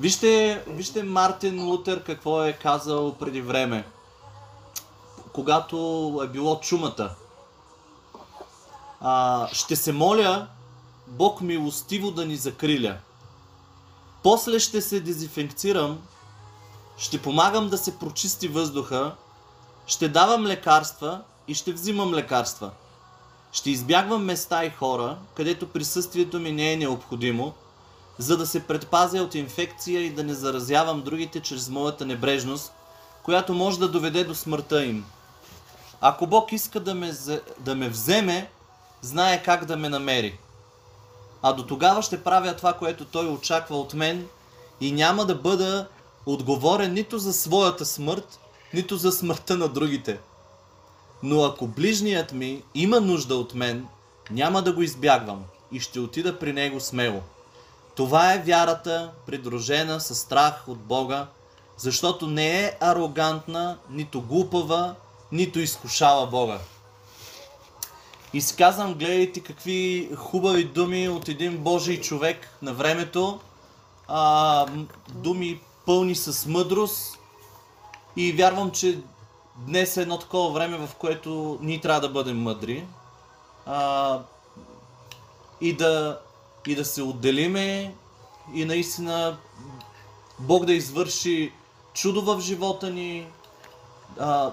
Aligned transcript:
Вижте, 0.00 0.64
вижте 0.66 1.02
Мартин 1.02 1.64
Лутер 1.64 2.04
какво 2.04 2.44
е 2.44 2.52
казал 2.52 3.14
преди 3.14 3.40
време, 3.40 3.84
когато 5.32 5.76
е 6.24 6.28
било 6.28 6.60
чумата. 6.60 7.14
А, 9.00 9.48
ще 9.52 9.76
се 9.76 9.92
моля 9.92 10.46
Бог 11.06 11.40
милостиво 11.40 12.10
да 12.10 12.26
ни 12.26 12.36
закриля. 12.36 12.96
После 14.22 14.58
ще 14.58 14.80
се 14.80 15.00
дезинфекцирам, 15.00 15.98
ще 16.98 17.22
помагам 17.22 17.68
да 17.68 17.78
се 17.78 17.98
прочисти 17.98 18.48
въздуха, 18.48 19.14
ще 19.86 20.08
давам 20.08 20.46
лекарства 20.46 21.20
и 21.48 21.54
ще 21.54 21.72
взимам 21.72 22.14
лекарства. 22.14 22.70
Ще 23.52 23.70
избягвам 23.70 24.24
места 24.24 24.64
и 24.64 24.70
хора, 24.70 25.18
където 25.34 25.68
присъствието 25.68 26.40
ми 26.40 26.52
не 26.52 26.72
е 26.72 26.76
необходимо, 26.76 27.54
за 28.20 28.36
да 28.36 28.46
се 28.46 28.66
предпазя 28.66 29.22
от 29.22 29.34
инфекция 29.34 30.00
и 30.00 30.10
да 30.10 30.24
не 30.24 30.34
заразявам 30.34 31.02
другите 31.02 31.40
чрез 31.40 31.68
моята 31.68 32.06
небрежност, 32.06 32.72
която 33.22 33.54
може 33.54 33.78
да 33.78 33.88
доведе 33.88 34.24
до 34.24 34.34
смъртта 34.34 34.84
им. 34.84 35.04
Ако 36.00 36.26
Бог 36.26 36.52
иска 36.52 36.80
да 36.80 36.94
ме, 36.94 37.12
да 37.58 37.74
ме 37.74 37.88
вземе, 37.88 38.50
знае 39.02 39.42
как 39.42 39.64
да 39.64 39.76
ме 39.76 39.88
намери. 39.88 40.38
А 41.42 41.52
до 41.52 41.66
тогава 41.66 42.02
ще 42.02 42.24
правя 42.24 42.56
това, 42.56 42.72
което 42.72 43.04
Той 43.04 43.28
очаква 43.28 43.76
от 43.76 43.94
мен 43.94 44.28
и 44.80 44.92
няма 44.92 45.26
да 45.26 45.34
бъда 45.34 45.88
отговорен 46.26 46.92
нито 46.92 47.18
за 47.18 47.32
своята 47.32 47.86
смърт, 47.86 48.40
нито 48.74 48.96
за 48.96 49.12
смъртта 49.12 49.56
на 49.56 49.68
другите. 49.68 50.18
Но 51.22 51.44
ако 51.44 51.66
ближният 51.66 52.32
ми 52.32 52.62
има 52.74 53.00
нужда 53.00 53.34
от 53.36 53.54
мен, 53.54 53.86
няма 54.30 54.62
да 54.62 54.72
го 54.72 54.82
избягвам 54.82 55.44
и 55.72 55.80
ще 55.80 56.00
отида 56.00 56.38
при 56.38 56.52
него 56.52 56.80
смело. 56.80 57.22
Това 58.00 58.34
е 58.34 58.38
вярата, 58.38 59.10
придружена 59.26 60.00
с 60.00 60.14
страх 60.14 60.64
от 60.68 60.78
Бога, 60.78 61.26
защото 61.76 62.26
не 62.26 62.64
е 62.64 62.76
арогантна, 62.80 63.78
нито 63.90 64.22
глупава, 64.22 64.94
нито 65.32 65.58
изкушава 65.58 66.26
Бога. 66.26 66.58
И 68.32 68.40
си 68.40 68.56
казвам, 68.56 68.94
гледайте 68.94 69.40
какви 69.40 70.10
хубави 70.16 70.64
думи 70.64 71.08
от 71.08 71.28
един 71.28 71.58
Божий 71.58 72.00
човек 72.00 72.48
на 72.62 72.72
времето. 72.72 73.40
А, 74.08 74.66
думи 75.08 75.60
пълни 75.86 76.14
с 76.14 76.46
мъдрост. 76.46 77.18
И 78.16 78.32
вярвам, 78.32 78.70
че 78.70 78.98
днес 79.56 79.96
е 79.96 80.02
едно 80.02 80.18
такова 80.18 80.50
време, 80.50 80.86
в 80.86 80.94
което 80.94 81.58
ние 81.60 81.80
трябва 81.80 82.00
да 82.00 82.08
бъдем 82.08 82.42
мъдри. 82.42 82.86
А, 83.66 84.18
и, 85.60 85.76
да, 85.76 86.20
и 86.66 86.74
да 86.74 86.84
се 86.84 87.02
отделиме 87.02 87.94
и 88.54 88.64
наистина 88.64 89.38
Бог 90.38 90.64
да 90.64 90.72
извърши 90.72 91.52
чудо 91.94 92.22
в 92.22 92.40
живота 92.40 92.90
ни, 92.90 93.26
а, 94.18 94.52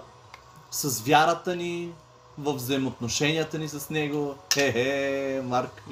с 0.71 1.01
вярата 1.01 1.55
ни, 1.55 1.91
в 2.37 2.53
взаимоотношенията 2.53 3.59
ни 3.59 3.67
с 3.67 3.89
Него. 3.89 4.35
Хе-хе, 4.53 5.41
Марк. 5.45 5.83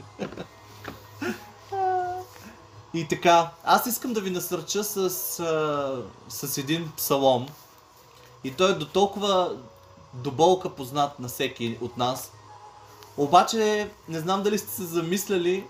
И 2.94 3.07
така, 3.07 3.52
аз 3.63 3.85
искам 3.85 4.13
да 4.13 4.22
ви 4.22 4.29
насърча 4.29 4.83
с, 4.83 4.97
а, 5.39 6.03
с 6.29 6.57
един 6.57 6.91
псалом. 6.97 7.47
И 8.44 8.52
той 8.52 8.72
е 8.72 8.73
до 8.73 8.85
толкова 8.85 9.57
до 10.13 10.31
болка 10.31 10.69
познат 10.69 11.19
на 11.19 11.27
всеки 11.27 11.77
от 11.81 11.97
нас. 11.97 12.31
Обаче, 13.17 13.89
не 14.09 14.19
знам 14.19 14.44
дали 14.44 14.57
сте 14.57 14.72
се 14.72 14.83
замисляли, 14.83 15.66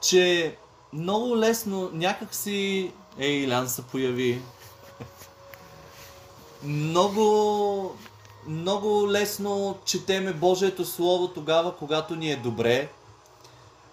че 0.00 0.56
много 0.92 1.36
лесно 1.36 1.90
някак 1.92 2.34
си... 2.34 2.92
Ей, 3.18 3.32
Илян 3.32 3.68
се 3.68 3.82
появи. 3.82 4.42
много, 6.62 7.96
много 8.46 9.10
лесно 9.10 9.78
четеме 9.84 10.32
Божието 10.32 10.84
Слово 10.84 11.28
тогава, 11.28 11.76
когато 11.76 12.16
ни 12.16 12.32
е 12.32 12.36
добре. 12.36 12.88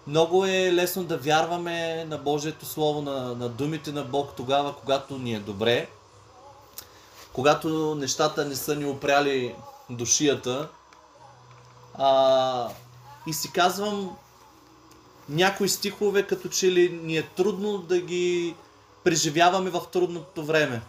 Много 0.06 0.44
е 0.44 0.72
лесно 0.72 1.04
да 1.04 1.18
вярваме 1.18 2.04
на 2.04 2.18
Божието 2.18 2.66
Слово, 2.66 3.02
на, 3.02 3.34
на 3.34 3.48
думите 3.48 3.92
на 3.92 4.02
Бог 4.02 4.32
тогава, 4.36 4.76
когато 4.76 5.18
ни 5.18 5.34
е 5.34 5.38
добре. 5.38 5.88
Когато 7.32 7.94
нещата 7.94 8.44
не 8.44 8.56
са 8.56 8.76
ни 8.76 8.84
опряли 8.84 9.54
душията. 9.90 10.68
А, 11.94 12.68
и 13.26 13.32
си 13.32 13.52
казвам, 13.52 14.16
някои 15.28 15.68
стихове 15.68 16.22
като 16.22 16.48
че 16.48 16.72
ли 16.72 16.88
ни 17.02 17.16
е 17.16 17.22
трудно 17.22 17.78
да 17.78 18.00
ги 18.00 18.54
преживяваме 19.04 19.70
в 19.70 19.82
трудното 19.92 20.44
време. 20.44 20.82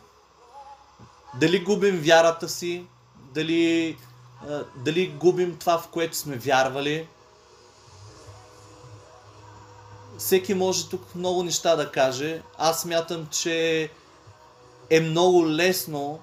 Дали 1.39 1.59
губим 1.59 1.99
вярата 1.99 2.49
си, 2.49 2.85
дали, 3.33 3.97
дали 4.75 5.07
губим 5.07 5.57
това, 5.57 5.77
в 5.77 5.87
което 5.87 6.17
сме 6.17 6.37
вярвали. 6.37 7.07
Всеки 10.17 10.53
може 10.53 10.89
тук 10.89 11.15
много 11.15 11.43
неща 11.43 11.75
да 11.75 11.91
каже. 11.91 12.41
Аз 12.57 12.81
смятам, 12.81 13.27
че 13.31 13.89
е 14.89 14.99
много 14.99 15.49
лесно 15.49 16.19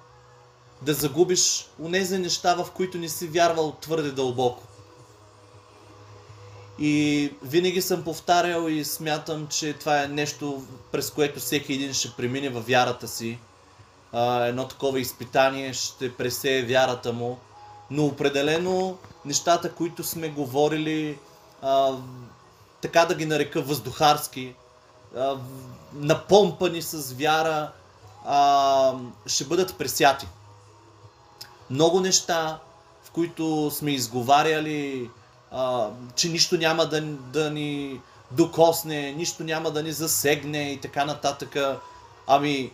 да 0.82 0.94
загубиш 0.94 1.68
унези 1.80 2.18
неща, 2.18 2.54
в 2.54 2.70
които 2.70 2.98
не 2.98 3.08
си 3.08 3.26
вярвал 3.26 3.76
твърде 3.80 4.10
дълбоко. 4.10 4.62
И 6.84 7.30
винаги 7.42 7.82
съм 7.82 8.04
повтарял 8.04 8.68
и 8.68 8.84
смятам, 8.84 9.46
че 9.46 9.72
това 9.72 10.02
е 10.02 10.08
нещо, 10.08 10.62
през 10.92 11.10
което 11.10 11.40
всеки 11.40 11.72
един 11.72 11.94
ще 11.94 12.10
премине 12.16 12.48
във 12.48 12.66
вярата 12.66 13.08
си. 13.08 13.38
Едно 14.40 14.68
такова 14.68 15.00
изпитание 15.00 15.72
ще 15.72 16.14
пресее 16.14 16.62
вярата 16.62 17.12
му. 17.12 17.38
Но 17.90 18.04
определено 18.04 18.98
нещата, 19.24 19.72
които 19.72 20.04
сме 20.04 20.28
говорили, 20.28 21.18
така 22.80 23.04
да 23.04 23.14
ги 23.14 23.26
нарека 23.26 23.62
въздухарски, 23.62 24.54
а, 25.16 25.36
напомпани 25.94 26.82
с 26.82 27.12
вяра, 27.12 27.72
ще 29.26 29.44
бъдат 29.44 29.78
пресяти. 29.78 30.26
Много 31.70 32.00
неща, 32.00 32.58
в 33.04 33.10
които 33.10 33.70
сме 33.70 33.90
изговаряли, 33.90 35.10
че 36.14 36.28
нищо 36.28 36.56
няма 36.56 36.86
да, 36.86 37.00
да 37.02 37.50
ни 37.50 38.00
докосне, 38.30 39.12
нищо 39.12 39.44
няма 39.44 39.70
да 39.70 39.82
ни 39.82 39.92
засегне 39.92 40.72
и 40.72 40.80
така 40.80 41.04
нататък. 41.04 41.56
Ами, 42.26 42.72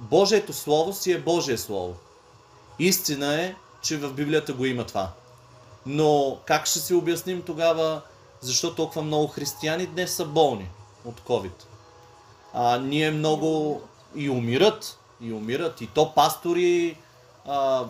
Божието 0.00 0.52
Слово 0.52 0.92
си 0.92 1.12
е 1.12 1.20
Божие 1.20 1.58
Слово. 1.58 1.94
Истина 2.78 3.42
е, 3.42 3.54
че 3.82 3.96
в 3.96 4.12
Библията 4.12 4.52
го 4.52 4.64
има 4.64 4.86
това. 4.86 5.10
Но 5.86 6.38
как 6.44 6.66
ще 6.66 6.78
си 6.78 6.94
обясним 6.94 7.42
тогава, 7.42 8.00
защо 8.40 8.74
толкова 8.74 9.02
много 9.02 9.26
християни 9.26 9.86
днес 9.86 10.14
са 10.14 10.24
болни 10.24 10.68
от 11.04 11.20
COVID? 11.20 11.64
А, 12.54 12.78
ние 12.78 13.10
много 13.10 13.82
и 14.14 14.30
умират, 14.30 14.98
и 15.20 15.32
умират, 15.32 15.80
и 15.80 15.86
то 15.86 16.14
пастори, 16.14 16.96
а, 17.46 17.84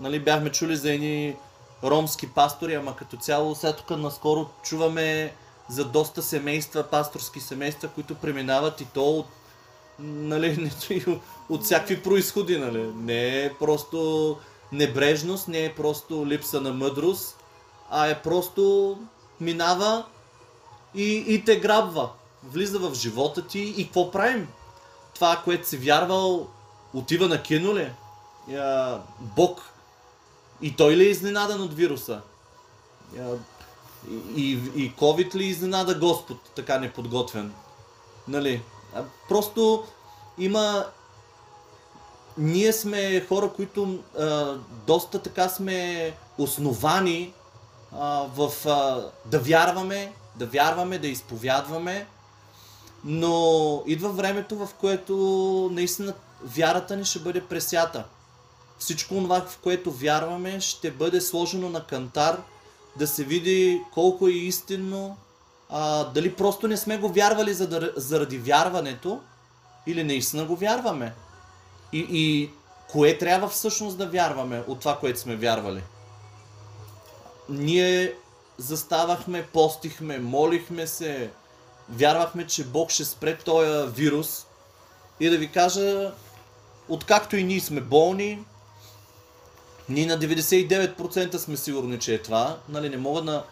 нали, 0.00 0.20
бяхме 0.20 0.52
чули 0.52 0.76
за 0.76 0.92
едни 0.92 1.36
ромски 1.84 2.30
пастори, 2.30 2.74
ама 2.74 2.96
като 2.96 3.16
цяло 3.16 3.54
сега 3.54 3.72
тук 3.72 3.90
наскоро 3.90 4.46
чуваме 4.62 5.34
за 5.68 5.84
доста 5.84 6.22
семейства, 6.22 6.82
пасторски 6.82 7.40
семейства, 7.40 7.88
които 7.88 8.14
преминават 8.14 8.80
и 8.80 8.84
то 8.84 9.10
от, 9.10 9.26
нали, 9.98 10.72
от 11.48 11.64
всякакви 11.64 12.02
происходи. 12.02 12.58
Нали. 12.58 12.92
Не 12.96 13.44
е 13.44 13.54
просто 13.54 14.36
небрежност, 14.72 15.48
не 15.48 15.64
е 15.64 15.74
просто 15.74 16.26
липса 16.26 16.60
на 16.60 16.72
мъдрост, 16.72 17.36
а 17.90 18.06
е 18.06 18.22
просто 18.22 18.96
минава 19.40 20.04
и, 20.94 21.24
и 21.28 21.44
те 21.44 21.56
грабва. 21.56 22.10
Влиза 22.44 22.78
в 22.78 22.94
живота 22.94 23.46
ти 23.46 23.60
и 23.60 23.84
какво 23.84 24.10
правим? 24.10 24.48
Това, 25.14 25.40
което 25.44 25.68
си 25.68 25.76
вярвал, 25.76 26.46
отива 26.94 27.28
на 27.28 27.42
кино 27.42 27.76
ли? 27.76 27.92
Бог 29.20 29.73
и 30.64 30.76
той 30.76 30.96
ли 30.96 31.04
е 31.04 31.10
изненадан 31.10 31.62
от 31.62 31.74
вируса? 31.74 32.20
И, 33.16 33.36
и, 34.36 34.52
и 34.76 34.94
COVID 34.94 35.34
ли 35.34 35.44
изненада 35.44 35.94
Господ 35.94 36.38
така 36.56 36.78
неподготвен? 36.78 37.52
Нали? 38.28 38.62
Просто 39.28 39.84
има... 40.38 40.86
Ние 42.38 42.72
сме 42.72 43.26
хора, 43.28 43.50
които 43.56 43.98
а, 44.18 44.54
доста 44.86 45.18
така 45.22 45.48
сме 45.48 46.12
основани 46.38 47.32
а, 47.92 48.26
в 48.36 48.68
а, 48.68 49.10
да 49.26 49.38
вярваме, 49.38 50.12
да 50.36 50.46
вярваме, 50.46 50.98
да 50.98 51.08
изповядваме, 51.08 52.06
но 53.04 53.82
идва 53.86 54.08
времето, 54.08 54.56
в 54.56 54.68
което 54.80 55.14
наистина 55.72 56.14
вярата 56.42 56.96
ни 56.96 57.04
ще 57.04 57.18
бъде 57.18 57.40
пресята 57.40 58.04
всичко 58.78 59.14
това, 59.14 59.40
в 59.40 59.58
което 59.62 59.92
вярваме, 59.92 60.60
ще 60.60 60.90
бъде 60.90 61.20
сложено 61.20 61.70
на 61.70 61.84
кантар, 61.84 62.42
да 62.96 63.06
се 63.06 63.24
види 63.24 63.80
колко 63.94 64.28
е 64.28 64.32
истинно, 64.32 65.16
а, 65.70 66.04
дали 66.04 66.34
просто 66.34 66.68
не 66.68 66.76
сме 66.76 66.98
го 66.98 67.08
вярвали 67.08 67.54
заради 67.96 68.38
вярването, 68.38 69.20
или 69.86 70.04
наистина 70.04 70.44
го 70.44 70.56
вярваме. 70.56 71.14
И, 71.92 72.06
и 72.10 72.50
кое 72.88 73.18
трябва 73.18 73.48
всъщност 73.48 73.98
да 73.98 74.06
вярваме 74.06 74.62
от 74.66 74.80
това, 74.80 74.98
което 74.98 75.20
сме 75.20 75.36
вярвали? 75.36 75.82
Ние 77.48 78.14
заставахме, 78.58 79.46
постихме, 79.46 80.18
молихме 80.18 80.86
се, 80.86 81.30
вярвахме, 81.88 82.46
че 82.46 82.64
Бог 82.64 82.90
ще 82.90 83.04
спре 83.04 83.36
този 83.36 83.92
вирус. 83.92 84.46
И 85.20 85.28
да 85.30 85.38
ви 85.38 85.50
кажа, 85.50 86.12
откакто 86.88 87.36
и 87.36 87.44
ние 87.44 87.60
сме 87.60 87.80
болни, 87.80 88.44
ние 89.88 90.06
на 90.06 90.18
99% 90.18 91.36
сме 91.36 91.56
сигурни, 91.56 91.98
че 91.98 92.14
е 92.14 92.22
това. 92.22 92.58
Нали, 92.68 92.88
не 92.88 92.96
мога 92.96 93.22
на, 93.22 93.42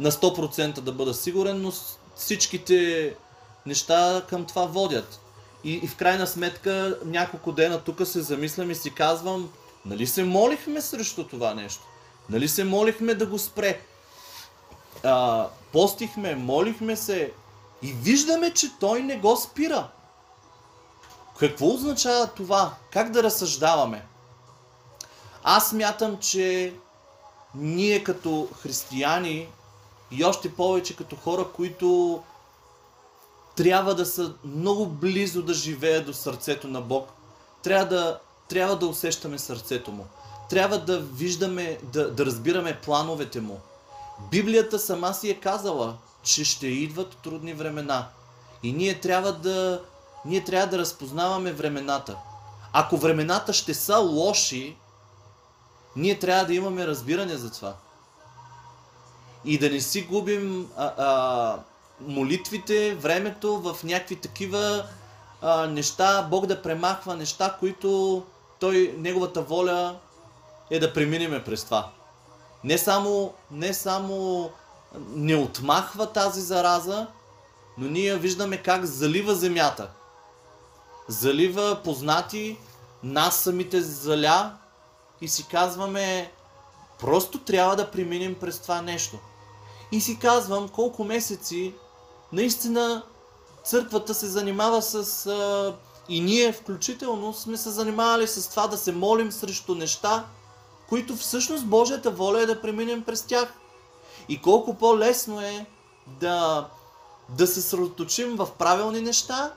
на 0.00 0.12
100% 0.12 0.80
да 0.80 0.92
бъда 0.92 1.14
сигурен, 1.14 1.62
но 1.62 1.72
всичките 2.16 3.14
неща 3.66 4.22
към 4.28 4.44
това 4.44 4.66
водят. 4.66 5.20
И, 5.64 5.72
и 5.72 5.88
в 5.88 5.96
крайна 5.96 6.26
сметка 6.26 6.98
няколко 7.04 7.52
дена 7.52 7.80
тук 7.80 8.06
се 8.06 8.20
замислям 8.20 8.70
и 8.70 8.74
си 8.74 8.94
казвам, 8.94 9.50
нали 9.86 10.06
се 10.06 10.24
молихме 10.24 10.80
срещу 10.80 11.26
това 11.26 11.54
нещо? 11.54 11.82
Нали 12.30 12.48
се 12.48 12.64
молихме 12.64 13.14
да 13.14 13.26
го 13.26 13.38
спре? 13.38 13.80
А, 15.02 15.48
постихме, 15.72 16.34
молихме 16.34 16.96
се 16.96 17.32
и 17.82 17.92
виждаме, 17.92 18.50
че 18.50 18.78
той 18.80 19.02
не 19.02 19.16
го 19.16 19.36
спира. 19.36 19.88
Какво 21.38 21.66
означава 21.66 22.26
това? 22.26 22.74
Как 22.90 23.10
да 23.10 23.22
разсъждаваме? 23.22 24.04
Аз 25.44 25.72
мятам, 25.72 26.18
че 26.18 26.74
ние 27.54 28.04
като 28.04 28.48
християни 28.62 29.48
и 30.10 30.24
още 30.24 30.54
повече 30.54 30.96
като 30.96 31.16
хора, 31.16 31.46
които 31.56 32.22
трябва 33.56 33.94
да 33.94 34.06
са 34.06 34.34
много 34.44 34.86
близо 34.86 35.42
да 35.42 35.54
живеят 35.54 36.06
до 36.06 36.14
сърцето 36.14 36.68
на 36.68 36.80
Бог, 36.80 37.12
трябва 37.62 37.86
да, 37.86 38.18
трябва 38.48 38.76
да 38.76 38.86
усещаме 38.86 39.38
сърцето 39.38 39.92
Му. 39.92 40.06
Трябва 40.50 40.78
да 40.78 40.98
виждаме, 40.98 41.78
да, 41.82 42.10
да 42.10 42.26
разбираме 42.26 42.80
плановете 42.80 43.40
Му. 43.40 43.60
Библията 44.30 44.78
сама 44.78 45.14
си 45.14 45.30
е 45.30 45.40
казала, 45.40 45.96
че 46.22 46.44
ще 46.44 46.66
идват 46.66 47.16
трудни 47.16 47.54
времена. 47.54 48.08
И 48.62 48.72
ние 48.72 49.00
трябва 49.00 49.32
да, 49.32 49.82
ние 50.24 50.44
трябва 50.44 50.66
да 50.66 50.78
разпознаваме 50.78 51.52
времената. 51.52 52.16
Ако 52.72 52.96
времената 52.96 53.52
ще 53.52 53.74
са 53.74 53.98
лоши, 53.98 54.76
ние 55.96 56.18
трябва 56.18 56.44
да 56.44 56.54
имаме 56.54 56.86
разбиране 56.86 57.36
за 57.36 57.52
това. 57.52 57.74
И 59.44 59.58
да 59.58 59.70
не 59.70 59.80
си 59.80 60.02
губим 60.02 60.70
а, 60.76 60.92
а, 60.98 61.58
молитвите, 62.00 62.94
времето 62.94 63.60
в 63.60 63.84
някакви 63.84 64.16
такива 64.16 64.84
а, 65.42 65.66
неща, 65.66 66.26
Бог 66.30 66.46
да 66.46 66.62
премахва 66.62 67.16
неща, 67.16 67.56
които 67.60 68.22
той, 68.60 68.94
неговата 68.98 69.42
воля 69.42 69.96
е 70.70 70.78
да 70.78 70.92
преминеме 70.92 71.44
през 71.44 71.64
това. 71.64 71.90
Не 72.64 72.78
само, 72.78 73.34
не 73.50 73.74
само 73.74 74.50
не 75.14 75.36
отмахва 75.36 76.12
тази 76.12 76.40
зараза, 76.40 77.06
но 77.78 77.88
ние 77.88 78.16
виждаме 78.16 78.56
как 78.56 78.84
залива 78.84 79.34
земята. 79.34 79.90
Залива 81.08 81.80
познати, 81.84 82.56
нас 83.02 83.36
самите 83.36 83.80
заля 83.80 84.52
и 85.22 85.28
си 85.28 85.46
казваме, 85.48 86.32
просто 87.00 87.38
трябва 87.38 87.76
да 87.76 87.90
преминем 87.90 88.34
през 88.34 88.58
това 88.58 88.82
нещо. 88.82 89.18
И 89.92 90.00
си 90.00 90.18
казвам 90.18 90.68
колко 90.68 91.04
месеци 91.04 91.74
наистина 92.32 93.02
църквата 93.64 94.14
се 94.14 94.26
занимава 94.26 94.82
с... 94.82 95.26
А, 95.26 95.74
и 96.08 96.20
ние 96.20 96.52
включително 96.52 97.34
сме 97.34 97.56
се 97.56 97.70
занимавали 97.70 98.28
с 98.28 98.50
това 98.50 98.66
да 98.66 98.76
се 98.76 98.92
молим 98.92 99.32
срещу 99.32 99.74
неща, 99.74 100.24
които 100.88 101.16
всъщност 101.16 101.66
Божията 101.66 102.10
воля 102.10 102.42
е 102.42 102.46
да 102.46 102.60
преминем 102.60 103.02
през 103.02 103.22
тях. 103.22 103.54
И 104.28 104.42
колко 104.42 104.74
по-лесно 104.74 105.40
е 105.40 105.66
да, 106.06 106.68
да 107.28 107.46
се 107.46 107.62
съсредоточим 107.62 108.36
в 108.36 108.48
правилни 108.58 109.00
неща, 109.00 109.52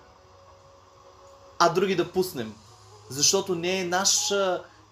а 1.60 1.70
други 1.70 1.96
да 1.96 2.12
пуснем. 2.12 2.54
Защото 3.10 3.56
не 3.56 3.80
е, 3.80 3.86
наш, 3.86 4.34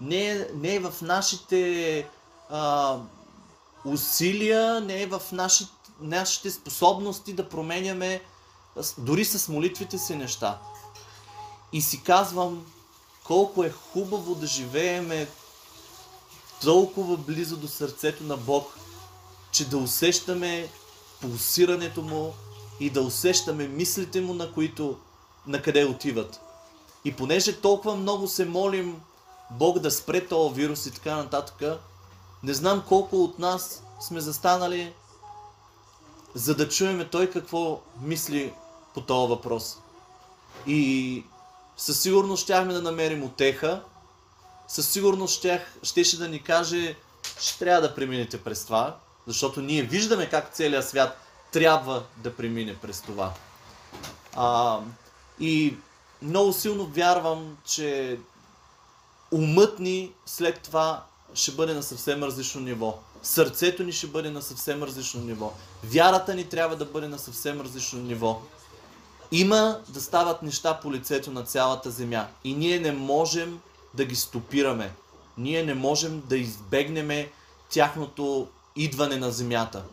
не 0.02 0.26
е, 0.26 0.48
не 0.56 0.76
е 0.76 0.80
в 0.80 0.94
нашите 1.02 2.08
а, 2.50 2.98
усилия, 3.86 4.82
не 4.82 5.02
е 5.02 5.08
в 5.08 5.22
нашите, 5.32 5.72
нашите 6.02 6.52
способности 6.52 7.34
да 7.34 7.50
променяме 7.50 8.22
дори 8.98 9.26
с 9.26 9.50
молитвите 9.50 9.98
си 9.98 10.16
неща. 10.16 10.60
И 11.74 11.82
си 11.82 12.04
казвам, 12.04 12.66
колко 13.24 13.64
е 13.64 13.70
хубаво 13.70 14.36
да 14.36 14.48
живееме 14.48 15.28
толкова 16.62 17.18
близо 17.18 17.58
до 17.58 17.68
сърцето 17.68 18.24
на 18.24 18.38
Бог, 18.38 18.78
че 19.52 19.70
да 19.70 19.78
усещаме 19.78 20.70
пулсирането 21.22 22.02
му 22.02 22.34
и 22.80 22.90
да 22.90 23.02
усещаме 23.02 23.68
мислите 23.68 24.22
му, 24.22 24.34
на 24.34 24.54
които 24.54 24.98
на 25.48 25.62
къде 25.62 25.86
отиват. 25.86 26.40
И 27.06 27.14
понеже 27.14 27.62
толкова 27.62 27.96
много 27.96 28.28
се 28.28 28.46
молим 28.46 29.02
Бог 29.52 29.80
да 29.80 29.92
спре 29.92 30.28
този 30.28 30.56
вирус 30.56 30.86
и 30.86 30.92
така 30.92 31.16
нататък, 31.16 31.80
не 32.44 32.54
знам 32.54 32.84
колко 32.88 33.24
от 33.24 33.40
нас 33.40 33.84
сме 34.02 34.22
застанали 34.22 34.94
за 36.36 36.56
да 36.56 36.70
чуеме 36.70 37.10
той 37.10 37.30
какво 37.30 37.82
мисли 38.02 38.54
по 38.94 39.02
този 39.02 39.30
въпрос. 39.30 39.78
И 40.68 41.24
със 41.78 42.02
сигурност 42.02 42.44
щяхме 42.44 42.74
да 42.74 42.82
намерим 42.82 43.24
отеха, 43.24 43.84
със 44.68 44.90
сигурност 44.90 45.38
щях, 45.38 45.62
щеше 45.84 46.18
да 46.18 46.28
ни 46.28 46.44
каже, 46.44 46.96
ще 47.40 47.60
трябва 47.60 47.82
да 47.82 47.96
преминете 47.96 48.44
през 48.44 48.66
това, 48.66 48.98
защото 49.28 49.62
ние 49.62 49.82
виждаме 49.84 50.30
как 50.30 50.54
целият 50.54 50.90
свят 50.90 51.18
трябва 51.52 52.04
да 52.18 52.36
премине 52.36 52.76
през 52.76 53.02
това. 53.02 53.34
А, 54.36 54.80
и 55.40 55.78
много 56.22 56.54
силно 56.54 56.86
вярвам, 56.86 57.58
че 57.66 58.20
умът 59.34 59.80
ни 59.80 60.12
след 60.26 60.62
това 60.62 61.04
ще 61.34 61.52
бъде 61.52 61.74
на 61.74 61.84
съвсем 61.84 62.24
различно 62.24 62.62
ниво. 62.62 63.00
Сърцето 63.24 63.84
ни 63.84 63.92
ще 63.92 64.08
бъде 64.08 64.30
на 64.30 64.42
съвсем 64.42 64.84
различно 64.84 65.22
ниво. 65.22 65.54
Вярата 65.84 66.36
ни 66.36 66.44
трябва 66.44 66.76
да 66.76 66.86
бъде 66.86 67.08
на 67.08 67.20
съвсем 67.20 67.62
различно 67.62 68.00
ниво. 68.00 68.42
Има 69.32 69.80
да 69.90 70.02
стават 70.02 70.44
неща 70.44 70.80
по 70.80 70.94
лицето 70.94 71.32
на 71.32 71.44
цялата 71.44 71.92
земя. 71.92 72.28
И 72.44 72.54
ние 72.54 72.80
не 72.80 72.92
можем 72.92 73.60
да 73.94 74.06
ги 74.06 74.16
стопираме. 74.16 74.92
Ние 75.38 75.64
не 75.64 75.74
можем 75.74 76.24
да 76.30 76.38
избегнем 76.38 77.28
тяхното 77.70 78.48
идване 78.76 79.18
на 79.18 79.32
земята. 79.32 79.84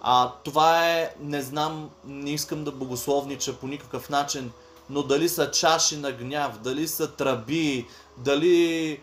А 0.00 0.32
това 0.44 0.88
е, 0.88 1.14
не 1.20 1.42
знам, 1.42 1.90
не 2.04 2.30
искам 2.30 2.64
да 2.64 2.72
богословнича 2.72 3.56
по 3.56 3.66
никакъв 3.66 4.10
начин, 4.10 4.52
но 4.90 5.02
дали 5.02 5.28
са 5.28 5.50
чаши 5.50 5.96
на 5.96 6.12
гняв, 6.12 6.58
дали 6.58 6.88
са 6.88 7.12
тръби, 7.12 7.86
дали 8.16 9.00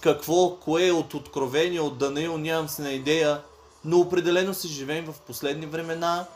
какво, 0.00 0.56
кое 0.56 0.86
е 0.86 0.92
от 0.92 1.14
откровение, 1.14 1.80
от 1.80 1.98
Данаил, 1.98 2.38
нямам 2.38 2.68
си 2.68 2.82
на 2.82 2.90
идея, 2.90 3.40
но 3.84 3.98
определено 3.98 4.54
си 4.54 4.68
живеем 4.68 5.04
в 5.04 5.20
последни 5.20 5.66
времена 5.66 6.26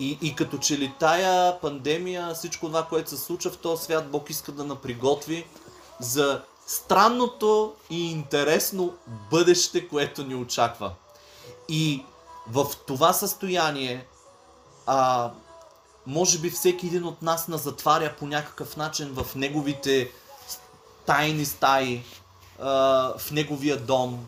и, 0.00 0.18
и 0.22 0.34
като 0.34 0.58
че 0.58 0.78
ли 0.78 0.92
тая 0.98 1.60
пандемия, 1.60 2.34
всичко 2.34 2.66
това, 2.66 2.84
което 2.84 3.10
се 3.10 3.16
случва 3.16 3.50
в 3.50 3.58
този 3.58 3.84
свят, 3.84 4.10
Бог 4.10 4.30
иска 4.30 4.52
да 4.52 4.64
наприготви 4.64 5.46
за 6.00 6.42
странното 6.66 7.74
и 7.90 8.10
интересно 8.10 8.94
бъдеще, 9.30 9.88
което 9.88 10.24
ни 10.24 10.34
очаква. 10.34 10.92
И 11.68 12.04
в 12.50 12.66
това 12.86 13.12
състояние, 13.12 14.06
а, 14.86 15.30
може 16.06 16.38
би 16.38 16.50
всеки 16.50 16.86
един 16.86 17.04
от 17.04 17.22
нас 17.22 17.48
на 17.48 17.58
затваря 17.58 18.14
по 18.18 18.26
някакъв 18.26 18.76
начин 18.76 19.08
в 19.12 19.34
неговите 19.34 20.10
тайни 21.06 21.44
стаи, 21.44 22.02
в 22.58 23.30
неговия 23.32 23.76
дом. 23.80 24.26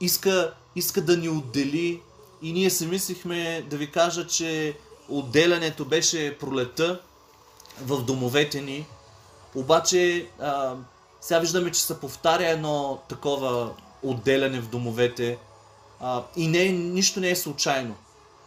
Иска, 0.00 0.54
иска 0.76 1.00
да 1.00 1.16
ни 1.16 1.28
отдели 1.28 2.00
и 2.42 2.52
ние 2.52 2.70
си 2.70 2.86
мислихме 2.86 3.66
да 3.70 3.76
ви 3.76 3.90
кажа, 3.90 4.26
че 4.26 4.76
отделянето 5.08 5.84
беше 5.84 6.38
пролета 6.38 7.00
в 7.80 8.02
домовете 8.02 8.60
ни. 8.60 8.86
Обаче 9.54 10.26
сега 11.20 11.40
виждаме, 11.40 11.72
че 11.72 11.80
се 11.80 12.00
повтаря 12.00 12.48
едно 12.48 12.98
такова 13.08 13.70
отделяне 14.02 14.60
в 14.60 14.68
домовете 14.68 15.38
и 16.36 16.48
не, 16.48 16.68
нищо 16.68 17.20
не 17.20 17.30
е 17.30 17.36
случайно. 17.36 17.94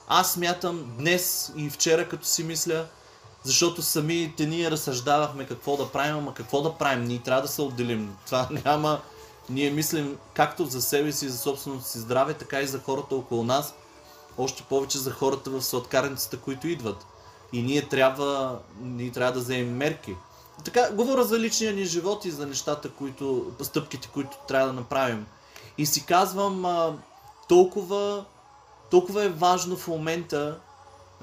Аз 0.07 0.33
смятам 0.33 0.85
днес 0.97 1.53
и 1.55 1.69
вчера, 1.69 2.09
като 2.09 2.25
си 2.25 2.43
мисля, 2.43 2.85
защото 3.43 3.81
самите 3.81 4.45
ние 4.45 4.71
разсъждавахме 4.71 5.47
какво 5.47 5.77
да 5.77 5.91
правим, 5.91 6.17
ама 6.17 6.33
какво 6.33 6.61
да 6.61 6.73
правим, 6.73 7.03
ние 7.03 7.19
трябва 7.19 7.41
да 7.41 7.47
се 7.47 7.61
отделим. 7.61 8.15
Това 8.25 8.47
няма... 8.65 9.01
Ние 9.49 9.71
мислим 9.71 10.17
както 10.33 10.65
за 10.65 10.81
себе 10.81 11.11
си, 11.11 11.29
за 11.29 11.37
собственото 11.37 11.85
си 11.85 11.99
здраве, 11.99 12.33
така 12.33 12.61
и 12.61 12.67
за 12.67 12.79
хората 12.79 13.15
около 13.15 13.43
нас, 13.43 13.73
още 14.37 14.63
повече 14.63 14.97
за 14.97 15.11
хората 15.11 15.49
в 15.49 15.61
сладкарницата, 15.61 16.37
които 16.37 16.67
идват. 16.67 17.05
И 17.53 17.61
ние 17.61 17.87
трябва, 17.89 18.59
ние 18.81 19.11
трябва 19.11 19.31
да 19.33 19.39
вземем 19.39 19.75
мерки. 19.75 20.15
Така, 20.63 20.91
говоря 20.91 21.23
за 21.23 21.39
личния 21.39 21.73
ни 21.73 21.85
живот 21.85 22.25
и 22.25 22.31
за 22.31 22.45
нещата, 22.45 22.89
които, 22.89 23.51
стъпките, 23.61 24.09
които 24.13 24.37
трябва 24.47 24.67
да 24.67 24.73
направим. 24.73 25.25
И 25.77 25.85
си 25.85 26.05
казвам, 26.05 26.65
а, 26.65 26.93
толкова, 27.49 28.25
толкова 28.93 29.23
е 29.23 29.29
важно 29.29 29.77
в 29.77 29.87
момента 29.87 30.59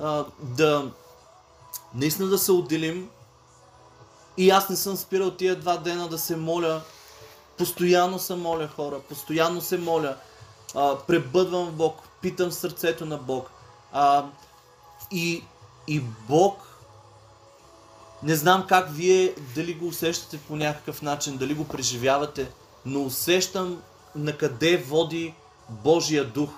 а, 0.03 0.25
да 0.43 0.91
наистина 1.95 2.29
да 2.29 2.39
се 2.39 2.53
отделим. 2.53 3.11
И 4.37 4.51
аз 4.51 4.69
не 4.69 4.77
съм 4.77 4.97
спирал 4.97 5.31
тия 5.31 5.57
два 5.57 5.77
дена 5.77 6.09
да 6.09 6.19
се 6.19 6.37
моля. 6.37 6.83
Постоянно 7.59 8.19
се 8.19 8.35
моля 8.35 8.69
хора, 8.69 9.01
постоянно 9.09 9.61
се 9.61 9.79
моля. 9.79 10.17
А, 10.75 10.97
пребъдвам 10.99 11.67
в 11.67 11.73
Бог, 11.73 12.03
питам 12.21 12.53
сърцето 12.53 13.07
на 13.07 13.17
Бог. 13.19 13.51
А, 13.93 14.25
и, 15.11 15.45
и 15.89 16.01
Бог 16.29 16.79
не 18.23 18.35
знам 18.35 18.67
как 18.69 18.89
вие 18.91 19.35
дали 19.55 19.75
го 19.75 19.87
усещате 19.87 20.39
по 20.39 20.57
някакъв 20.57 21.03
начин, 21.03 21.37
дали 21.37 21.55
го 21.55 21.69
преживявате, 21.69 22.51
но 22.85 23.03
усещам 23.03 23.83
на 24.15 24.37
къде 24.37 24.77
води 24.77 25.35
Божия 25.69 26.25
дух. 26.25 26.51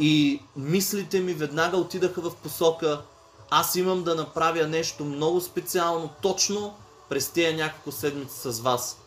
И 0.00 0.42
мислите 0.56 1.20
ми 1.20 1.34
веднага 1.34 1.76
отидаха 1.76 2.20
в 2.20 2.36
посока 2.36 3.02
аз 3.50 3.74
имам 3.76 4.02
да 4.02 4.14
направя 4.14 4.66
нещо 4.66 5.04
много 5.04 5.40
специално, 5.40 6.10
точно 6.22 6.74
през 7.08 7.28
тези 7.28 7.56
няколко 7.56 7.92
седмици 7.92 8.34
с 8.38 8.60
вас. 8.60 8.98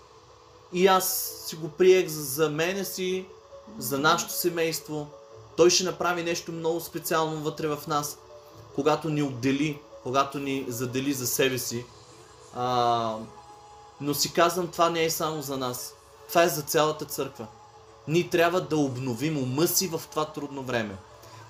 И 0.73 0.87
аз 0.87 1.35
си 1.45 1.55
го 1.55 1.69
приех 1.69 2.07
за, 2.07 2.23
за 2.23 2.49
мене 2.49 2.85
си, 2.85 3.25
за 3.77 3.99
нашето 3.99 4.33
семейство. 4.33 5.07
Той 5.57 5.69
ще 5.69 5.83
направи 5.83 6.23
нещо 6.23 6.51
много 6.51 6.79
специално 6.79 7.41
вътре 7.41 7.67
в 7.67 7.87
нас, 7.87 8.17
когато 8.75 9.09
ни 9.09 9.23
отдели 9.23 9.79
когато 10.03 10.39
ни 10.39 10.65
задели 10.67 11.13
за 11.13 11.27
себе 11.27 11.57
си. 11.57 11.85
А, 12.55 13.15
но 14.01 14.13
си 14.13 14.33
казвам, 14.33 14.67
това 14.67 14.89
не 14.89 15.03
е 15.03 15.09
само 15.09 15.41
за 15.41 15.57
нас. 15.57 15.95
Това 16.29 16.43
е 16.43 16.49
за 16.49 16.61
цялата 16.61 17.05
църква. 17.05 17.47
Ние 18.11 18.29
трябва 18.29 18.61
да 18.61 18.77
обновим 18.77 19.37
ума 19.37 19.67
си 19.67 19.87
в 19.87 20.01
това 20.09 20.25
трудно 20.25 20.63
време. 20.63 20.95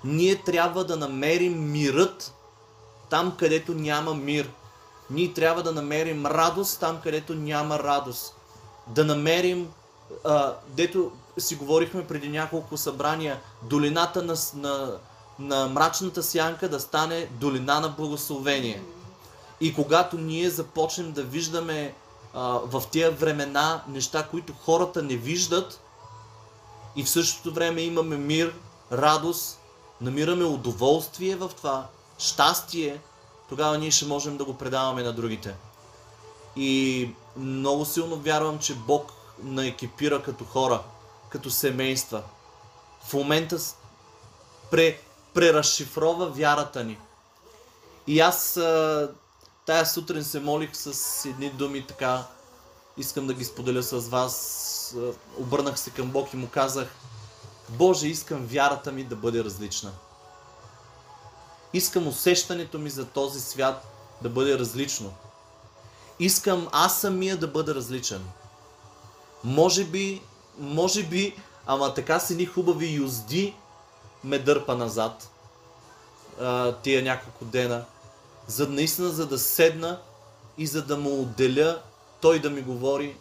Ние 0.04 0.36
трябва 0.36 0.84
да 0.84 0.96
намерим 0.96 1.70
мирът 1.72 2.34
там, 3.10 3.36
където 3.38 3.74
няма 3.74 4.14
мир. 4.14 4.50
Ние 5.10 5.32
трябва 5.32 5.62
да 5.62 5.72
намерим 5.72 6.26
радост 6.26 6.80
там, 6.80 7.00
където 7.02 7.34
няма 7.34 7.78
радост. 7.78 8.34
Да 8.86 9.04
намерим, 9.04 9.70
а, 10.24 10.54
дето 10.68 11.12
си 11.38 11.54
говорихме 11.54 12.06
преди 12.06 12.28
няколко 12.28 12.76
събрания, 12.76 13.40
долината 13.62 14.22
на, 14.22 14.36
на, 14.54 14.98
на 15.38 15.68
мрачната 15.68 16.22
сянка 16.22 16.68
да 16.68 16.80
стане 16.80 17.28
долина 17.30 17.80
на 17.80 17.88
благословение. 17.88 18.82
И 19.60 19.74
когато 19.74 20.18
ние 20.18 20.50
започнем 20.50 21.12
да 21.12 21.22
виждаме 21.22 21.94
а, 22.34 22.40
в 22.64 22.82
тия 22.90 23.10
времена 23.10 23.82
неща, 23.88 24.26
които 24.30 24.52
хората 24.64 25.02
не 25.02 25.16
виждат, 25.16 25.80
и 26.96 27.04
в 27.04 27.10
същото 27.10 27.52
време 27.52 27.80
имаме 27.80 28.16
мир, 28.16 28.54
радост, 28.92 29.60
намираме 30.00 30.44
удоволствие 30.44 31.36
в 31.36 31.50
това, 31.56 31.86
щастие, 32.18 33.00
тогава 33.48 33.78
ние 33.78 33.90
ще 33.90 34.06
можем 34.06 34.36
да 34.36 34.44
го 34.44 34.58
предаваме 34.58 35.02
на 35.02 35.12
другите. 35.12 35.54
И 36.56 37.10
много 37.36 37.84
силно 37.84 38.16
вярвам, 38.16 38.58
че 38.58 38.74
Бог 38.74 39.12
на 39.42 39.66
екипира 39.66 40.22
като 40.22 40.44
хора, 40.44 40.82
като 41.28 41.50
семейства. 41.50 42.22
В 43.04 43.12
момента 43.12 43.56
пре, 44.70 44.98
преразшифрова 45.34 46.26
вярата 46.26 46.84
ни. 46.84 46.98
И 48.06 48.20
аз 48.20 48.52
тая 49.66 49.86
сутрин 49.86 50.24
се 50.24 50.40
молих 50.40 50.70
с 50.72 51.24
едни 51.24 51.50
думи 51.50 51.86
така, 51.86 52.26
искам 52.96 53.26
да 53.26 53.34
ги 53.34 53.44
споделя 53.44 53.82
с 53.82 54.08
вас. 54.08 54.96
Обърнах 55.38 55.78
се 55.78 55.90
към 55.90 56.10
Бог 56.10 56.32
и 56.32 56.36
му 56.36 56.48
казах, 56.48 56.88
Боже, 57.68 58.08
искам 58.08 58.46
вярата 58.46 58.92
ми 58.92 59.04
да 59.04 59.16
бъде 59.16 59.44
различна. 59.44 59.92
Искам 61.72 62.08
усещането 62.08 62.78
ми 62.78 62.90
за 62.90 63.04
този 63.04 63.40
свят 63.40 63.86
да 64.22 64.28
бъде 64.28 64.58
различно. 64.58 65.12
Искам 66.18 66.68
аз 66.72 67.00
самия 67.00 67.36
да 67.36 67.48
бъда 67.48 67.74
различен. 67.74 68.24
Може 69.44 69.84
би, 69.84 70.22
може 70.58 71.02
би, 71.02 71.36
ама 71.66 71.94
така 71.94 72.20
си 72.20 72.34
ни 72.34 72.46
хубави 72.46 72.92
юзди 72.92 73.56
ме 74.24 74.38
дърпа 74.38 74.76
назад 74.76 75.30
а, 76.40 76.72
тия 76.72 77.02
няколко 77.02 77.44
дена, 77.44 77.84
за 78.46 78.68
наистина 78.68 79.08
за 79.08 79.26
да 79.26 79.38
седна 79.38 80.00
и 80.58 80.66
за 80.66 80.82
да 80.82 80.96
му 80.96 81.22
отделя 81.22 81.82
той 82.22 82.38
да 82.38 82.50
ми 82.50 82.62
говори 82.62 83.16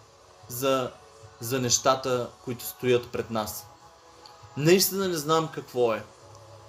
за, 0.48 0.92
за 1.40 1.60
нещата, 1.60 2.30
които 2.44 2.66
стоят 2.66 3.12
пред 3.12 3.32
нас. 3.32 3.68
Наистина 4.58 5.08
не 5.08 5.18
знам 5.18 5.50
какво 5.54 5.94
е, 5.94 6.04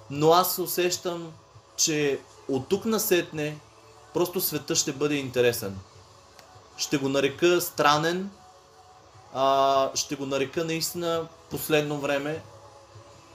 но 0.09 0.31
аз 0.31 0.55
се 0.55 0.61
усещам, 0.61 1.33
че 1.75 2.19
от 2.49 2.67
тук 2.69 2.85
насетне 2.85 3.57
просто 4.13 4.41
света 4.41 4.75
ще 4.75 4.93
бъде 4.93 5.15
интересен. 5.15 5.79
Ще 6.77 6.97
го 6.97 7.09
нарека 7.09 7.61
странен, 7.61 8.29
а, 9.33 9.91
ще 9.95 10.15
го 10.15 10.25
нарека 10.25 10.65
наистина 10.65 11.27
последно 11.51 11.99
време, 11.99 12.41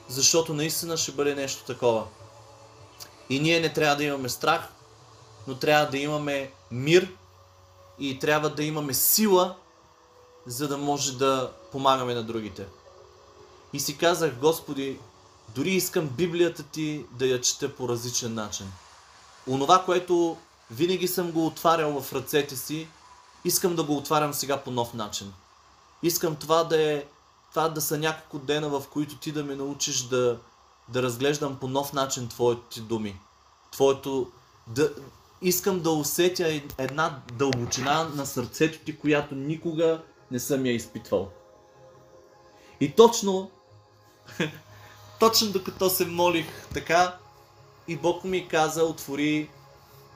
защото 0.08 0.54
наистина 0.54 0.96
ще 0.96 1.12
бъде 1.12 1.34
нещо 1.34 1.64
такова. 1.64 2.04
И 3.30 3.40
ние 3.40 3.60
не 3.60 3.72
трябва 3.72 3.96
да 3.96 4.04
имаме 4.04 4.28
страх, 4.28 4.68
но 5.46 5.54
трябва 5.54 5.90
да 5.90 5.98
имаме 5.98 6.50
мир 6.70 7.12
и 7.98 8.18
трябва 8.18 8.50
да 8.50 8.64
имаме 8.64 8.94
сила, 8.94 9.56
за 10.46 10.68
да 10.68 10.78
може 10.78 11.18
да 11.18 11.52
помагаме 11.72 12.14
на 12.14 12.22
другите. 12.22 12.66
И 13.72 13.80
си 13.80 13.98
казах, 13.98 14.34
Господи, 14.40 14.98
дори 15.54 15.70
искам 15.70 16.08
Библията 16.08 16.62
ти 16.62 17.04
да 17.12 17.26
я 17.26 17.40
чета 17.40 17.74
по 17.74 17.88
различен 17.88 18.34
начин. 18.34 18.72
Онова, 19.48 19.84
което 19.84 20.36
винаги 20.70 21.08
съм 21.08 21.30
го 21.30 21.46
отварял 21.46 22.00
в 22.00 22.12
ръцете 22.12 22.56
си, 22.56 22.88
искам 23.44 23.76
да 23.76 23.82
го 23.82 23.96
отварям 23.96 24.34
сега 24.34 24.56
по 24.56 24.70
нов 24.70 24.94
начин. 24.94 25.32
Искам 26.02 26.36
това 26.36 26.64
да 26.64 26.82
е 26.82 27.04
това 27.50 27.68
да 27.68 27.80
са 27.80 27.98
няколко 27.98 28.38
дена, 28.38 28.68
в 28.68 28.84
които 28.90 29.16
ти 29.16 29.32
да 29.32 29.44
ме 29.44 29.56
научиш 29.56 30.02
да, 30.02 30.38
да 30.88 31.02
разглеждам 31.02 31.56
по 31.56 31.68
нов 31.68 31.92
начин 31.92 32.28
твоите 32.28 32.80
думи. 32.80 33.20
Твоето... 33.70 34.30
Да, 34.66 34.90
искам 35.42 35.80
да 35.80 35.90
усетя 35.90 36.60
една 36.78 37.22
дълбочина 37.32 38.04
на 38.04 38.26
сърцето 38.26 38.78
ти, 38.78 38.98
която 38.98 39.34
никога 39.34 40.02
не 40.30 40.40
съм 40.40 40.66
я 40.66 40.72
изпитвал. 40.72 41.28
И 42.80 42.92
точно, 42.92 43.50
точно 45.20 45.48
докато 45.48 45.90
се 45.90 46.06
молих 46.06 46.46
така, 46.74 47.16
и 47.88 47.96
Бог 47.96 48.24
ми 48.24 48.48
каза, 48.48 48.84
отвори 48.84 49.50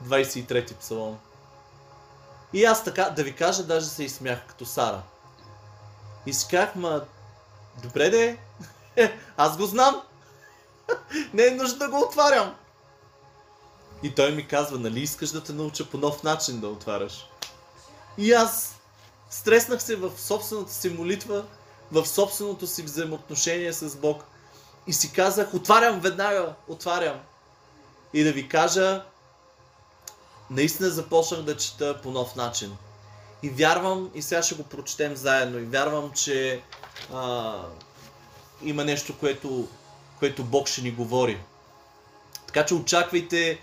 23-ти 0.05 0.73
псалом. 0.75 1.17
И 2.53 2.65
аз 2.65 2.83
така, 2.83 3.09
да 3.09 3.23
ви 3.23 3.33
кажа, 3.35 3.63
даже 3.63 3.85
се 3.85 4.03
изсмях 4.03 4.47
като 4.47 4.65
Сара. 4.65 5.01
И 6.25 6.33
си 6.33 6.57
ма 6.75 7.01
Добре 7.83 8.09
де, 8.09 8.37
аз 9.37 9.57
го 9.57 9.65
знам. 9.65 10.01
Не 11.33 11.45
е 11.45 11.51
нужда 11.51 11.77
да 11.77 11.89
го 11.89 11.99
отварям. 11.99 12.55
И 14.03 14.15
той 14.15 14.31
ми 14.31 14.47
казва, 14.47 14.79
нали 14.79 14.99
искаш 14.99 15.29
да 15.29 15.43
те 15.43 15.53
науча 15.53 15.89
по 15.89 15.97
нов 15.97 16.23
начин 16.23 16.59
да 16.59 16.67
отваряш? 16.67 17.29
И 18.17 18.33
аз 18.33 18.75
стреснах 19.29 19.83
се 19.83 19.95
в 19.95 20.11
собствената 20.17 20.73
си 20.73 20.89
молитва, 20.89 21.45
в 21.91 22.05
собственото 22.05 22.67
си 22.67 22.83
взаимоотношение 22.83 23.73
с 23.73 23.95
Бог. 23.95 24.23
И 24.87 24.93
си 24.93 25.13
казах, 25.13 25.53
отварям 25.53 25.99
веднага, 25.99 26.53
отварям. 26.67 27.19
И 28.13 28.23
да 28.23 28.31
ви 28.31 28.47
кажа, 28.47 29.03
наистина 30.49 30.89
започнах 30.89 31.41
да 31.41 31.57
чета 31.57 32.01
по 32.01 32.11
нов 32.11 32.35
начин. 32.35 32.77
И 33.43 33.49
вярвам, 33.49 34.11
и 34.13 34.21
сега 34.21 34.43
ще 34.43 34.55
го 34.55 34.63
прочетем 34.63 35.15
заедно, 35.15 35.59
и 35.59 35.65
вярвам, 35.65 36.11
че 36.11 36.63
а, 37.13 37.55
има 38.63 38.83
нещо, 38.85 39.17
което, 39.19 39.67
което 40.19 40.43
Бог 40.43 40.67
ще 40.67 40.81
ни 40.81 40.91
говори. 40.91 41.39
Така 42.47 42.65
че 42.65 42.73
очаквайте 42.73 43.59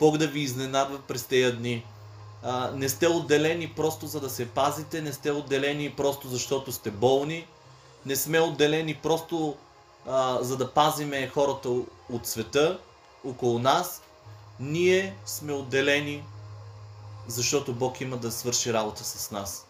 Бог 0.00 0.16
да 0.16 0.26
ви 0.26 0.40
изненадва 0.40 0.98
през 0.98 1.24
тези 1.24 1.56
дни. 1.56 1.84
А, 2.42 2.70
не 2.70 2.88
сте 2.88 3.08
отделени 3.08 3.72
просто 3.76 4.06
за 4.06 4.20
да 4.20 4.30
се 4.30 4.48
пазите, 4.48 5.02
не 5.02 5.12
сте 5.12 5.32
отделени 5.32 5.90
просто 5.90 6.28
защото 6.28 6.72
сте 6.72 6.90
болни, 6.90 7.46
не 8.06 8.16
сме 8.16 8.40
отделени 8.40 8.94
просто 8.94 9.56
а, 10.06 10.38
за 10.42 10.56
да 10.56 10.72
пазиме 10.72 11.28
хората 11.28 11.68
от 12.12 12.26
света 12.26 12.78
около 13.24 13.58
нас. 13.58 14.02
Ние 14.60 15.16
сме 15.26 15.52
отделени, 15.52 16.24
защото 17.26 17.72
Бог 17.72 18.00
има 18.00 18.16
да 18.16 18.32
свърши 18.32 18.72
работа 18.72 19.04
с 19.04 19.30
нас. 19.30 19.66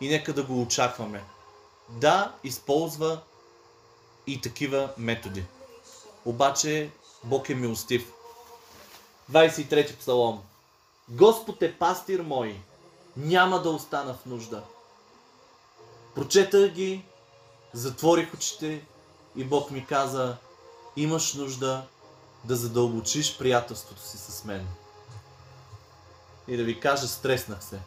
И 0.00 0.08
нека 0.08 0.32
да 0.32 0.42
го 0.42 0.62
очакваме 0.62 1.24
да 1.88 2.32
използва 2.44 3.20
и 4.26 4.40
такива 4.40 4.90
методи. 4.98 5.44
Обаче 6.24 6.90
Бог 7.24 7.48
е 7.48 7.54
милостив. 7.54 8.12
23 9.32 9.96
псалом. 9.96 10.42
Господ 11.08 11.62
е 11.62 11.78
пастир 11.78 12.20
мой, 12.20 12.60
няма 13.16 13.62
да 13.62 13.70
остана 13.70 14.14
в 14.14 14.26
нужда. 14.26 14.62
Прочетах 16.14 16.70
ги, 16.70 17.04
затворих 17.72 18.34
очите 18.34 18.84
и 19.36 19.44
Бог 19.44 19.70
ми 19.70 19.86
каза, 19.86 20.36
имаш 20.96 21.34
нужда 21.34 21.82
да 22.44 22.56
задълбочиш 22.56 23.38
приятелството 23.38 24.02
си 24.02 24.18
с 24.18 24.44
мен. 24.44 24.66
И 26.48 26.56
да 26.56 26.64
ви 26.64 26.80
кажа, 26.80 27.08
стреснах 27.08 27.64
се. 27.64 27.78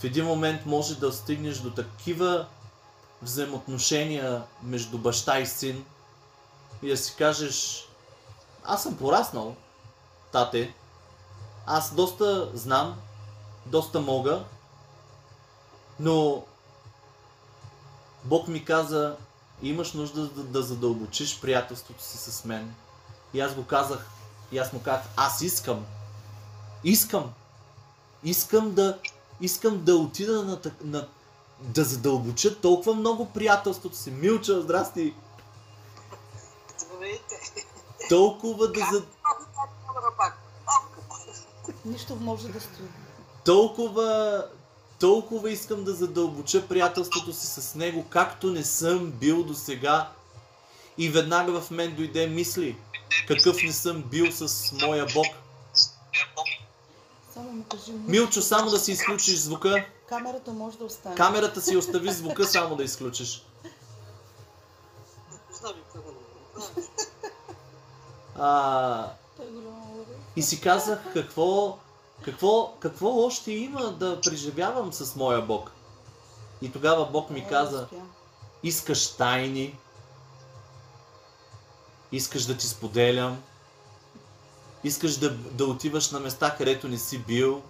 В 0.00 0.04
един 0.04 0.24
момент 0.24 0.66
може 0.66 0.98
да 0.98 1.12
стигнеш 1.12 1.58
до 1.58 1.70
такива 1.70 2.46
взаимоотношения 3.22 4.42
между 4.62 4.98
баща 4.98 5.40
и 5.40 5.46
син 5.46 5.84
и 6.82 6.88
да 6.88 6.96
си 6.96 7.14
кажеш, 7.18 7.88
аз 8.64 8.82
съм 8.82 8.96
пораснал, 8.96 9.56
тате, 10.32 10.74
аз 11.66 11.94
доста 11.94 12.50
знам, 12.54 12.96
доста 13.66 14.00
мога, 14.00 14.44
но 16.00 16.44
Бог 18.24 18.48
ми 18.48 18.64
каза, 18.64 19.16
имаш 19.62 19.92
нужда 19.92 20.26
да, 20.26 20.42
да 20.42 20.62
задълбочиш 20.62 21.40
приятелството 21.40 22.02
си 22.02 22.18
с 22.18 22.44
мен. 22.44 22.74
И 23.34 23.40
аз 23.40 23.54
го 23.54 23.66
казах, 23.66 24.06
и 24.52 24.58
аз 24.58 24.72
му 24.72 24.82
казах, 24.82 25.06
аз 25.16 25.40
искам. 25.40 25.86
Искам. 26.84 27.32
Искам 28.24 28.74
да, 28.74 28.98
искам 29.40 29.84
да 29.84 29.96
отида 29.96 30.42
на, 30.42 30.60
на, 30.84 31.08
да 31.60 31.84
задълбоча 31.84 32.60
толкова 32.60 32.94
много 32.94 33.32
приятелството 33.32 33.96
си. 33.96 34.10
Милча, 34.10 34.62
здрасти! 34.62 35.14
Здравейте! 36.78 37.34
Толкова 38.08 38.72
да 38.72 38.80
за... 38.92 39.02
Нищо 41.86 42.16
може 42.16 42.48
да 42.48 42.60
стои. 42.60 42.86
Толкова, 43.44 44.44
толкова 45.00 45.50
искам 45.50 45.84
да 45.84 45.94
задълбоча 45.94 46.68
приятелството 46.68 47.32
си 47.32 47.46
с 47.46 47.74
него, 47.74 48.04
както 48.10 48.46
не 48.46 48.64
съм 48.64 49.10
бил 49.10 49.42
до 49.44 49.54
сега. 49.54 50.10
И 50.98 51.08
веднага 51.08 51.60
в 51.60 51.70
мен 51.70 51.94
дойде 51.94 52.26
мисли, 52.26 52.76
какъв 53.28 53.62
не 53.62 53.72
съм 53.72 54.02
бил 54.02 54.26
с 54.32 54.72
моя 54.72 55.06
Бог. 55.14 55.26
Само 57.34 57.52
му 57.52 57.64
кажи, 57.64 57.92
Мил- 57.92 58.08
Милчо, 58.10 58.42
само 58.42 58.70
да 58.70 58.78
си 58.78 58.92
изключиш 58.92 59.38
звука. 59.38 59.84
камерата 60.08 60.52
може 60.52 60.78
да 60.78 60.84
остане. 60.84 61.14
Камерата 61.14 61.60
си 61.60 61.76
остави 61.76 62.12
звука, 62.12 62.44
само 62.44 62.76
да 62.76 62.84
изключиш. 62.84 63.44
А, 68.38 69.10
Той 69.36 69.46
е 69.46 69.50
голямо. 69.50 69.85
И 70.36 70.42
си 70.42 70.60
казах 70.60 71.12
какво, 71.12 71.78
какво, 72.22 72.74
какво 72.80 73.24
още 73.24 73.52
има 73.52 73.92
да 73.92 74.20
преживявам 74.20 74.92
с 74.92 75.16
моя 75.16 75.42
Бог. 75.42 75.72
И 76.62 76.72
тогава 76.72 77.06
Бог 77.06 77.30
ми 77.30 77.46
каза, 77.48 77.88
искаш 78.62 79.16
тайни, 79.16 79.78
искаш 82.12 82.44
да 82.44 82.56
ти 82.56 82.66
споделям, 82.66 83.42
искаш 84.84 85.16
да, 85.16 85.30
да 85.30 85.66
отиваш 85.66 86.10
на 86.10 86.20
места, 86.20 86.54
където 86.58 86.88
не 86.88 86.98
си 86.98 87.18
бил. 87.18 87.62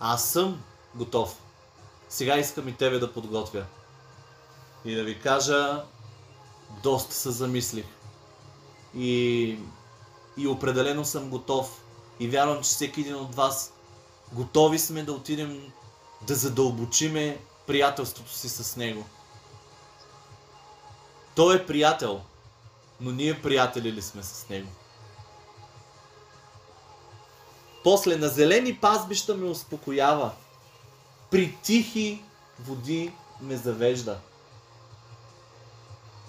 Аз 0.00 0.30
съм 0.30 0.62
готов. 0.94 1.40
Сега 2.08 2.36
искам 2.36 2.68
и 2.68 2.76
тебе 2.76 2.98
да 2.98 3.12
подготвя. 3.12 3.64
И 4.84 4.94
да 4.94 5.04
ви 5.04 5.20
кажа, 5.20 5.84
доста 6.82 7.14
се 7.14 7.30
замислих. 7.30 7.86
И, 8.94 9.58
и 10.38 10.48
определено 10.48 11.04
съм 11.04 11.30
готов. 11.30 11.84
И 12.20 12.28
вярвам, 12.28 12.56
че 12.56 12.68
всеки 12.68 13.00
един 13.00 13.14
от 13.14 13.34
вас 13.34 13.72
готови 14.32 14.78
сме 14.78 15.02
да 15.02 15.12
отидем 15.12 15.72
да 16.22 16.34
задълбочиме 16.34 17.38
приятелството 17.66 18.32
си 18.32 18.48
с 18.48 18.76
него. 18.76 19.04
Той 21.34 21.56
е 21.56 21.66
приятел, 21.66 22.20
но 23.00 23.10
ние 23.10 23.42
приятели 23.42 23.92
ли 23.92 24.02
сме 24.02 24.22
с 24.22 24.48
него? 24.48 24.68
После 27.84 28.16
на 28.16 28.28
зелени 28.28 28.76
пазбища 28.76 29.34
ме 29.34 29.50
успокоява. 29.50 30.30
При 31.30 31.56
тихи 31.62 32.22
води 32.60 33.12
ме 33.40 33.56
завежда. 33.56 34.20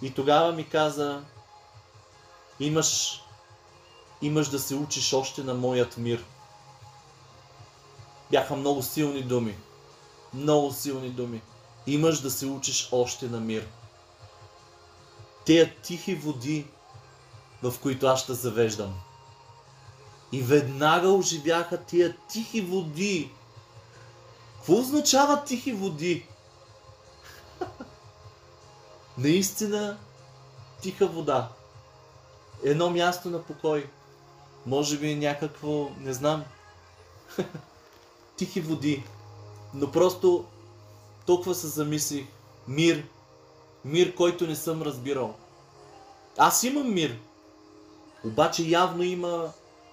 И 0.01 0.13
тогава 0.13 0.51
ми 0.51 0.69
каза, 0.69 1.21
имаш, 2.59 3.21
имаш 4.21 4.47
да 4.47 4.59
се 4.59 4.75
учиш 4.75 5.13
още 5.13 5.43
на 5.43 5.53
моят 5.53 5.97
мир. 5.97 6.25
Бяха 8.31 8.55
много 8.55 8.83
силни 8.83 9.23
думи. 9.23 9.57
Много 10.33 10.73
силни 10.73 11.09
думи. 11.09 11.41
Имаш 11.87 12.19
да 12.19 12.31
се 12.31 12.45
учиш 12.45 12.89
още 12.91 13.27
на 13.27 13.39
мир. 13.39 13.67
Тея 15.45 15.75
тихи 15.81 16.15
води, 16.15 16.67
в 17.63 17.73
които 17.81 18.07
аз 18.07 18.19
ще 18.19 18.33
завеждам. 18.33 18.93
И 20.31 20.41
веднага 20.41 21.09
оживяха 21.09 21.83
тия 21.83 22.17
тихи 22.29 22.61
води. 22.61 23.31
Какво 24.55 24.73
означава 24.73 25.43
тихи 25.43 25.73
води? 25.73 26.25
Наистина 29.17 29.97
тиха 30.81 31.07
вода. 31.07 31.49
Едно 32.63 32.89
място 32.89 33.29
на 33.29 33.43
покой. 33.43 33.89
Може 34.65 34.97
би 34.97 35.15
някакво, 35.15 35.89
не 35.99 36.13
знам. 36.13 36.43
тихи 38.37 38.61
води. 38.61 39.03
Но 39.73 39.91
просто 39.91 40.45
толкова 41.25 41.55
се 41.55 41.67
замислих. 41.67 42.25
Мир. 42.67 43.03
Мир, 43.85 44.15
който 44.15 44.47
не 44.47 44.55
съм 44.55 44.81
разбирал. 44.81 45.35
Аз 46.37 46.63
имам 46.63 46.93
мир. 46.93 47.19
Обаче 48.25 48.63
явно 48.63 49.03
има, 49.03 49.51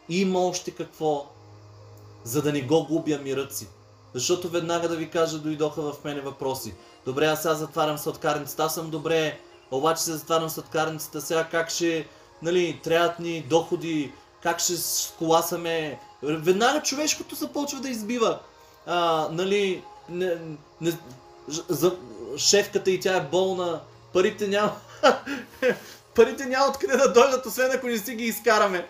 има 0.09 0.41
още 0.41 0.71
какво, 0.71 1.27
за 2.25 2.43
да 2.43 2.53
не 2.53 2.63
го 2.63 2.87
губя 2.87 3.19
мирът 3.19 3.55
си. 3.55 3.69
Защото 4.15 4.49
веднага 4.49 4.89
да 4.89 4.97
ви 4.97 5.11
кажа, 5.11 5.39
дойдоха 5.39 5.93
в 5.93 6.05
мене 6.05 6.21
въпроси. 6.21 6.75
Добре, 7.05 7.27
аз 7.27 7.43
сега 7.43 7.55
затварям 7.55 7.99
сладкарницата, 7.99 8.65
аз 8.65 8.75
съм 8.75 8.91
добре, 8.91 9.39
обаче 9.71 10.03
се 10.03 10.13
затварям 10.13 10.51
сладкарницата, 10.51 11.21
сега 11.21 11.45
как 11.45 11.71
ще, 11.71 12.09
нали, 12.43 12.81
трябват 12.85 13.19
ни 13.19 13.43
доходи, 13.43 14.13
как 14.47 14.61
ще 14.61 14.77
сколасаме. 14.77 16.01
Веднага 16.23 16.83
човешкото 16.83 17.35
започва 17.35 17.81
да 17.81 17.89
избива. 17.89 18.39
А, 18.87 19.29
нали, 19.33 19.83
не, 20.09 20.37
не, 20.81 20.93
за, 21.69 21.97
шефката 22.37 22.91
и 22.91 23.01
тя 23.01 23.17
е 23.17 23.21
болна, 23.21 23.81
парите 24.13 24.49
няма, 24.49 24.77
парите 26.15 26.47
няма 26.47 26.67
откъде 26.67 26.97
да 26.97 27.13
дойдат, 27.13 27.47
освен 27.47 27.71
ако 27.73 27.87
не 27.87 27.99
си 27.99 28.15
ги 28.15 28.25
изкараме. 28.25 28.89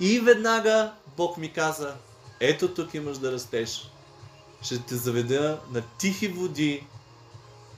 И 0.00 0.20
веднага 0.20 0.92
Бог 1.16 1.36
ми 1.36 1.52
каза, 1.52 1.94
ето 2.40 2.74
тук 2.74 2.94
имаш 2.94 3.18
да 3.18 3.32
растеш. 3.32 3.90
Ще 4.62 4.78
те 4.78 4.94
заведа 4.94 5.58
на 5.72 5.82
тихи 5.98 6.28
води. 6.28 6.86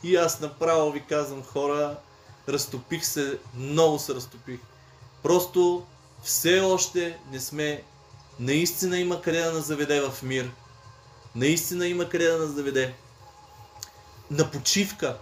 И 0.02 0.16
аз 0.16 0.40
направо 0.40 0.90
ви 0.90 1.04
казвам, 1.08 1.42
хора, 1.42 1.96
разтопих 2.48 3.04
се, 3.04 3.38
много 3.54 3.98
се 3.98 4.14
разтопих. 4.14 4.60
Просто 5.22 5.86
все 6.22 6.60
още 6.60 7.18
не 7.30 7.40
сме, 7.40 7.82
наистина 8.40 8.98
има 8.98 9.22
къде 9.22 9.42
да 9.42 9.52
нас 9.52 9.66
заведе 9.66 10.00
в 10.00 10.22
мир. 10.22 10.50
Наистина 11.34 11.86
има 11.86 12.08
къде 12.08 12.28
да 12.28 12.38
нас 12.38 12.50
заведе. 12.50 12.94
На 14.30 14.50
почивка. 14.50 15.18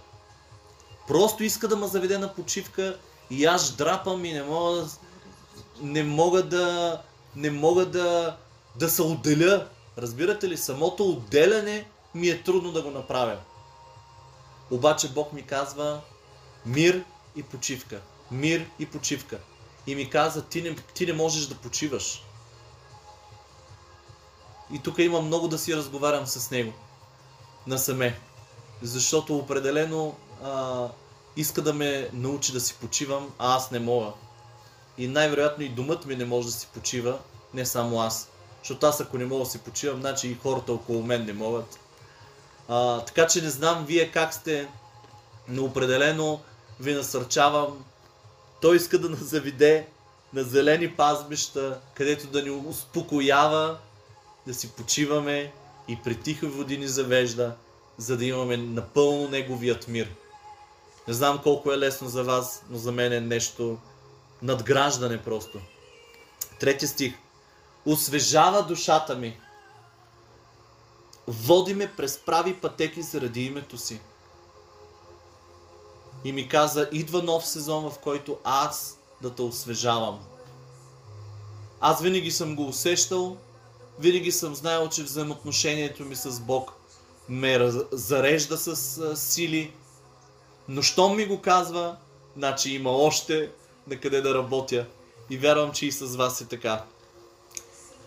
Просто 1.07 1.43
иска 1.43 1.67
да 1.67 1.75
ме 1.75 1.87
заведе 1.87 2.17
на 2.17 2.33
почивка 2.33 2.99
и 3.29 3.45
аз 3.45 3.71
драпам 3.71 4.25
и 4.25 4.33
не 4.33 4.43
мога 4.43 4.75
да, 4.75 4.87
не 5.81 6.03
мога 6.03 6.43
да, 6.43 7.01
не 7.35 7.51
мога 7.51 7.85
да, 7.85 8.37
да 8.75 8.89
се 8.89 9.01
отделя. 9.01 9.67
Разбирате 9.97 10.49
ли, 10.49 10.57
самото 10.57 11.09
отделяне 11.09 11.87
ми 12.15 12.27
е 12.27 12.43
трудно 12.43 12.71
да 12.71 12.81
го 12.81 12.91
направя. 12.91 13.37
Обаче 14.71 15.09
Бог 15.09 15.33
ми 15.33 15.41
казва 15.41 16.01
мир 16.65 17.03
и 17.35 17.43
почивка. 17.43 18.01
Мир 18.31 18.65
и 18.79 18.85
почивка. 18.85 19.39
И 19.87 19.95
ми 19.95 20.09
каза, 20.09 20.41
ти 20.41 20.61
не, 20.61 20.75
ти 20.75 21.05
не 21.05 21.13
можеш 21.13 21.45
да 21.45 21.55
почиваш. 21.55 22.23
И 24.73 24.79
тук 24.79 24.97
има 24.97 25.21
много 25.21 25.47
да 25.47 25.57
си 25.57 25.75
разговарям 25.75 26.27
с 26.27 26.51
него. 26.51 26.73
Насаме. 27.67 28.19
Защото 28.81 29.37
определено 29.37 30.15
а, 30.43 30.87
иска 31.35 31.61
да 31.61 31.73
ме 31.73 32.09
научи 32.13 32.51
да 32.51 32.59
си 32.59 32.75
почивам, 32.81 33.33
а 33.39 33.55
аз 33.55 33.71
не 33.71 33.79
мога. 33.79 34.11
И 34.97 35.07
най-вероятно 35.07 35.63
и 35.63 35.69
думът 35.69 36.05
ми 36.05 36.15
не 36.15 36.25
може 36.25 36.47
да 36.47 36.53
си 36.53 36.67
почива, 36.73 37.19
не 37.53 37.65
само 37.65 38.01
аз. 38.01 38.29
Защото 38.61 38.85
аз 38.85 39.01
ако 39.01 39.17
не 39.17 39.25
мога 39.25 39.43
да 39.43 39.49
си 39.49 39.59
почивам, 39.59 39.99
значи 39.99 40.27
и 40.27 40.37
хората 40.43 40.73
около 40.73 41.03
мен 41.03 41.25
не 41.25 41.33
могат. 41.33 41.79
А, 42.67 43.01
така 43.01 43.27
че 43.27 43.41
не 43.41 43.49
знам 43.49 43.85
вие 43.85 44.11
как 44.11 44.33
сте, 44.33 44.67
но 45.47 45.63
определено 45.63 46.39
ви 46.79 46.93
насърчавам. 46.93 47.85
Той 48.61 48.75
иска 48.75 48.99
да 48.99 49.09
нас 49.09 49.23
заведе 49.23 49.87
на 50.33 50.43
зелени 50.43 50.95
пазбища, 50.95 51.79
където 51.93 52.27
да 52.27 52.43
ни 52.43 52.49
успокоява, 52.49 53.77
да 54.47 54.53
си 54.53 54.71
почиваме 54.71 55.53
и 55.87 55.97
при 56.03 56.15
тихи 56.15 56.45
води 56.45 56.77
ни 56.77 56.87
завежда, 56.87 57.55
за 57.97 58.17
да 58.17 58.25
имаме 58.25 58.57
напълно 58.57 59.29
Неговият 59.29 59.87
мир. 59.87 60.15
Не 61.07 61.13
знам 61.13 61.39
колко 61.43 61.71
е 61.71 61.77
лесно 61.77 62.07
за 62.07 62.23
вас, 62.23 62.63
но 62.69 62.77
за 62.77 62.91
мен 62.91 63.13
е 63.13 63.21
нещо 63.21 63.77
надграждане 64.41 65.23
просто. 65.23 65.59
Трети 66.59 66.87
стих. 66.87 67.13
Освежава 67.85 68.63
душата 68.63 69.15
ми. 69.15 69.39
Води 71.27 71.73
ме 71.73 71.91
през 71.97 72.17
прави 72.17 72.53
пътеки 72.53 73.01
заради 73.01 73.45
името 73.45 73.77
си. 73.77 73.99
И 76.23 76.31
ми 76.31 76.47
каза, 76.47 76.89
идва 76.91 77.23
нов 77.23 77.47
сезон, 77.47 77.89
в 77.89 77.99
който 77.99 78.37
аз 78.43 78.99
да 79.21 79.29
те 79.35 79.41
освежавам. 79.41 80.19
Аз 81.81 82.01
винаги 82.01 82.31
съм 82.31 82.55
го 82.55 82.67
усещал, 82.67 83.37
винаги 83.99 84.31
съм 84.31 84.55
знаел, 84.55 84.89
че 84.89 85.03
взаимоотношението 85.03 86.05
ми 86.05 86.15
с 86.15 86.39
Бог 86.39 86.73
ме 87.29 87.71
зарежда 87.91 88.57
с 88.57 88.97
а, 88.97 89.15
сили, 89.15 89.73
но 90.67 90.81
щом 90.81 91.15
ми 91.15 91.25
го 91.25 91.41
казва, 91.41 91.95
значи 92.37 92.71
има 92.71 92.91
още 92.91 93.51
на 93.87 93.97
къде 93.99 94.21
да 94.21 94.35
работя. 94.35 94.85
И 95.29 95.37
вярвам, 95.37 95.71
че 95.71 95.85
и 95.85 95.91
с 95.91 96.15
вас 96.15 96.41
е 96.41 96.47
така. 96.47 96.83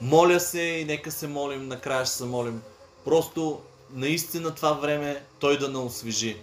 Моля 0.01 0.40
се 0.40 0.61
и 0.61 0.85
нека 0.85 1.11
се 1.11 1.27
молим, 1.27 1.68
накрая 1.68 2.07
ще 2.07 2.14
се 2.14 2.25
молим. 2.25 2.62
Просто 3.05 3.61
наистина 3.92 4.55
това 4.55 4.73
време 4.73 5.25
той 5.38 5.59
да 5.59 5.68
не 5.68 5.79
освежи. 5.79 6.37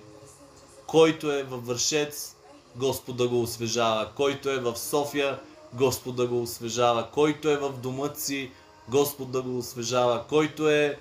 Който 0.88 1.32
е 1.32 1.44
във 1.44 1.66
Вършец, 1.66 2.36
Господ 2.76 3.18
да 3.18 3.28
го 3.28 3.42
освежава. 3.42 4.10
Който 4.16 4.50
е 4.50 4.60
в 4.60 4.78
София, 4.78 5.40
Господ 5.74 6.16
да 6.16 6.28
го 6.28 6.42
освежава. 6.42 7.08
Който 7.12 7.50
е 7.50 7.58
в 7.58 7.72
домът 7.72 8.20
си, 8.20 8.52
Господ 8.90 9.32
да 9.32 9.42
го 9.42 9.58
освежава. 9.58 10.24
Който 10.30 10.70
е 10.70 11.00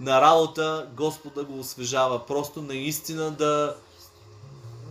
на 0.00 0.20
работа, 0.20 0.88
Господ 0.96 1.34
да 1.34 1.44
го 1.44 1.58
освежава. 1.58 2.26
Просто 2.26 2.62
наистина 2.62 3.30
да, 3.30 3.76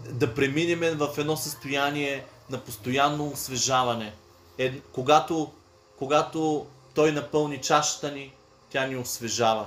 да 0.09 0.33
преминем 0.33 0.97
в 0.97 1.17
едно 1.17 1.37
състояние 1.37 2.25
на 2.49 2.57
постоянно 2.57 3.27
освежаване. 3.27 4.13
Е, 4.57 4.79
когато, 4.79 5.51
когато 5.97 6.65
Той 6.93 7.11
напълни 7.11 7.61
чашата 7.61 8.11
ни, 8.11 8.33
тя 8.69 8.87
ни 8.87 8.97
освежава. 8.97 9.65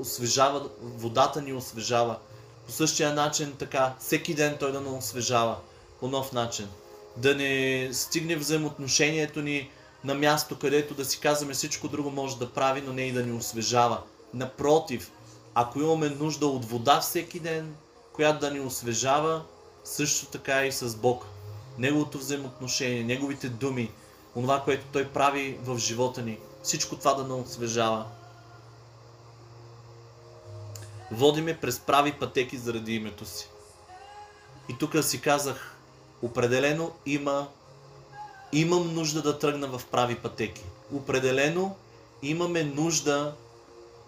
Освежава, 0.00 0.68
водата 0.80 1.42
ни 1.42 1.52
освежава. 1.52 2.16
По 2.66 2.72
същия 2.72 3.14
начин, 3.14 3.54
така, 3.58 3.94
всеки 4.00 4.34
ден 4.34 4.56
Той 4.60 4.72
да 4.72 4.80
ни 4.80 4.88
освежава 4.88 5.56
по 6.00 6.08
нов 6.08 6.32
начин. 6.32 6.68
Да 7.16 7.34
не 7.34 7.88
стигне 7.92 8.36
взаимоотношението 8.36 9.42
ни 9.42 9.70
на 10.04 10.14
място, 10.14 10.58
където 10.58 10.94
да 10.94 11.04
си 11.04 11.20
казваме 11.20 11.54
всичко 11.54 11.88
друго 11.88 12.10
може 12.10 12.38
да 12.38 12.50
прави, 12.50 12.82
но 12.86 12.92
не 12.92 13.02
и 13.02 13.12
да 13.12 13.22
ни 13.22 13.32
освежава. 13.32 14.02
Напротив, 14.34 15.10
ако 15.54 15.80
имаме 15.80 16.08
нужда 16.08 16.46
от 16.46 16.64
вода 16.64 17.00
всеки 17.00 17.40
ден, 17.40 17.74
която 18.12 18.40
да 18.40 18.50
ни 18.50 18.60
освежава, 18.60 19.42
също 19.84 20.26
така 20.26 20.66
и 20.66 20.72
с 20.72 20.96
Бог. 20.96 21.26
Неговото 21.78 22.18
взаимоотношение, 22.18 23.04
Неговите 23.04 23.48
думи, 23.48 23.90
онова, 24.36 24.60
което 24.60 24.84
Той 24.92 25.08
прави 25.08 25.58
в 25.62 25.78
живота 25.78 26.22
ни, 26.22 26.38
всичко 26.62 26.96
това 26.96 27.14
да 27.14 27.24
ни 27.24 27.32
освежава. 27.32 28.04
Води 31.12 31.40
ме 31.40 31.56
през 31.56 31.80
прави 31.80 32.12
пътеки 32.12 32.58
заради 32.58 32.94
името 32.94 33.24
си. 33.24 33.48
И 34.68 34.78
тук 34.78 35.04
си 35.04 35.20
казах, 35.20 35.76
определено 36.22 36.92
има, 37.06 37.48
имам 38.52 38.94
нужда 38.94 39.22
да 39.22 39.38
тръгна 39.38 39.78
в 39.78 39.86
прави 39.86 40.14
пътеки. 40.14 40.64
Определено 40.92 41.76
имаме 42.22 42.64
нужда 42.64 43.34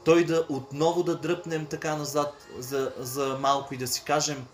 той 0.04 0.24
да 0.24 0.46
отново 0.48 1.02
да 1.02 1.16
дръпнем 1.16 1.66
така 1.66 1.96
назад 1.96 2.46
за, 2.58 2.92
за 2.98 3.38
малко 3.40 3.74
и 3.74 3.76
да 3.76 3.86
си 3.86 4.02
кажем, 4.04 4.46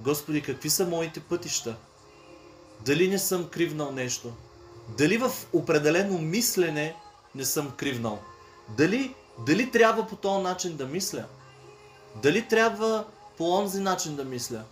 Господи, 0.00 0.42
какви 0.42 0.70
са 0.70 0.86
моите 0.86 1.20
пътища? 1.20 1.76
Дали 2.80 3.08
не 3.08 3.18
съм 3.18 3.48
кривнал 3.48 3.92
нещо? 3.92 4.32
Дали 4.98 5.16
в 5.16 5.30
определено 5.52 6.18
мислене 6.18 6.96
не 7.34 7.44
съм 7.44 7.70
кривнал? 7.76 8.18
Дали, 8.68 9.14
дали 9.46 9.70
трябва 9.70 10.06
по 10.06 10.16
този 10.16 10.42
начин 10.42 10.76
да 10.76 10.86
мисля? 10.86 11.24
Дали 12.14 12.48
трябва 12.48 13.04
по 13.38 13.50
онзи 13.50 13.80
начин 13.80 14.16
да 14.16 14.24
мисля? 14.24 14.62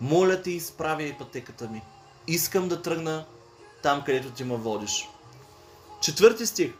Моля 0.00 0.42
ти, 0.42 0.50
изправяй 0.50 1.18
пътеката 1.18 1.68
ми. 1.68 1.82
Искам 2.26 2.68
да 2.68 2.82
тръгна 2.82 3.24
там, 3.82 4.02
където 4.06 4.30
ти 4.30 4.44
ме 4.44 4.56
водиш. 4.56 5.08
Четвърти 6.00 6.46
стих, 6.46 6.72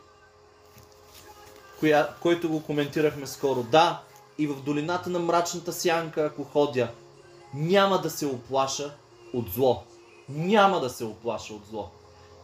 коя, 1.80 2.08
който 2.20 2.48
го 2.48 2.62
коментирахме 2.62 3.26
скоро. 3.26 3.62
Да, 3.62 4.02
и 4.38 4.46
в 4.46 4.62
долината 4.62 5.10
на 5.10 5.18
мрачната 5.18 5.72
сянка, 5.72 6.24
ако 6.24 6.44
ходя, 6.44 6.88
няма 7.54 8.00
да 8.00 8.10
се 8.10 8.26
оплаша 8.26 8.94
от 9.32 9.50
зло. 9.50 9.82
Няма 10.28 10.80
да 10.80 10.90
се 10.90 11.04
оплаша 11.04 11.54
от 11.54 11.66
зло. 11.70 11.90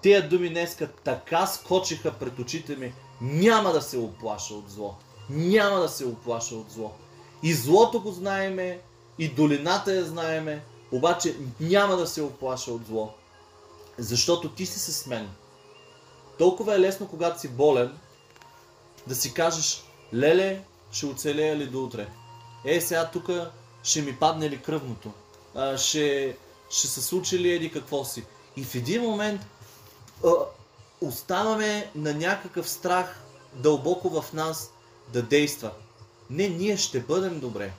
Тия 0.02 0.28
думи 0.28 0.48
днеска 0.48 0.88
така 1.04 1.46
скочиха 1.46 2.12
пред 2.12 2.38
очите 2.38 2.76
ми. 2.76 2.94
Няма 3.20 3.72
да 3.72 3.82
се 3.82 3.98
оплаша 3.98 4.54
от 4.54 4.70
зло. 4.70 4.94
Няма 5.30 5.80
да 5.80 5.88
се 5.88 6.06
оплаша 6.06 6.54
от 6.54 6.70
зло. 6.70 6.92
И 7.44 7.54
злото 7.54 8.00
го 8.00 8.10
знаеме, 8.10 8.80
и 9.18 9.28
долината 9.28 9.94
я 9.94 10.04
знаеме, 10.04 10.64
обаче 10.92 11.36
няма 11.60 11.96
да 11.96 12.06
се 12.06 12.22
оплаша 12.22 12.72
от 12.72 12.86
зло. 12.86 13.14
Защото 13.98 14.48
ти 14.48 14.66
си 14.66 14.78
с 14.78 15.06
мен. 15.06 15.30
Толкова 16.38 16.74
е 16.74 16.80
лесно, 16.80 17.08
когато 17.08 17.40
си 17.40 17.48
болен, 17.48 17.98
да 19.06 19.14
си 19.14 19.34
кажеш, 19.34 19.84
леле, 20.14 20.62
ще 20.92 21.06
оцелея 21.06 21.56
ли 21.56 21.66
до 21.66 21.84
утре? 21.84 22.08
Е, 22.64 22.80
сега 22.80 23.10
тук 23.10 23.30
ще 23.82 24.02
ми 24.02 24.16
падне 24.16 24.50
ли 24.50 24.62
кръвното? 24.62 25.12
А, 25.54 25.78
ще, 25.78 26.36
ще 26.70 26.86
се 26.86 27.02
случи 27.02 27.38
ли 27.38 27.52
еди 27.52 27.72
какво 27.72 28.04
си? 28.04 28.24
И 28.56 28.64
в 28.64 28.74
един 28.74 29.02
момент 29.02 29.40
а, 30.24 30.28
оставаме 31.00 31.90
на 31.94 32.14
някакъв 32.14 32.70
страх 32.70 33.20
дълбоко 33.54 34.20
в 34.20 34.32
нас 34.32 34.70
да 35.12 35.22
действа. 35.22 35.70
Не, 36.34 36.48
ние 36.48 36.76
ще 36.76 37.00
бъдем 37.00 37.40
добре. 37.40 37.72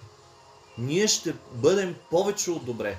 Ние 0.77 1.07
ще 1.07 1.33
бъдем 1.51 1.95
повече 2.09 2.51
от 2.51 2.65
добре. 2.65 2.97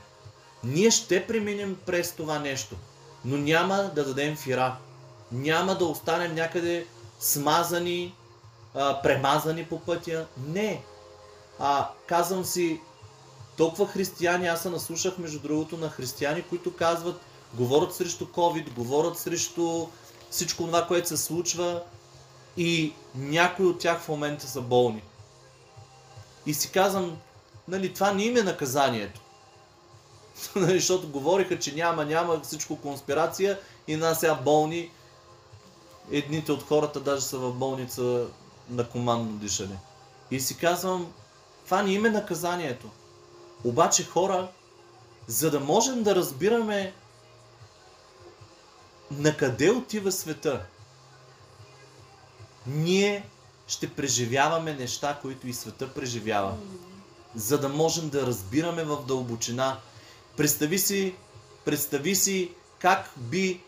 Ние 0.65 0.91
ще 0.91 1.27
преминем 1.27 1.77
през 1.87 2.13
това 2.13 2.39
нещо, 2.39 2.77
но 3.25 3.37
няма 3.37 3.91
да 3.95 4.05
дадем 4.05 4.37
фира. 4.37 4.77
Няма 5.33 5.75
да 5.75 5.85
останем 5.85 6.35
някъде 6.35 6.87
смазани, 7.21 8.15
а, 8.75 9.03
премазани 9.03 9.65
по 9.65 9.81
пътя. 9.81 10.27
Не. 10.47 10.83
А, 11.59 11.91
казвам 12.07 12.45
си, 12.45 12.81
толкова 13.57 13.87
християни, 13.87 14.47
аз 14.47 14.63
се 14.63 14.71
наслушах 14.71 15.19
между 15.19 15.39
другото 15.39 15.77
на 15.77 15.91
християни, 15.91 16.43
които 16.43 16.77
казват, 16.77 17.21
говорят 17.55 17.95
срещу 17.95 18.25
COVID, 18.25 18.75
говорят 18.75 19.19
срещу 19.19 19.87
всичко 20.31 20.65
това, 20.65 20.87
което 20.87 21.09
се 21.09 21.17
случва 21.17 21.83
и 22.57 22.93
някои 23.15 23.67
от 23.67 23.79
тях 23.79 24.01
в 24.01 24.09
момента 24.09 24.47
са 24.47 24.61
болни. 24.61 25.03
И 26.47 26.55
си 26.55 26.71
казвам, 26.71 27.19
нали, 27.69 27.95
това 27.95 28.13
не 28.13 28.25
им 28.25 28.37
е 28.37 28.43
наказанието. 28.43 29.21
Нали, 30.57 30.75
Защото 30.75 31.09
говориха, 31.09 31.59
че 31.59 31.75
няма, 31.75 32.05
няма 32.05 32.41
всичко 32.41 32.77
конспирация 32.77 33.59
и 33.89 33.97
нас 33.97 34.21
сега 34.21 34.35
болни. 34.35 34.91
Едните 36.11 36.53
от 36.53 36.63
хората 36.63 37.01
даже 37.01 37.23
са 37.23 37.39
в 37.39 37.53
болница 37.53 38.27
на 38.71 38.89
командно 38.89 39.39
дишане. 39.39 39.77
И 40.31 40.41
си 40.41 40.59
казвам, 40.59 41.13
това 41.65 41.83
не 41.83 41.93
им 41.93 42.07
е 42.07 42.11
наказанието. 42.11 42.91
Обаче 43.65 44.05
хора, 44.05 44.49
за 45.27 45.51
да 45.51 45.61
можем 45.61 46.03
да 46.03 46.15
разбираме 46.15 46.93
на 49.11 49.37
къде 49.37 49.71
отива 49.71 50.13
света, 50.13 50.67
ние 52.67 53.29
ще 53.67 53.91
преживяваме 53.91 54.75
неща, 54.75 55.19
които 55.23 55.49
и 55.49 55.53
света 55.53 55.95
преживява. 55.95 56.55
За 57.35 57.59
да 57.61 57.69
можем 57.69 58.09
да 58.09 58.27
разбираме 58.27 58.85
в 58.85 59.05
дълбочина. 59.07 59.79
Представи 60.37 60.79
си, 60.79 61.15
представи 61.65 62.15
си 62.15 62.51
как 62.79 63.11
би, 63.17 63.61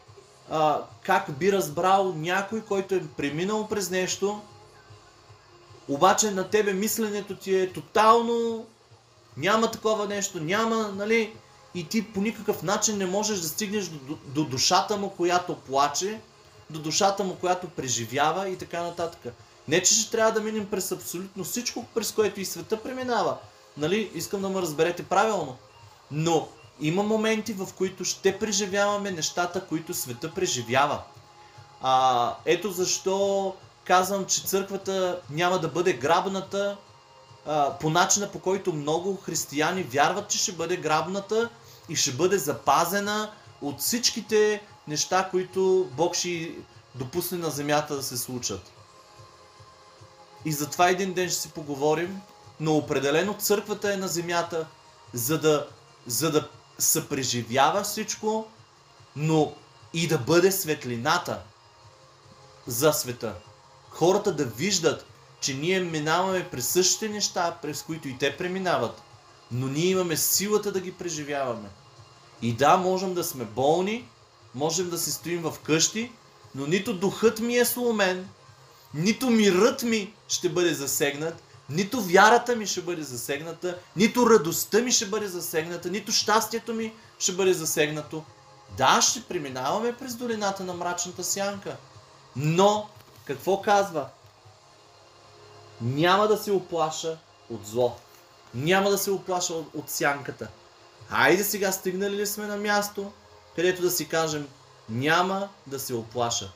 а, 0.51 0.83
как 1.03 1.39
би 1.39 1.53
разбрал 1.53 2.15
някой, 2.15 2.61
който 2.61 2.95
е 2.95 3.07
преминал 3.17 3.69
през 3.69 3.91
нещо, 3.91 4.41
обаче 5.89 6.31
на 6.31 6.51
тебе 6.51 6.73
мисленето 6.73 7.37
ти 7.37 7.55
е 7.55 7.73
тотално 7.73 8.67
няма 9.39 9.71
такова 9.71 10.07
нещо, 10.07 10.41
няма, 10.41 10.93
нали, 10.97 11.33
и 11.75 11.89
ти 11.89 12.13
по 12.13 12.21
никакъв 12.21 12.63
начин 12.63 12.99
не 12.99 13.07
можеш 13.07 13.41
да 13.41 13.49
стигнеш 13.49 13.87
до, 13.87 14.19
до, 14.27 14.45
душата 14.45 14.97
му, 14.97 15.11
която 15.11 15.57
плаче, 15.57 16.21
до 16.71 16.79
душата 16.79 17.25
му, 17.25 17.37
която 17.37 17.69
преживява 17.69 18.49
и 18.49 18.57
така 18.57 18.83
нататък. 18.83 19.35
Не, 19.69 19.83
че 19.83 19.95
ще 19.95 20.11
трябва 20.11 20.33
да 20.33 20.41
минем 20.41 20.67
през 20.71 20.93
абсолютно 20.93 21.45
всичко, 21.45 21.85
през 21.95 22.13
което 22.13 22.41
и 22.41 22.45
света 22.45 22.83
преминава. 22.83 23.37
Нали, 23.77 24.11
искам 24.15 24.43
да 24.43 24.49
ме 24.49 24.63
разберете 24.63 25.03
правилно. 25.03 25.57
Но 26.11 26.49
Има 26.81 27.03
моменти, 27.03 27.53
в 27.53 27.69
които 27.79 28.05
ще 28.05 28.39
преживяваме 28.39 29.11
нещата, 29.11 29.67
които 29.67 29.95
света 29.95 30.35
преживява. 30.35 31.03
А, 31.83 32.35
ето 32.45 32.71
защо 32.71 33.55
казвам, 33.85 34.27
че 34.27 34.43
църквата 34.43 35.21
няма 35.31 35.59
да 35.59 35.69
бъде 35.69 35.93
грабната 35.93 36.77
а, 37.47 37.79
по 37.79 37.91
начина 37.91 38.31
по 38.31 38.39
който 38.39 38.73
много 38.73 39.17
християни 39.17 39.83
вярват, 39.83 40.29
че 40.29 40.39
ще 40.39 40.53
бъде 40.53 40.77
грабната 40.77 41.49
и 41.89 41.97
ще 41.97 42.13
бъде 42.13 42.39
запазена 42.39 43.31
от 43.63 43.81
всичките 43.81 44.63
неща, 44.89 45.29
които 45.31 45.89
Бог 45.93 46.15
ще 46.15 46.55
допусне 46.95 47.39
на 47.39 47.51
земята 47.51 47.97
да 47.97 48.03
се 48.03 48.17
случат. 48.17 48.73
И 50.45 50.53
затова 50.53 50.89
един 50.89 51.13
ден 51.13 51.29
ще 51.29 51.41
си 51.41 51.51
поговорим, 51.51 52.21
но 52.61 52.77
определено 52.77 53.35
църквата 53.35 53.93
е 53.93 53.97
на 53.97 54.09
земята, 54.09 54.67
за 55.13 55.41
да, 55.41 55.67
за 56.07 56.31
да 56.31 56.49
съпреживява 56.79 57.83
всичко, 57.83 58.47
но 59.17 59.53
и 59.95 60.09
да 60.09 60.19
бъде 60.19 60.53
светлината 60.53 61.43
за 62.67 62.93
света. 62.93 63.35
Хората 63.91 64.33
да 64.33 64.45
виждат, 64.45 65.07
че 65.41 65.55
ние 65.55 65.81
минаваме 65.81 66.49
през 66.49 66.69
същите 66.69 67.09
неща, 67.09 67.59
през 67.63 67.83
които 67.83 68.09
и 68.09 68.19
те 68.19 68.37
преминават, 68.37 69.03
но 69.53 69.67
ние 69.67 69.87
имаме 69.87 70.17
силата 70.17 70.73
да 70.73 70.81
ги 70.81 70.93
преживяваме. 70.93 71.69
И 72.43 72.53
да, 72.53 72.77
можем 72.77 73.15
да 73.15 73.25
сме 73.25 73.45
болни, 73.45 74.09
можем 74.55 74.91
да 74.91 74.99
си 74.99 75.13
стоим 75.13 75.43
в 75.43 75.55
къщи, 75.63 76.13
но 76.55 76.67
нито 76.67 76.95
духът 76.95 77.41
ми 77.41 77.57
е 77.57 77.65
сломен, 77.65 78.29
нито 78.95 79.31
мирът 79.31 79.83
ми 79.83 80.15
ще 80.29 80.49
бъде 80.49 80.75
засегнат, 80.75 81.43
нито 81.71 82.03
вярата 82.03 82.57
ми 82.57 82.67
ще 82.67 82.83
бъде 82.83 83.03
засегната, 83.03 83.79
нито 83.97 84.31
радостта 84.31 84.81
ми 84.81 84.93
ще 84.93 85.07
бъде 85.07 85.27
засегната, 85.27 85.91
нито 85.91 86.13
щастието 86.13 86.75
ми 86.75 86.95
ще 87.19 87.33
бъде 87.33 87.53
засегнато. 87.53 88.25
Да, 88.77 89.03
ще 89.03 89.23
преминаваме 89.23 89.97
през 89.97 90.15
долината 90.15 90.65
на 90.65 90.75
мрачната 90.75 91.25
сянка. 91.25 91.77
Но, 92.37 92.89
какво 93.25 93.63
казва? 93.63 94.09
Няма 95.81 96.29
да 96.29 96.37
се 96.37 96.53
оплаша 96.53 97.19
от 97.51 97.67
зло. 97.67 97.97
Няма 98.55 98.91
да 98.91 98.99
се 98.99 99.11
оплаша 99.11 99.55
от, 99.55 99.75
от 99.75 99.91
сянката. 99.91 100.49
Хайде 101.09 101.45
сега 101.45 101.73
стигнали 101.73 102.17
ли 102.17 102.27
сме 102.27 102.47
на 102.47 102.57
място, 102.57 103.13
където 103.57 103.83
да 103.83 103.91
си 103.91 104.09
кажем, 104.09 104.49
няма 104.89 105.49
да 105.67 105.79
се 105.79 105.95
оплаша. 105.95 106.53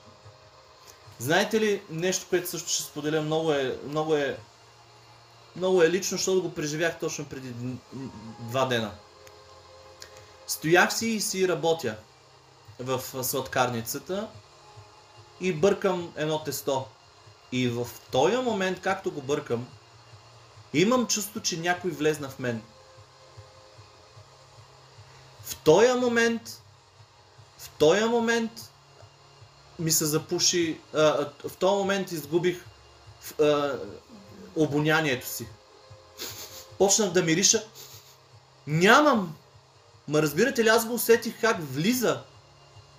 Знаете 1.22 1.60
ли 1.60 1.82
нещо, 1.90 2.26
което 2.30 2.50
също 2.50 2.68
ще 2.68 2.82
споделя, 2.82 3.22
много 3.22 3.52
е, 3.52 3.78
много 3.88 4.14
е, 4.14 4.38
много 5.56 5.82
е 5.82 5.90
лично, 5.90 6.16
защото 6.16 6.42
го 6.42 6.54
преживях 6.54 6.98
точно 6.98 7.24
преди 7.24 7.54
два 8.40 8.64
дена. 8.64 8.94
Стоях 10.46 10.92
си 10.92 11.08
и 11.08 11.20
си 11.20 11.48
работя 11.48 11.96
в 12.78 13.24
сладкарницата 13.24 14.28
и 15.40 15.52
бъркам 15.52 16.12
едно 16.16 16.44
тесто. 16.44 16.84
И 17.52 17.68
в 17.68 17.88
този 18.10 18.36
момент, 18.36 18.80
както 18.80 19.10
го 19.10 19.22
бъркам, 19.22 19.68
имам 20.74 21.06
чувство, 21.06 21.40
че 21.40 21.60
някой 21.60 21.90
влезна 21.90 22.28
в 22.28 22.38
мен. 22.38 22.62
В 25.44 25.56
този 25.56 25.92
момент, 25.92 26.62
в 27.58 27.68
този 27.68 28.04
момент 28.04 28.71
ми 29.82 29.90
се 29.92 30.04
запуши, 30.04 30.80
а, 30.94 31.28
в 31.48 31.56
този 31.58 31.76
момент 31.76 32.12
изгубих 32.12 32.64
а, 33.40 33.78
обонянието 34.56 35.26
си. 35.26 35.46
Почнах 36.78 37.10
да 37.10 37.22
мириша. 37.22 37.64
Нямам. 38.66 39.36
Ма 40.08 40.22
разбирате 40.22 40.64
ли, 40.64 40.68
аз 40.68 40.86
го 40.86 40.94
усетих 40.94 41.40
как 41.40 41.56
влиза 41.60 42.22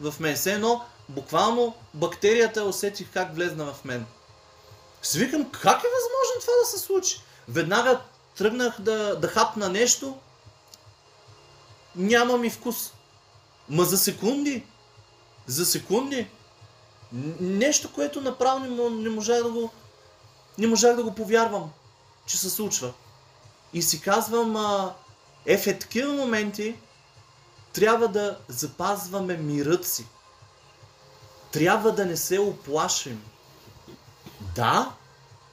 в 0.01 0.13
мен. 0.19 0.35
Все 0.35 0.53
едно, 0.53 0.85
буквално 1.09 1.75
бактерията 1.93 2.63
усетих 2.63 3.07
как 3.13 3.35
влезна 3.35 3.73
в 3.73 3.85
мен. 3.85 4.05
Свикам, 5.01 5.49
как 5.51 5.83
е 5.83 5.93
възможно 5.95 6.41
това 6.41 6.53
да 6.63 6.65
се 6.65 6.79
случи? 6.79 7.21
Веднага 7.47 8.01
тръгнах 8.37 8.81
да, 8.81 9.19
да 9.19 9.27
хапна 9.27 9.69
нещо, 9.69 10.17
няма 11.95 12.37
ми 12.37 12.49
вкус. 12.49 12.93
Ма 13.69 13.83
за 13.83 13.97
секунди, 13.97 14.65
за 15.47 15.65
секунди, 15.65 16.27
нещо, 17.39 17.93
което 17.93 18.21
направо 18.21 18.59
не, 18.59 18.89
не 18.89 19.09
можах 19.09 19.43
да 19.43 19.51
го, 19.51 19.71
не 20.57 20.67
можах 20.67 20.95
да 20.95 21.03
го 21.03 21.15
повярвам, 21.15 21.71
че 22.25 22.37
се 22.37 22.49
случва. 22.49 22.93
И 23.73 23.81
си 23.81 24.01
казвам, 24.01 24.55
а, 24.55 24.93
е 25.45 25.57
в 25.57 25.67
е 25.67 25.79
такива 25.79 26.13
моменти 26.13 26.75
трябва 27.73 28.07
да 28.07 28.37
запазваме 28.47 29.37
мирът 29.37 29.87
си. 29.87 30.07
Трябва 31.51 31.91
да 31.91 32.05
не 32.05 32.17
се 32.17 32.39
оплашим. 32.39 33.23
Да, 34.55 34.91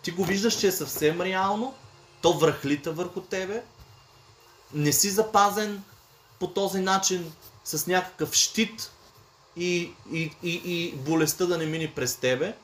ти 0.03 0.11
го 0.11 0.25
виждаш, 0.25 0.61
че 0.61 0.67
е 0.67 0.73
съвсем 0.73 1.21
реално, 1.21 1.75
то 2.23 2.39
връхлита 2.39 2.93
върху 2.93 3.21
тебе, 3.21 3.63
не 4.75 4.93
си 4.93 5.11
запазен 5.11 5.83
по 6.39 6.47
този 6.47 6.81
начин 6.81 7.33
с 7.65 7.87
някакъв 7.87 8.35
щит 8.35 8.91
и, 9.57 9.93
и, 10.13 10.33
и, 10.43 10.63
и 10.65 10.97
болестта 10.97 11.47
да 11.47 11.59
не 11.59 11.67
мине 11.67 11.95
през 11.95 12.17
тебе, 12.17 12.57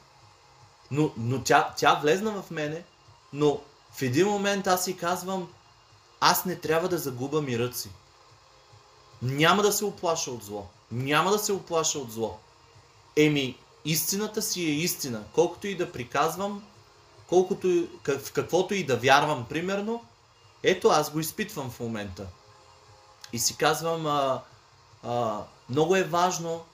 но, 0.91 1.13
но 1.17 1.43
тя, 1.43 1.75
тя 1.77 1.95
влезна 1.95 2.43
в 2.43 2.51
мене, 2.51 2.83
но 3.33 3.61
в 3.93 4.03
един 4.03 4.29
момент 4.29 4.67
аз 4.67 4.85
си 4.85 4.97
казвам, 4.97 5.49
аз 6.21 6.45
не 6.45 6.57
трябва 6.57 6.89
да 6.89 6.99
загуба 6.99 7.43
мирът 7.43 7.77
си. 7.77 7.91
Няма 9.23 9.63
да 9.63 9.73
се 9.73 9.85
оплаша 9.85 10.31
от 10.31 10.45
зло. 10.45 10.67
Няма 10.93 11.31
да 11.31 11.39
се 11.39 11.53
оплаша 11.53 11.99
от 11.99 12.13
зло. 12.13 12.39
Еми, 13.17 13.59
истината 13.85 14.43
си 14.43 14.63
е 14.63 14.71
истина. 14.71 15.25
Колкото 15.33 15.67
и 15.67 15.77
да 15.77 15.93
приказвам, 15.93 16.63
колкото 17.27 17.89
в 18.07 18.33
каквото 18.33 18.75
и 18.75 18.85
да 18.85 18.97
вярвам, 18.97 19.47
примерно, 19.49 20.05
ето 20.63 20.89
аз 20.89 21.11
го 21.11 21.21
изпитвам 21.21 21.71
в 21.71 21.81
момента. 21.81 22.27
И 23.33 23.39
си 23.39 23.57
казвам, 23.57 24.07
а, 24.07 24.43
а, 25.03 25.43
много 25.71 25.97
е 25.97 26.05
важно, 26.05 26.65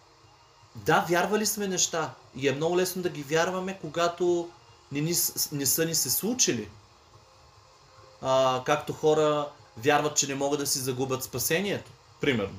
да, 0.76 1.06
вярвали 1.08 1.46
сме 1.46 1.68
неща. 1.68 2.14
И 2.36 2.48
е 2.48 2.52
много 2.52 2.76
лесно 2.76 3.02
да 3.02 3.08
ги 3.08 3.22
вярваме, 3.22 3.78
когато 3.80 4.48
не, 4.92 5.00
ни, 5.00 5.14
не 5.52 5.66
са 5.66 5.84
ни 5.84 5.94
се 5.94 6.10
случили. 6.10 6.68
А, 8.22 8.62
както 8.66 8.92
хора 8.92 9.48
вярват, 9.76 10.16
че 10.16 10.26
не 10.26 10.34
могат 10.34 10.60
да 10.60 10.66
си 10.66 10.78
загубят 10.78 11.24
спасението, 11.24 11.90
примерно. 12.20 12.58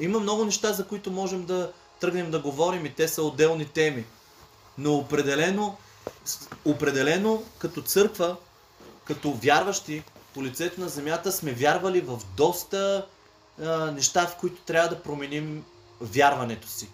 Има 0.00 0.20
много 0.20 0.44
неща, 0.44 0.72
за 0.72 0.86
които 0.86 1.10
можем 1.10 1.44
да 1.44 1.72
тръгнем 2.00 2.30
да 2.30 2.40
говорим 2.40 2.86
и 2.86 2.94
те 2.94 3.08
са 3.08 3.22
отделни 3.22 3.66
теми. 3.66 4.04
Но 4.78 4.94
определено, 4.94 5.76
определено 6.64 7.42
като 7.58 7.82
църква, 7.82 8.36
като 9.04 9.32
вярващи 9.32 10.02
по 10.34 10.42
лицето 10.42 10.80
на 10.80 10.88
земята 10.88 11.32
сме 11.32 11.52
вярвали 11.52 12.00
в 12.00 12.20
доста 12.36 13.06
а, 13.62 13.90
неща, 13.90 14.26
в 14.26 14.36
които 14.36 14.62
трябва 14.62 14.88
да 14.88 15.02
променим 15.02 15.64
вярването 16.02 16.68
си. 16.68 16.88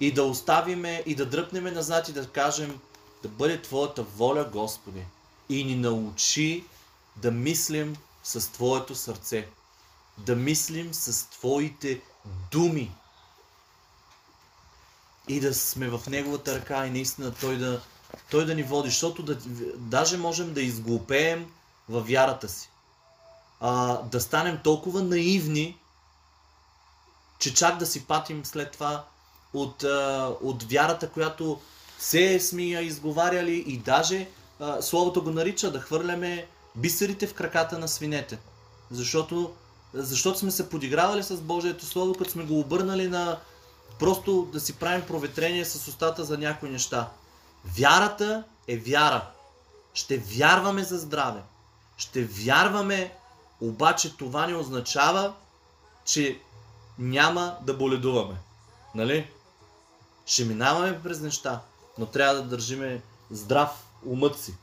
И 0.00 0.12
да 0.12 0.24
оставиме 0.24 1.02
и 1.06 1.14
да 1.14 1.26
дръпнеме 1.26 1.70
назад 1.70 2.08
и 2.08 2.12
да 2.12 2.28
кажем 2.28 2.80
да 3.22 3.28
бъде 3.28 3.62
Твоята 3.62 4.02
воля, 4.02 4.44
Господи. 4.52 5.04
И 5.48 5.64
ни 5.64 5.76
научи 5.76 6.64
да 7.16 7.30
мислим 7.30 7.96
с 8.22 8.52
Твоето 8.52 8.94
сърце. 8.94 9.48
Да 10.18 10.36
мислим 10.36 10.94
с 10.94 11.30
Твоите 11.30 12.00
думи. 12.50 12.94
И 15.28 15.40
да 15.40 15.54
сме 15.54 15.88
в 15.88 16.00
Неговата 16.08 16.54
ръка 16.54 16.86
и 16.86 16.90
наистина 16.90 17.34
Той 17.40 17.56
да, 17.56 17.80
той 18.30 18.46
да 18.46 18.54
ни 18.54 18.62
води, 18.62 18.88
защото 18.88 19.22
да, 19.22 19.38
даже 19.76 20.16
можем 20.16 20.54
да 20.54 20.62
изглупеем 20.62 21.50
във 21.88 22.08
вярата 22.08 22.48
си. 22.48 22.70
А, 23.60 24.02
да 24.02 24.20
станем 24.20 24.58
толкова 24.64 25.02
наивни, 25.02 25.78
че 27.38 27.54
чак 27.54 27.76
да 27.78 27.86
си 27.86 28.04
патим 28.04 28.44
след 28.44 28.72
това 28.72 29.04
от, 29.54 29.84
от 30.42 30.62
вярата, 30.62 31.08
която 31.08 31.60
се 31.98 32.40
сме 32.40 32.62
я 32.62 32.80
изговаряли 32.80 33.64
и 33.66 33.78
даже 33.78 34.28
Словото 34.80 35.22
го 35.22 35.30
нарича 35.30 35.70
да 35.70 35.80
хвърляме 35.80 36.46
бисерите 36.76 37.26
в 37.26 37.34
краката 37.34 37.78
на 37.78 37.88
свинете. 37.88 38.38
Защото, 38.90 39.52
защото 39.94 40.38
сме 40.38 40.50
се 40.50 40.70
подигравали 40.70 41.22
с 41.22 41.36
Божието 41.36 41.86
Слово, 41.86 42.14
като 42.14 42.30
сме 42.30 42.44
го 42.44 42.60
обърнали 42.60 43.08
на 43.08 43.38
просто 43.98 44.48
да 44.52 44.60
си 44.60 44.76
правим 44.76 45.06
проветрение 45.06 45.64
с 45.64 45.88
устата 45.88 46.24
за 46.24 46.38
някои 46.38 46.70
неща. 46.70 47.08
Вярата 47.64 48.44
е 48.68 48.76
вяра. 48.76 49.26
Ще 49.94 50.18
вярваме 50.18 50.82
за 50.82 50.98
здраве. 50.98 51.40
Ще 51.96 52.24
вярваме, 52.24 53.12
обаче 53.60 54.16
това 54.16 54.46
не 54.46 54.54
означава, 54.56 55.32
че 56.04 56.40
няма 56.98 57.56
да 57.62 57.74
боледуваме. 57.74 58.34
Нали? 58.94 59.30
Ще 60.26 60.44
минаваме 60.44 61.02
през 61.02 61.20
неща, 61.20 61.60
но 61.98 62.06
трябва 62.06 62.34
да 62.34 62.42
държиме 62.42 63.02
здрав 63.30 63.70
умът 64.06 64.38
си. 64.38 64.54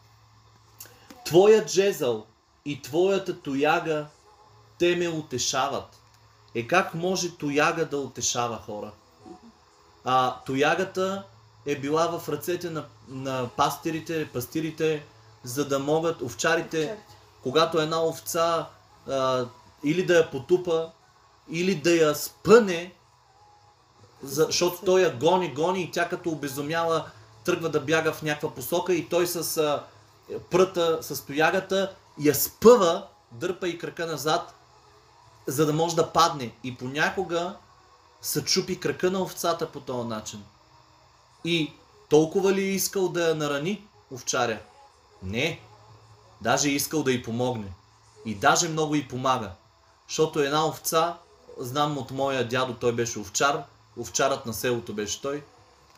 Твоят 1.26 1.70
жезъл 1.70 2.26
и 2.66 2.82
твоята 2.82 3.42
тояга 3.42 4.06
те 4.80 4.96
ме 4.96 5.10
утешават. 5.10 6.00
Е 6.56 6.68
как 6.68 6.94
може 6.94 7.38
тояга 7.38 7.86
да 7.86 7.98
утешава 7.98 8.58
хора? 8.58 8.92
А 10.04 10.36
тоягата 10.46 11.24
е 11.66 11.80
била 11.80 12.20
в 12.20 12.30
ръцете 12.30 12.70
на, 12.70 12.86
на 13.08 13.50
пастирите, 13.58 14.30
пастирите, 14.34 15.06
за 15.44 15.68
да 15.68 15.80
могат 15.80 16.22
овчарите, 16.22 16.98
когато 17.44 17.80
една 17.80 18.06
овца 18.06 18.68
а, 19.10 19.46
или 19.84 20.06
да 20.06 20.18
я 20.18 20.32
потупа, 20.32 20.92
или 21.50 21.76
да 21.76 21.92
я 21.92 22.16
спъне, 22.16 22.94
за- 24.24 24.46
защото 24.46 24.86
той 24.86 25.02
я 25.02 25.16
гони, 25.18 25.54
гони 25.54 25.82
и 25.82 25.92
тя 25.92 26.10
като 26.10 26.30
обезумяла 26.30 27.06
тръгва 27.46 27.70
да 27.70 27.80
бяга 27.82 28.14
в 28.14 28.22
някаква 28.22 28.52
посока 28.52 28.94
и 28.94 29.10
той 29.10 29.28
с 29.28 29.58
а, 29.58 29.84
пръта, 30.50 30.98
с 31.02 31.26
тоягата 31.26 31.96
я 32.20 32.36
спъва, 32.36 33.08
дърпа 33.32 33.68
и 33.68 33.78
крака 33.78 34.06
назад, 34.06 34.54
за 35.48 35.66
да 35.66 35.74
може 35.74 35.96
да 35.96 36.12
падне. 36.12 36.52
И 36.64 36.78
понякога 36.78 37.56
се 38.22 38.46
чупи 38.46 38.80
крака 38.80 39.12
на 39.12 39.22
овцата 39.22 39.72
по 39.72 39.80
този 39.80 40.08
начин. 40.08 40.44
И 41.44 41.74
толкова 42.10 42.54
ли 42.54 42.62
е 42.62 42.72
искал 42.72 43.10
да 43.10 43.30
я 43.30 43.36
нарани 43.36 43.88
овчаря? 44.12 44.60
Не. 45.24 45.60
Даже 46.42 46.70
е 46.70 46.72
искал 46.72 47.04
да 47.04 47.12
й 47.12 47.24
помогне. 47.24 47.74
И 48.26 48.36
даже 48.36 48.70
много 48.70 48.96
й 48.96 49.08
помага. 49.08 49.52
Защото 50.08 50.40
една 50.40 50.68
овца, 50.68 51.18
знам 51.58 51.98
от 51.98 52.12
моя 52.12 52.48
дядо, 52.48 52.74
той 52.74 52.92
беше 52.92 53.20
овчар, 53.20 53.64
овчарът 54.00 54.46
на 54.46 54.54
селото 54.54 54.94
беше 54.94 55.22
той, 55.22 55.44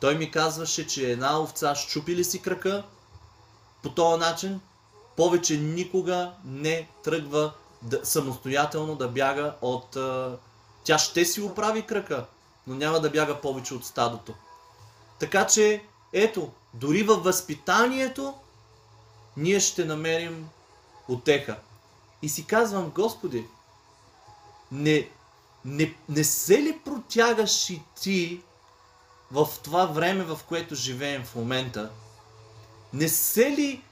той 0.02 0.16
ми 0.16 0.32
казваше, 0.32 0.88
че 0.88 1.12
една 1.12 1.42
овца 1.42 1.76
щупи 1.76 2.16
ли 2.16 2.24
си 2.24 2.42
крака 2.42 2.84
по 3.84 3.90
този 3.90 4.20
начин, 4.20 4.60
повече 5.16 5.58
никога 5.58 6.32
не 6.46 6.90
тръгва 7.04 7.54
да, 7.82 8.06
самостоятелно 8.06 8.96
да 8.96 9.08
бяга 9.08 9.56
от... 9.62 9.98
Тя 10.84 10.98
ще 10.98 11.26
си 11.26 11.42
оправи 11.42 11.82
крака, 11.82 12.26
но 12.68 12.76
няма 12.76 13.00
да 13.00 13.10
бяга 13.10 13.42
повече 13.42 13.74
от 13.74 13.86
стадото. 13.86 14.34
Така 15.20 15.48
че, 15.48 15.84
ето, 16.14 16.52
дори 16.74 17.04
във 17.04 17.24
възпитанието, 17.24 18.34
ние 19.38 19.60
ще 19.60 19.86
намерим 19.86 20.50
отеха. 21.08 21.58
И 22.22 22.30
си 22.30 22.46
казвам, 22.46 22.92
Господи, 22.96 23.46
не, 24.72 25.10
не, 25.68 25.96
не 26.10 26.24
се 26.24 26.62
ли 26.64 26.80
протягаш 26.86 27.70
и 27.70 27.82
ти 28.02 28.42
в 29.32 29.48
това 29.64 29.86
време, 29.86 30.24
в 30.24 30.40
което 30.48 30.76
живеем 30.76 31.26
в 31.26 31.36
момента? 31.36 31.90
Не 32.94 33.10
се 33.10 33.52
ли 33.52 33.84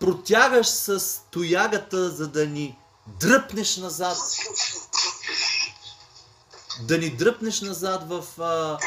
протягаш 0.00 0.66
с 0.66 1.20
тоягата, 1.30 2.10
за 2.10 2.28
да 2.28 2.46
ни 2.46 2.78
дръпнеш 3.06 3.76
назад? 3.76 4.16
Да 6.80 6.98
ни 6.98 7.10
дръпнеш 7.10 7.60
назад 7.60 8.08
в, 8.08 8.24
а, 8.40 8.78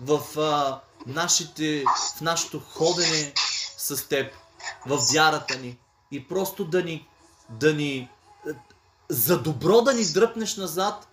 в, 0.00 0.80
нашите, 1.06 1.84
в 2.16 2.20
нашето 2.20 2.60
ходене 2.60 3.32
с 3.78 4.08
теб, 4.08 4.34
в 4.86 4.98
вярата 5.12 5.58
ни. 5.58 5.78
И 6.10 6.28
просто 6.28 6.64
да 6.64 6.82
ни, 6.82 7.08
да 7.50 7.74
ни, 7.74 8.08
за 9.08 9.38
добро 9.38 9.82
да 9.82 9.94
ни 9.94 10.04
дръпнеш 10.04 10.56
назад, 10.56 11.09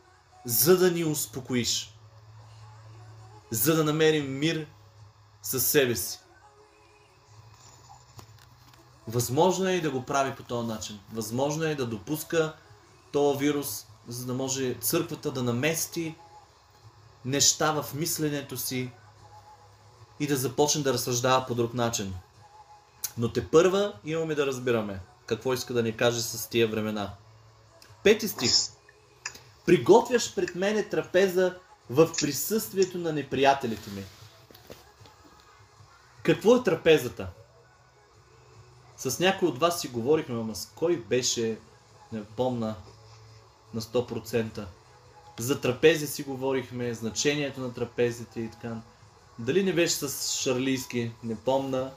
за 0.48 0.78
да 0.78 0.92
ни 0.92 1.04
успокоиш. 1.04 1.94
За 3.52 3.76
да 3.76 3.84
намерим 3.84 4.40
мир 4.40 4.68
със 5.44 5.68
себе 5.68 5.96
си. 5.96 6.20
Възможно 9.08 9.68
е 9.68 9.72
и 9.72 9.82
да 9.82 9.92
го 9.92 10.06
прави 10.06 10.36
по 10.36 10.44
този 10.44 10.68
начин. 10.68 11.00
Възможно 11.14 11.64
е 11.64 11.76
да 11.76 11.86
допуска 11.86 12.56
този 13.12 13.40
вирус, 13.40 13.86
за 14.08 14.26
да 14.26 14.34
може 14.34 14.76
църквата 14.82 15.32
да 15.32 15.44
намести 15.44 16.16
неща 17.26 17.72
в 17.72 17.94
мисленето 17.94 18.58
си 18.58 18.92
и 20.20 20.28
да 20.28 20.38
започне 20.38 20.82
да 20.82 20.94
разсъждава 20.94 21.46
по 21.46 21.56
друг 21.56 21.74
начин. 21.74 22.14
Но 23.18 23.34
те 23.34 23.48
първа 23.48 23.94
имаме 24.06 24.36
да 24.36 24.46
разбираме 24.46 25.00
какво 25.26 25.54
иска 25.54 25.74
да 25.74 25.84
ни 25.84 25.98
каже 25.98 26.22
с 26.22 26.50
тия 26.50 26.68
времена. 26.68 27.14
Пети 28.04 28.28
стих. 28.28 28.77
Приготвяш 29.68 30.36
пред 30.36 30.56
мене 30.56 30.84
трапеза 30.84 31.56
в 31.90 32.10
присъствието 32.22 32.98
на 32.98 33.14
неприятелите 33.14 33.90
ми. 33.90 34.04
Какво 36.24 36.56
е 36.56 36.64
трапезата? 36.64 37.28
С 38.98 39.20
някой 39.20 39.48
от 39.48 39.60
вас 39.60 39.82
си 39.82 39.88
говорихме, 39.88 40.40
ама 40.40 40.56
с 40.56 40.72
кой 40.76 40.98
беше, 40.98 41.58
не 42.12 42.24
помна 42.24 42.76
на 43.74 43.82
100%. 43.82 44.66
За 45.40 45.62
трапези 45.62 46.08
си 46.08 46.24
говорихме, 46.24 46.94
значението 46.94 47.62
на 47.62 47.74
трапезите 47.74 48.40
и 48.40 48.52
така. 48.52 48.76
Дали 49.40 49.64
не 49.64 49.74
беше 49.74 49.94
с 49.94 50.32
Шарлийски, 50.42 51.12
не 51.24 51.36
помна. 51.36 51.92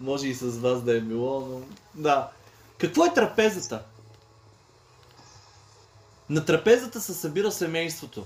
Може 0.00 0.28
и 0.28 0.34
с 0.34 0.58
вас 0.58 0.82
да 0.82 0.96
е 0.96 1.00
било, 1.00 1.40
но... 1.40 1.60
Да. 1.94 2.30
Какво 2.78 3.04
е 3.04 3.14
трапезата? 3.14 3.84
На 6.32 6.44
трапезата 6.44 7.00
се 7.00 7.14
събира 7.14 7.52
семейството. 7.52 8.24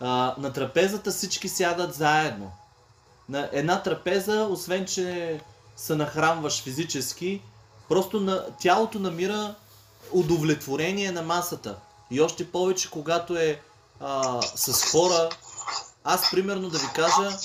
А, 0.00 0.34
на 0.38 0.52
трапезата 0.52 1.10
всички 1.10 1.48
сядат 1.48 1.94
заедно. 1.94 2.52
На 3.28 3.48
една 3.52 3.82
трапеза, 3.82 4.48
освен 4.50 4.86
че 4.86 5.40
се 5.76 5.94
нахранваш 5.94 6.62
физически, 6.62 7.42
просто 7.88 8.20
на, 8.20 8.46
тялото 8.60 8.98
намира 8.98 9.54
удовлетворение 10.12 11.12
на 11.12 11.22
масата. 11.22 11.76
И 12.10 12.20
още 12.20 12.50
повече, 12.50 12.90
когато 12.90 13.36
е 13.36 13.60
а, 14.00 14.42
с 14.42 14.90
хора. 14.90 15.28
Аз, 16.04 16.30
примерно, 16.30 16.68
да 16.68 16.78
ви 16.78 16.88
кажа, 16.94 17.38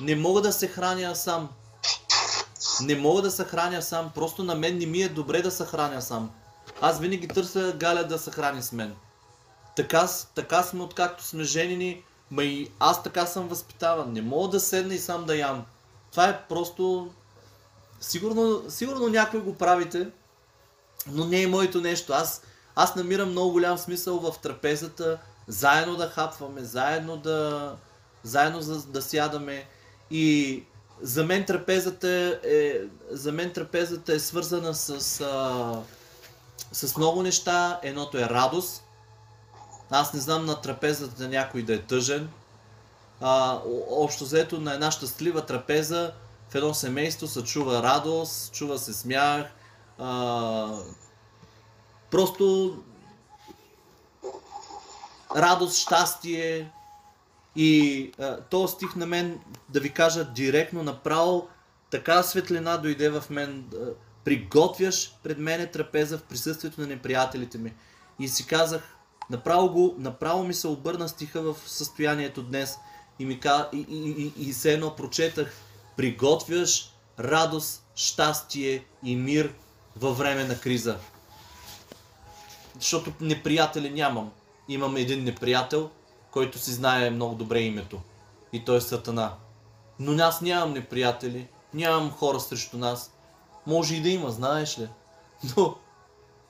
не 0.00 0.16
мога 0.16 0.40
да 0.40 0.52
се 0.52 0.68
храня 0.68 1.16
сам. 1.16 1.48
Не 2.82 2.96
мога 2.96 3.22
да 3.22 3.30
се 3.30 3.44
храня 3.44 3.82
сам. 3.82 4.10
Просто 4.14 4.44
на 4.44 4.54
мен 4.54 4.78
не 4.78 4.86
ми 4.86 5.02
е 5.02 5.08
добре 5.08 5.42
да 5.42 5.50
се 5.50 5.64
храня 5.64 6.02
сам. 6.02 6.30
Аз 6.84 7.00
винаги 7.00 7.28
търся 7.28 7.74
Галя 7.76 8.04
да 8.04 8.18
се 8.18 8.30
храни 8.30 8.62
с 8.62 8.72
мен. 8.72 8.94
Така, 9.76 10.08
така 10.34 10.62
сме 10.62 10.82
откакто 10.82 11.24
сме 11.24 11.44
женени, 11.44 12.02
ма 12.30 12.44
и 12.44 12.70
аз 12.78 13.02
така 13.02 13.26
съм 13.26 13.48
възпитаван. 13.48 14.12
Не 14.12 14.22
мога 14.22 14.48
да 14.48 14.60
седна 14.60 14.94
и 14.94 14.98
сам 14.98 15.24
да 15.24 15.36
ям. 15.36 15.64
Това 16.10 16.28
е 16.28 16.42
просто... 16.48 17.10
Сигурно, 18.00 18.62
сигурно 18.68 19.08
някой 19.08 19.40
го 19.40 19.54
правите, 19.54 20.08
но 21.06 21.24
не 21.24 21.42
е 21.42 21.46
моето 21.46 21.80
нещо. 21.80 22.12
Аз, 22.12 22.42
аз 22.74 22.96
намирам 22.96 23.30
много 23.30 23.52
голям 23.52 23.78
смисъл 23.78 24.18
в 24.18 24.34
трапезата, 24.42 25.18
заедно 25.46 25.96
да 25.96 26.08
хапваме, 26.08 26.60
заедно 26.60 27.16
да, 27.16 27.74
заедно 28.22 28.60
за, 28.60 28.86
да 28.86 29.02
сядаме. 29.02 29.66
И 30.10 30.64
за 31.02 31.24
мен 31.24 31.44
трапезата 31.44 32.40
е, 32.44 32.80
за 33.10 33.32
мен 33.32 33.52
трапезата 33.52 34.14
е 34.14 34.18
свързана 34.18 34.74
с, 34.74 35.20
а, 35.20 35.82
с 36.72 36.96
много 36.96 37.22
неща. 37.22 37.80
Едното 37.82 38.18
е 38.18 38.28
радост. 38.28 38.84
Аз 39.90 40.14
не 40.14 40.20
знам 40.20 40.44
на 40.44 40.60
трапезата 40.60 41.28
някой 41.28 41.62
да 41.62 41.74
е 41.74 41.82
тъжен. 41.82 42.30
А, 43.20 43.60
общо 43.90 44.24
взето 44.24 44.60
на 44.60 44.74
една 44.74 44.90
щастлива 44.90 45.46
трапеза 45.46 46.12
в 46.52 46.54
едно 46.54 46.74
семейство 46.74 47.26
се 47.26 47.44
чува 47.44 47.82
радост, 47.82 48.52
чува 48.52 48.78
се 48.78 48.92
смях. 48.92 49.46
А, 49.98 50.78
просто 52.10 52.76
радост, 55.36 55.76
щастие. 55.76 56.72
И 57.56 58.12
а, 58.18 58.40
този 58.40 58.72
стих 58.72 58.96
на 58.96 59.06
мен, 59.06 59.40
да 59.68 59.80
ви 59.80 59.90
кажа 59.90 60.24
директно, 60.24 60.82
направо, 60.82 61.48
така 61.90 62.22
светлина 62.22 62.76
дойде 62.76 63.10
в 63.10 63.24
мен. 63.30 63.70
А, 63.74 63.78
приготвяш 64.24 65.14
пред 65.22 65.38
мене 65.38 65.66
трапеза 65.66 66.18
в 66.18 66.22
присъствието 66.22 66.80
на 66.80 66.86
неприятелите 66.86 67.58
ми. 67.58 67.72
И 68.20 68.28
си 68.28 68.46
казах, 68.46 68.96
направо, 69.30 69.68
го, 69.68 69.94
направо 69.98 70.44
ми 70.44 70.54
се 70.54 70.68
обърна 70.68 71.08
стиха 71.08 71.42
в 71.42 71.56
състоянието 71.66 72.42
днес. 72.42 72.78
И, 73.18 73.24
ми, 73.24 73.40
и, 73.72 73.86
и, 73.88 74.32
и, 74.36 74.48
и 74.48 74.52
все 74.52 74.72
едно 74.72 74.96
прочетах, 74.96 75.54
приготвяш 75.96 76.92
радост, 77.18 77.86
щастие 77.94 78.84
и 79.04 79.16
мир 79.16 79.54
във 79.96 80.18
време 80.18 80.44
на 80.44 80.60
криза. 80.60 80.98
Защото 82.74 83.12
неприятели 83.20 83.90
нямам. 83.90 84.30
Имам 84.68 84.96
един 84.96 85.24
неприятел, 85.24 85.90
който 86.30 86.58
си 86.58 86.72
знае 86.72 87.10
много 87.10 87.34
добре 87.34 87.60
името. 87.60 88.00
И 88.52 88.64
той 88.64 88.76
е 88.76 88.80
Сатана. 88.80 89.34
Но 89.98 90.24
аз 90.24 90.40
нямам 90.40 90.72
неприятели, 90.72 91.48
нямам 91.74 92.10
хора 92.10 92.40
срещу 92.40 92.78
нас. 92.78 93.11
Може 93.66 93.94
и 93.94 94.02
да 94.02 94.08
има, 94.08 94.30
знаеш 94.30 94.78
ли. 94.78 94.88
Но, 95.56 95.74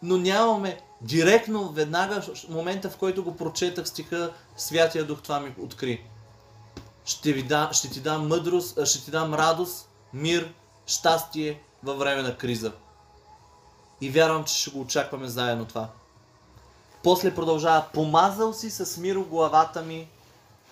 но 0.03 0.17
нямаме. 0.17 0.81
Директно, 1.01 1.69
веднага, 1.69 2.23
в 2.23 2.49
момента 2.49 2.91
в 2.91 2.97
който 2.97 3.25
го 3.25 3.37
прочетах 3.37 3.89
стиха, 3.89 4.33
Святия 4.57 5.05
Дух 5.05 5.23
това 5.23 5.41
ми 5.41 5.55
откри. 5.59 6.05
Ще, 7.05 7.33
ви 7.33 7.43
да, 7.43 7.71
ще 7.73 7.91
ти 7.91 8.01
дам 8.01 8.29
мъдрост, 8.29 8.87
ще 8.87 9.05
ти 9.05 9.11
дам 9.11 9.35
радост, 9.35 9.89
мир, 10.13 10.55
щастие 10.87 11.61
във 11.83 11.99
време 11.99 12.23
на 12.23 12.37
криза. 12.37 12.73
И 14.01 14.11
вярвам, 14.11 14.45
че 14.45 14.55
ще 14.55 14.71
го 14.71 14.81
очакваме 14.81 15.27
заедно 15.27 15.65
това. 15.65 15.89
После 17.03 17.35
продължава. 17.35 17.85
Помазал 17.95 18.53
си 18.53 18.71
с 18.71 19.01
миро 19.01 19.25
главата 19.25 19.83
ми, 19.83 20.09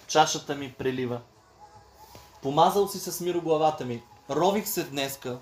чашата 0.07 0.55
ми 0.55 0.73
прелива. 0.73 1.21
Помазал 2.43 2.89
си 2.89 2.99
с 2.99 3.21
миро 3.21 3.41
главата 3.41 3.85
ми. 3.85 4.03
Рових 4.31 4.69
се 4.69 4.85
днеска 4.85 5.39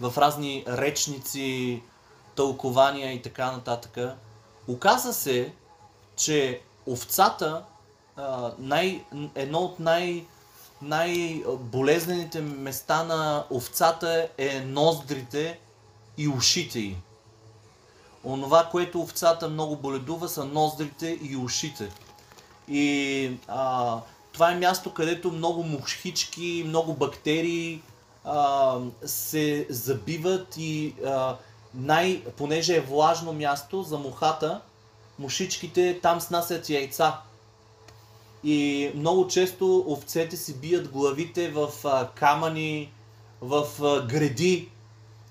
в 0.00 0.18
разни 0.18 0.64
речници, 0.68 1.82
тълкования 2.34 3.12
и 3.12 3.22
така 3.22 3.52
нататък. 3.52 3.98
Оказа 4.68 5.12
се, 5.12 5.52
че 6.16 6.60
овцата, 6.86 7.62
най, 8.58 9.04
едно 9.34 9.58
от 9.58 9.80
най, 9.80 10.24
най-болезнените 10.82 12.40
места 12.40 13.02
на 13.02 13.44
овцата 13.50 14.28
е 14.38 14.60
ноздрите 14.60 15.58
и 16.18 16.28
ушите 16.28 16.78
й. 16.78 16.96
Онова, 18.24 18.68
което 18.70 19.00
овцата 19.00 19.48
много 19.48 19.76
боледува, 19.76 20.28
са 20.28 20.44
ноздрите 20.44 21.18
и 21.22 21.36
ушите. 21.36 21.88
И 22.68 23.32
а, 23.48 23.96
това 24.32 24.52
е 24.52 24.58
място, 24.58 24.94
където 24.94 25.32
много 25.32 25.62
мушхички, 25.62 26.64
много 26.66 26.94
бактерии 26.94 27.82
а, 28.24 28.76
се 29.04 29.66
забиват 29.70 30.54
и 30.58 30.94
а, 31.06 31.36
най, 31.74 32.22
понеже 32.36 32.76
е 32.76 32.80
влажно 32.80 33.32
място 33.32 33.82
за 33.82 33.98
мухата, 33.98 34.60
мушичките 35.18 36.00
там 36.02 36.20
снасят 36.20 36.70
яйца. 36.70 37.20
И 38.44 38.90
много 38.94 39.26
често 39.26 39.84
овцете 39.88 40.36
си 40.36 40.54
бият 40.54 40.88
главите 40.88 41.50
в 41.50 41.68
а, 41.84 42.08
камъни, 42.14 42.92
в 43.40 43.66
а, 43.82 44.06
греди. 44.06 44.68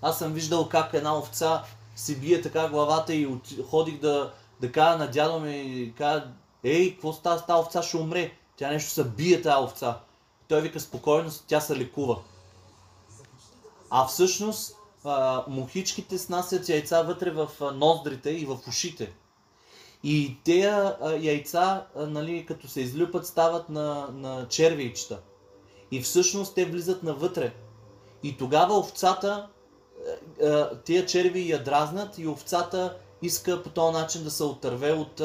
Аз 0.02 0.20
съм 0.20 0.34
виждал 0.34 0.70
как 0.70 0.94
една 0.94 1.18
овца 1.18 1.64
си 2.00 2.20
бие 2.20 2.42
така 2.42 2.70
главата 2.70 3.16
и 3.16 3.26
от... 3.26 3.42
ходих 3.70 4.00
да, 4.00 4.34
да 4.62 4.72
кажа 4.72 4.98
на 4.98 5.12
дядо 5.12 5.40
ми 5.40 5.58
и 5.58 5.94
кажа, 5.98 6.28
ей, 6.64 6.94
какво 6.94 7.14
става 7.14 7.40
с 7.40 7.46
тази 7.46 7.60
овца, 7.60 7.82
ще 7.82 7.98
умре. 7.98 8.32
Тя 8.58 8.70
нещо 8.70 8.92
се 8.92 9.04
бие 9.04 9.42
тази 9.42 9.64
овца. 9.64 9.98
Той 10.48 10.62
вика 10.62 10.80
спокойно, 10.80 11.32
тя 11.48 11.62
се 11.62 11.76
лекува. 11.76 12.18
А 13.90 14.08
всъщност 14.08 14.76
а, 15.06 15.44
мухичките 15.48 16.18
снасят 16.18 16.70
яйца 16.70 17.02
вътре 17.02 17.32
в 17.32 17.50
ноздрите 17.76 18.30
и 18.30 18.46
в 18.46 18.58
ушите. 18.68 19.14
И 20.04 20.38
те 20.44 20.72
яйца, 21.20 21.86
нали, 21.96 22.46
като 22.46 22.68
се 22.68 22.82
излюпат, 22.82 23.28
стават 23.28 23.70
на, 23.70 24.08
на 24.14 24.48
червейчета. 24.48 25.20
И 25.92 26.02
всъщност 26.02 26.56
те 26.56 26.66
влизат 26.66 27.04
навътре. 27.04 27.54
И 28.24 28.38
тогава 28.38 28.78
овцата, 28.78 29.48
тия 30.86 31.06
черви 31.06 31.52
я 31.52 31.64
дразнат 31.64 32.18
и 32.18 32.28
овцата 32.28 32.98
иска 33.22 33.64
по 33.64 33.70
този 33.70 33.94
начин 33.94 34.24
да 34.24 34.32
се 34.32 34.44
отърве 34.44 34.92
от, 34.92 35.22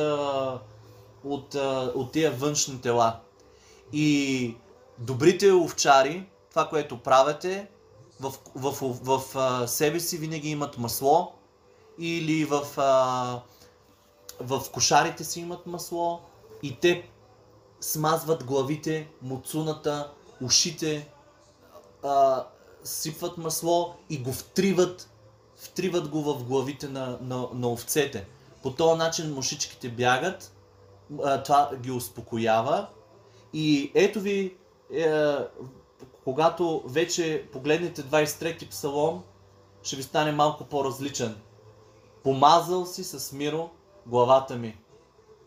от, 1.25 1.55
а, 1.55 1.93
от 1.95 2.13
тия 2.13 2.31
външни 2.31 2.81
тела. 2.81 3.21
И 3.93 4.57
добрите 4.99 5.53
овчари, 5.53 6.27
това, 6.51 6.69
което 6.69 6.99
правите, 6.99 7.67
в, 7.67 7.74
в, 8.21 8.33
в, 8.55 8.73
в, 8.81 9.19
в 9.35 9.69
себе 9.69 10.01
си 10.01 10.19
винаги 10.19 10.51
имат 10.51 10.79
масло 10.79 11.33
или 11.99 12.45
в, 12.45 12.67
в 14.41 14.63
кошарите 14.73 15.25
си 15.25 15.41
имат 15.41 15.67
масло 15.67 16.21
и 16.63 16.81
те 16.81 17.09
смазват 17.81 18.45
главите, 18.45 19.09
муцуната, 19.23 20.11
ушите, 20.43 21.09
а, 22.03 22.47
сипват 22.85 23.39
масло 23.39 23.95
и 24.11 24.19
го 24.19 24.33
втриват, 24.33 25.11
втриват 25.57 26.09
го 26.09 26.23
в 26.23 26.45
главите 26.45 26.89
на, 26.89 27.19
на, 27.21 27.49
на 27.55 27.69
овцете. 27.69 28.27
По 28.63 28.71
този 28.71 28.99
начин 28.99 29.35
мушичките 29.35 29.89
бягат, 29.89 30.53
а, 31.25 31.43
това 31.43 31.71
ги 31.77 31.91
успокоява 31.91 32.89
и 33.53 33.93
ето 33.95 34.21
ви 34.21 34.57
е, 34.95 35.37
когато 36.25 36.83
вече 36.87 37.49
погледнете 37.53 38.03
23-ти 38.03 38.69
псалом, 38.69 39.23
ще 39.83 39.97
ви 39.97 40.03
стане 40.03 40.33
малко 40.33 40.65
по-различен. 40.65 41.37
Помазал 42.23 42.87
си 42.87 43.05
с 43.05 43.33
миро 43.33 43.71
главата 44.07 44.57
ми. 44.57 44.79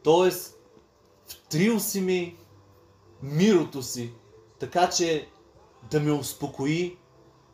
Тоест, 0.04 0.60
втрил 1.28 1.80
си 1.80 2.02
ми 2.02 2.38
мирото 3.22 3.84
си, 3.84 4.14
така 4.60 4.90
че 4.90 5.28
да 5.92 6.00
ме 6.00 6.12
успокои 6.12 6.98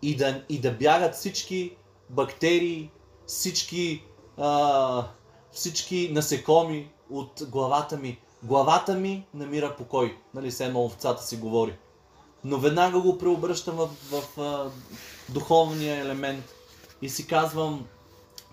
и 0.01 0.15
да, 0.15 0.43
и 0.49 0.61
да 0.61 0.71
бягат 0.71 1.15
всички 1.15 1.77
бактерии, 2.09 2.91
всички, 3.25 4.03
а, 4.37 5.07
всички 5.51 6.09
насекоми 6.13 6.91
от 7.09 7.43
главата 7.49 7.97
ми. 7.97 8.19
Главата 8.43 8.93
ми 8.93 9.27
намира 9.33 9.75
покой. 9.75 10.17
Нали, 10.33 10.51
все 10.51 10.65
едно 10.65 10.85
овцата 10.85 11.23
си 11.23 11.37
говори 11.37 11.77
но 12.43 12.57
веднага 12.57 13.01
го 13.01 13.17
преобръщам 13.17 13.75
в, 13.75 13.89
в, 14.11 14.23
в 14.37 14.71
духовния 15.29 16.01
елемент 16.01 16.45
и 17.01 17.09
си 17.09 17.27
казвам, 17.27 17.85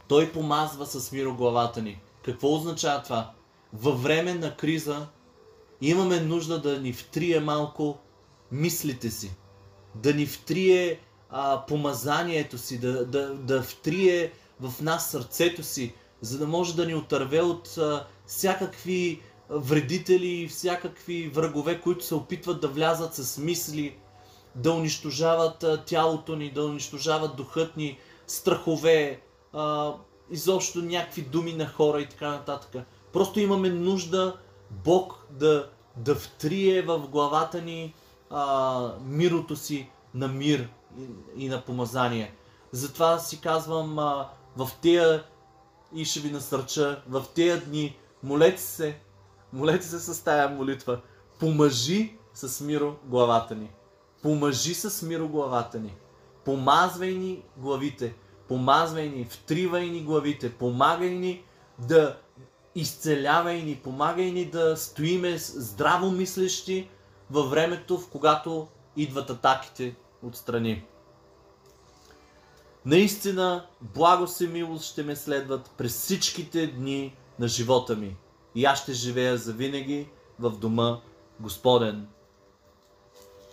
той 0.09 0.33
помазва 0.33 0.87
с 0.87 1.13
миро 1.13 1.35
главата 1.35 1.83
ни. 1.83 2.01
Какво 2.25 2.55
означава 2.55 3.03
това? 3.03 3.33
Във 3.73 4.03
време 4.03 4.35
на 4.35 4.57
криза 4.57 5.07
имаме 5.81 6.21
нужда 6.21 6.61
да 6.61 6.81
ни 6.81 6.93
втрие 6.93 7.41
малко 7.41 7.99
мислите 8.53 9.11
си, 9.11 9.37
да 9.95 10.15
ни 10.15 10.27
втрие 10.27 11.01
а, 11.31 11.67
помазанието 11.67 12.59
си, 12.59 12.79
да, 12.79 13.07
да, 13.07 13.35
да 13.35 13.63
втрие 13.63 14.33
в 14.61 14.83
нас 14.83 15.11
сърцето 15.11 15.63
си, 15.63 15.95
за 16.21 16.39
да 16.39 16.47
може 16.47 16.77
да 16.77 16.87
ни 16.87 16.95
отърве 16.95 17.41
от 17.41 17.79
а, 17.79 18.07
всякакви 18.27 19.23
вредители 19.51 20.49
всякакви 20.49 21.29
врагове, 21.29 21.81
които 21.81 22.05
се 22.05 22.15
опитват 22.15 22.61
да 22.61 22.69
влязат 22.69 23.15
с 23.15 23.39
мисли, 23.39 23.97
да 24.55 24.73
унищожават 24.73 25.65
тялото 25.87 26.37
ни, 26.37 26.51
да 26.51 26.65
унищожават 26.65 27.37
духът 27.37 27.77
ни, 27.77 27.99
страхове, 28.27 29.21
изобщо 30.31 30.83
някакви 30.83 31.23
думи 31.23 31.53
на 31.53 31.69
хора 31.69 32.01
и 32.01 32.09
така 32.09 32.31
нататък. 32.31 32.87
Просто 33.13 33.41
имаме 33.41 33.71
нужда 33.71 34.37
Бог 34.71 35.27
да, 35.31 35.71
да 35.97 36.15
втрие 36.15 36.83
в 36.83 36.99
главата 36.99 37.63
ни 37.63 37.95
а, 38.31 38.93
мирото 39.05 39.57
си 39.57 39.91
на 40.15 40.29
мир 40.29 40.69
и, 40.99 41.45
и 41.45 41.49
на 41.49 41.61
помазание. 41.61 42.35
Затова 42.73 43.19
си 43.19 43.41
казвам 43.41 43.99
а, 43.99 44.29
в 44.57 44.71
тея 44.83 45.25
и 45.95 46.05
ще 46.05 46.21
ви 46.21 46.31
насърча, 46.31 47.03
в 47.09 47.25
тея 47.35 47.61
дни 47.61 47.97
молете 48.23 48.63
се, 48.63 48.99
Молете 49.53 49.87
се 49.87 49.99
с 49.99 50.25
тая 50.25 50.49
молитва. 50.49 51.01
Помажи 51.39 52.17
с 52.35 52.65
миро 52.65 52.97
главата 53.05 53.55
ни. 53.55 53.71
Помажи 54.23 54.75
с 54.75 55.07
миро 55.07 55.29
главата 55.29 55.79
ни. 55.79 55.95
Помазвай 56.45 57.15
ни 57.15 57.43
главите. 57.57 58.15
Помазвай 58.49 59.09
ни, 59.09 59.25
втривай 59.25 59.87
ни 59.87 60.03
главите. 60.03 60.53
Помагай 60.53 61.11
ни 61.11 61.45
да 61.79 62.19
изцелявай 62.75 63.63
ни. 63.63 63.77
Помагай 63.77 64.33
ни 64.33 64.45
да 64.45 64.77
стоиме 64.77 65.39
здраво 65.39 66.11
мислещи 66.11 66.91
във 67.31 67.51
времето, 67.51 67.99
в 67.99 68.09
когато 68.09 68.69
идват 68.97 69.31
атаките 69.31 69.95
отстрани. 70.23 70.85
Наистина, 72.87 73.67
благост 73.81 74.41
и 74.41 74.47
милост 74.47 74.85
ще 74.85 75.03
ме 75.03 75.17
следват 75.17 75.71
през 75.79 75.93
всичките 75.99 76.67
дни 76.67 77.17
на 77.39 77.49
живота 77.49 77.97
ми 77.97 78.17
и 78.55 78.65
аз 78.65 78.83
ще 78.83 78.93
живея 78.93 79.37
завинаги 79.37 80.09
в 80.39 80.51
дома 80.51 81.01
Господен. 81.41 82.09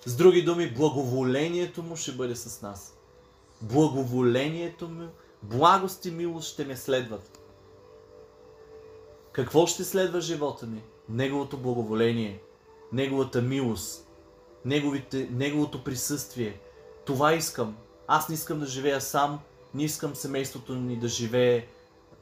С 0.06 0.16
други 0.16 0.44
думи, 0.44 0.74
благоволението 0.74 1.84
му 1.84 1.96
ще 1.96 2.12
бъде 2.12 2.36
с 2.36 2.62
нас. 2.62 2.98
Благоволението 3.62 4.90
му, 4.90 5.08
благост 5.44 6.06
и 6.06 6.12
милост 6.12 6.54
ще 6.54 6.66
ме 6.66 6.78
следват. 6.78 7.40
Какво 9.32 9.68
ще 9.68 9.84
следва 9.84 10.22
живота 10.22 10.66
ми? 10.66 10.84
Неговото 11.10 11.58
благоволение, 11.58 12.42
Неговата 12.92 13.42
милост, 13.42 14.08
неговите, 14.66 15.30
Неговото 15.32 15.84
присъствие. 15.84 16.60
Това 17.06 17.34
искам. 17.34 17.78
Аз 18.08 18.30
не 18.30 18.36
искам 18.36 18.60
да 18.60 18.66
живея 18.66 19.02
сам, 19.02 19.40
не 19.74 19.84
искам 19.84 20.16
семейството 20.16 20.76
ни 20.76 21.00
да 21.00 21.08
живее 21.08 21.68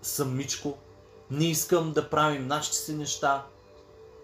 самичко, 0.02 0.78
не 1.32 1.46
искам 1.46 1.92
да 1.92 2.10
правим 2.10 2.48
нашите 2.48 2.78
си 2.78 2.96
неща. 2.96 3.46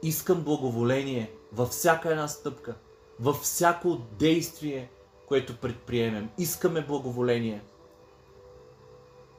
Искам 0.03 0.41
благоволение 0.43 1.33
във 1.53 1.69
всяка 1.69 2.09
една 2.09 2.27
стъпка, 2.27 2.75
във 3.19 3.37
всяко 3.37 3.97
действие, 4.19 4.91
което 5.27 5.57
предприемем. 5.57 6.29
Искаме 6.37 6.85
благоволение. 6.85 7.63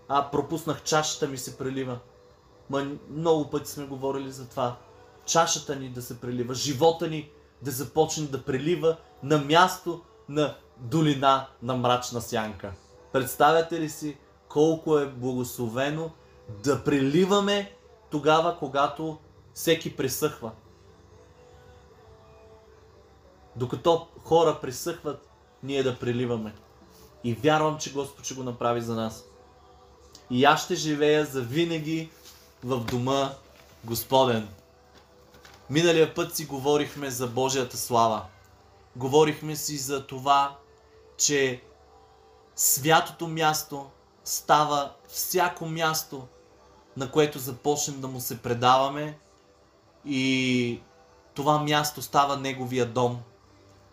А, 0.09 0.31
пропуснах, 0.31 0.83
чашата 0.83 1.29
ми 1.29 1.39
се 1.39 1.59
прелива. 1.59 1.99
Ма 2.71 2.87
много 3.11 3.51
пъти 3.51 3.71
сме 3.71 3.87
говорили 3.87 4.33
за 4.33 4.49
това. 4.49 4.77
Чашата 5.27 5.77
ни 5.77 5.89
да 5.89 6.03
се 6.03 6.21
прелива, 6.21 6.55
живота 6.55 7.09
ни 7.09 7.31
да 7.63 7.71
започне 7.71 8.27
да 8.27 8.45
прелива 8.45 8.97
на 9.23 9.39
място 9.39 10.01
на 10.29 10.57
долина 10.79 11.49
на 11.63 11.77
мрачна 11.77 12.21
сянка. 12.21 12.73
Представяте 13.13 13.81
ли 13.81 13.89
си 13.89 14.17
колко 14.49 14.99
е 14.99 15.07
благословено 15.07 16.11
да 16.49 16.85
преливаме 16.85 17.73
тогава, 18.11 18.59
когато 18.59 19.19
всеки 19.55 19.97
пресъхва. 19.97 20.51
Докато 23.57 24.07
хора 24.25 24.59
пресъхват, 24.63 25.29
ние 25.63 25.83
да 25.83 25.99
преливаме. 25.99 26.55
И 27.25 27.35
вярвам, 27.35 27.79
че 27.79 27.93
Господ 27.93 28.25
ще 28.25 28.35
го 28.35 28.43
направи 28.43 28.81
за 28.81 28.95
нас. 28.95 29.25
И 30.31 30.45
аз 30.45 30.65
ще 30.65 30.75
живея 30.75 31.25
за 31.25 31.41
винаги 31.41 32.11
в 32.65 32.85
дома 32.85 33.31
Господен. 33.85 34.49
Миналия 35.71 36.15
път 36.15 36.37
си 36.37 36.45
говорихме 36.45 37.11
за 37.11 37.27
Божията 37.27 37.77
слава. 37.77 38.25
Говорихме 38.97 39.57
си 39.57 39.77
за 39.77 40.07
това, 40.07 40.57
че 41.17 41.63
святото 42.57 43.29
място 43.29 43.91
става 44.25 44.93
всяко 45.09 45.67
място, 45.67 46.27
на 46.97 47.11
което 47.11 47.39
започнем 47.39 48.01
да 48.01 48.09
му 48.09 48.21
се 48.21 48.43
предаваме 48.43 49.19
и 50.07 50.81
това 51.35 51.59
място 51.59 52.03
става 52.03 52.37
неговия 52.37 52.87
дом. 52.87 53.21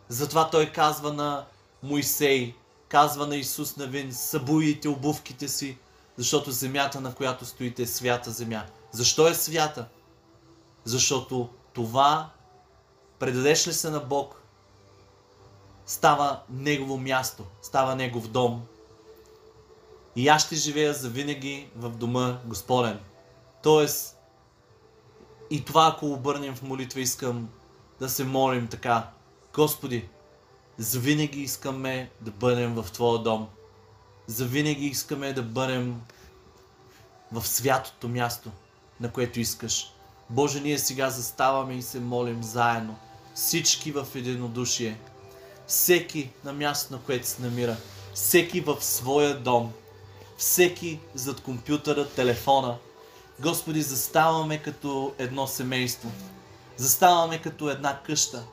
Затова 0.09 0.49
той 0.49 0.71
казва 0.71 1.13
на 1.13 1.45
Моисей, 1.83 2.55
казва 2.89 3.27
на 3.27 3.35
Исус 3.35 3.77
Навин, 3.77 4.13
събуйте 4.13 4.89
обувките 4.89 5.47
си, 5.47 5.77
защото 6.17 6.51
земята, 6.51 7.01
на 7.01 7.15
която 7.15 7.45
стоите, 7.45 7.81
е 7.81 7.87
свята 7.87 8.31
земя. 8.31 8.65
Защо 8.91 9.27
е 9.27 9.33
свята? 9.33 9.87
Защото 10.83 11.49
това, 11.73 12.29
предадеш 13.19 13.67
ли 13.67 13.73
се 13.73 13.89
на 13.89 13.99
Бог, 13.99 14.41
става 15.85 16.39
Негово 16.49 16.97
място, 16.97 17.43
става 17.61 17.95
Негов 17.95 18.27
дом. 18.27 18.65
И 20.15 20.27
аз 20.27 20.45
ще 20.45 20.55
живея 20.55 20.93
завинаги 20.93 21.69
в 21.75 21.89
дома 21.89 22.39
Господен. 22.45 22.99
Тоест, 23.63 24.17
и 25.49 25.65
това 25.65 25.91
ако 25.93 26.05
обърнем 26.05 26.55
в 26.55 26.61
молитва, 26.61 27.01
искам 27.01 27.49
да 27.99 28.09
се 28.09 28.23
молим 28.23 28.67
така. 28.67 29.09
Господи, 29.53 30.09
завинаги 30.77 31.41
искаме 31.41 32.11
да 32.21 32.31
бъдем 32.31 32.75
в 32.75 32.91
Твоя 32.91 33.19
дом. 33.19 33.47
Завинаги 34.27 34.85
искаме 34.85 35.33
да 35.33 35.41
бъдем 35.41 36.01
в 37.31 37.47
святото 37.47 38.07
място, 38.07 38.51
на 38.99 39.11
което 39.11 39.39
искаш. 39.39 39.93
Боже, 40.29 40.61
ние 40.61 40.79
сега 40.79 41.09
заставаме 41.09 41.73
и 41.73 41.81
се 41.81 41.99
молим 41.99 42.43
заедно. 42.43 42.95
Всички 43.35 43.91
в 43.91 44.07
единодушие. 44.15 44.99
Всеки 45.67 46.31
на 46.43 46.53
място, 46.53 46.93
на 46.93 46.99
което 46.99 47.27
се 47.27 47.41
намира. 47.41 47.77
Всеки 48.13 48.61
в 48.61 48.77
своя 48.81 49.39
дом. 49.39 49.73
Всеки 50.39 50.99
зад 51.15 51.41
компютъра, 51.41 52.09
телефона. 52.09 52.77
Господи, 53.39 53.81
заставаме 53.81 54.57
като 54.57 55.13
едно 55.17 55.47
семейство. 55.47 56.11
Заставаме 56.77 57.41
като 57.41 57.69
една 57.69 57.99
къща. 58.03 58.43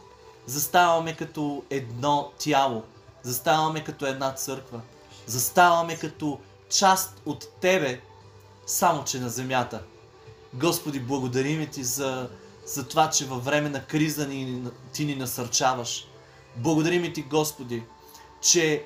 Заставаме 0.47 1.17
като 1.17 1.63
едно 1.71 2.33
тяло. 2.39 2.83
Заставаме 3.23 3.85
като 3.85 4.07
една 4.07 4.35
църква. 4.35 4.81
Заставаме 5.27 5.97
като 5.97 6.41
част 6.71 7.23
от 7.27 7.49
Тебе, 7.61 8.01
само 8.67 9.05
че 9.05 9.21
на 9.21 9.29
земята. 9.29 9.83
Господи, 10.55 11.01
благодарим 11.01 11.67
Ти 11.67 11.85
за, 11.85 12.31
за 12.67 12.89
това, 12.89 13.11
че 13.11 13.27
във 13.27 13.45
време 13.45 13.69
на 13.69 13.85
криза 13.85 14.27
ни, 14.27 14.63
Ти 14.93 15.05
ни 15.05 15.15
насърчаваш. 15.15 16.07
Благодарим 16.57 17.13
Ти, 17.13 17.23
Господи, 17.23 17.83
че 18.41 18.85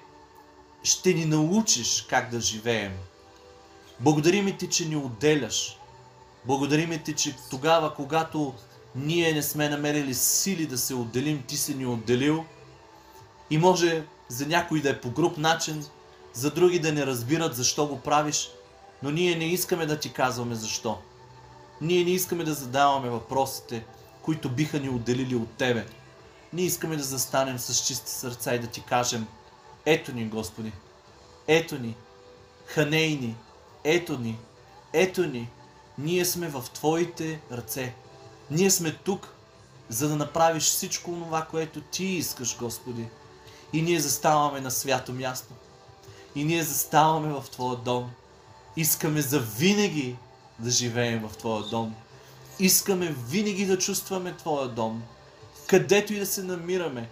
ще 0.83 1.14
ни 1.14 1.24
научиш 1.24 2.07
как 2.09 2.31
да 2.31 2.41
живеем. 2.41 2.93
Благодарим 4.01 4.57
Ти, 4.57 4.68
че 4.68 4.89
ни 4.89 4.97
отделяш. 4.97 5.78
Благодарим 6.45 7.03
Ти, 7.05 7.14
че 7.14 7.37
тогава, 7.51 7.95
когато 7.95 8.55
ние 8.95 9.33
не 9.33 9.43
сме 9.43 9.68
намерили 9.68 10.14
сили 10.14 10.66
да 10.66 10.78
се 10.78 10.95
отделим, 10.95 11.43
Ти 11.43 11.57
си 11.57 11.74
ни 11.74 11.87
отделил. 11.87 12.45
И 13.51 13.59
може 13.59 14.05
за 14.28 14.47
някой 14.47 14.81
да 14.81 14.91
е 14.91 15.01
по 15.01 15.11
груп 15.11 15.39
начин, 15.39 15.85
за 16.33 16.51
други 16.51 16.78
да 16.78 16.93
не 16.93 17.07
разбират 17.07 17.57
защо 17.57 17.87
го 17.87 18.01
правиш, 18.01 18.51
но 19.03 19.11
ние 19.11 19.37
не 19.37 19.45
искаме 19.45 19.87
да 19.87 19.99
ти 19.99 20.12
казваме 20.12 20.55
защо. 20.55 20.99
Ние 21.81 22.05
не 22.05 22.11
искаме 22.11 22.45
да 22.45 22.55
задаваме 22.55 23.09
въпросите, 23.09 23.85
които 24.22 24.49
биха 24.49 24.81
ни 24.81 24.89
отделили 24.89 25.37
от 25.37 25.51
Тебе. 25.51 25.87
Ние 26.53 26.64
искаме 26.64 26.97
да 26.97 27.03
застанем 27.03 27.59
с 27.59 27.87
чисти 27.87 28.11
сърца 28.11 28.55
и 28.55 28.59
да 28.59 28.66
Ти 28.66 28.83
кажем, 28.83 29.26
ето 29.87 30.12
ни, 30.12 30.24
Господи, 30.24 30.72
ето 31.47 31.78
ни, 31.78 31.97
ханей 32.66 33.09
ни, 33.09 33.37
ето 33.85 34.18
ни, 34.18 34.39
ето 34.93 35.26
ни, 35.26 35.49
ние 35.99 36.24
сме 36.24 36.49
в 36.49 36.64
Твоите 36.74 37.41
ръце. 37.53 37.95
Ние 38.51 38.70
сме 38.70 38.93
тук, 38.93 39.35
за 39.89 40.09
да 40.09 40.16
направиш 40.16 40.62
всичко 40.62 41.11
това, 41.11 41.43
което 41.43 41.81
Ти 41.81 42.05
искаш, 42.05 42.59
Господи. 42.59 43.07
И 43.72 43.83
ние 43.83 44.01
заставаме 44.01 44.61
на 44.61 44.70
свято 44.70 45.12
място. 45.12 45.55
И 46.35 46.45
ние 46.45 46.62
заставаме 46.62 47.33
в 47.33 47.45
Твоя 47.51 47.76
дом. 47.76 48.11
Искаме 48.76 49.22
за 49.22 49.41
винаги 49.41 50.16
да 50.59 50.70
живеем 50.70 51.28
в 51.28 51.37
Твоя 51.37 51.62
дом. 51.62 51.95
Искаме 52.59 53.14
винаги 53.28 53.66
да 53.66 53.78
чувстваме 53.78 54.37
Твоя 54.37 54.68
дом. 54.68 55.03
Където 55.66 56.12
и 56.12 56.18
да 56.18 56.26
се 56.26 56.43
намираме, 56.43 57.11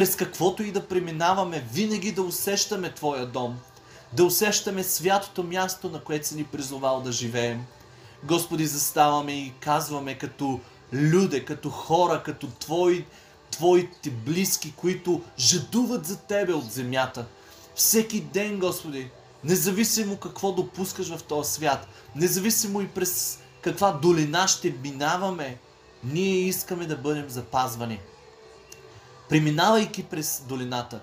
през 0.00 0.16
каквото 0.16 0.62
и 0.62 0.72
да 0.72 0.86
преминаваме, 0.86 1.64
винаги 1.72 2.12
да 2.12 2.22
усещаме 2.22 2.94
Твоя 2.94 3.26
дом. 3.26 3.58
Да 4.12 4.24
усещаме 4.24 4.84
святото 4.84 5.42
място, 5.42 5.90
на 5.90 6.00
което 6.00 6.28
си 6.28 6.34
ни 6.34 6.44
призовал 6.44 7.00
да 7.00 7.12
живеем. 7.12 7.64
Господи, 8.24 8.66
заставаме 8.66 9.32
и 9.32 9.52
казваме 9.60 10.18
като 10.18 10.60
люде, 10.92 11.44
като 11.44 11.70
хора, 11.70 12.22
като 12.22 12.46
Твои, 12.46 13.04
Твоите 13.50 14.10
близки, 14.10 14.72
които 14.76 15.22
жадуват 15.38 16.06
за 16.06 16.16
Тебе 16.16 16.52
от 16.52 16.72
земята. 16.72 17.26
Всеки 17.74 18.20
ден, 18.20 18.58
Господи, 18.58 19.10
независимо 19.44 20.16
какво 20.16 20.52
допускаш 20.52 21.16
в 21.16 21.22
този 21.22 21.52
свят, 21.52 21.88
независимо 22.16 22.80
и 22.80 22.88
през 22.88 23.38
каква 23.62 23.92
долина 23.92 24.48
ще 24.48 24.74
минаваме, 24.82 25.58
ние 26.04 26.40
искаме 26.40 26.86
да 26.86 26.96
бъдем 26.96 27.28
запазвани. 27.28 28.00
Преминавайки 29.30 30.02
през 30.02 30.42
долината, 30.48 31.00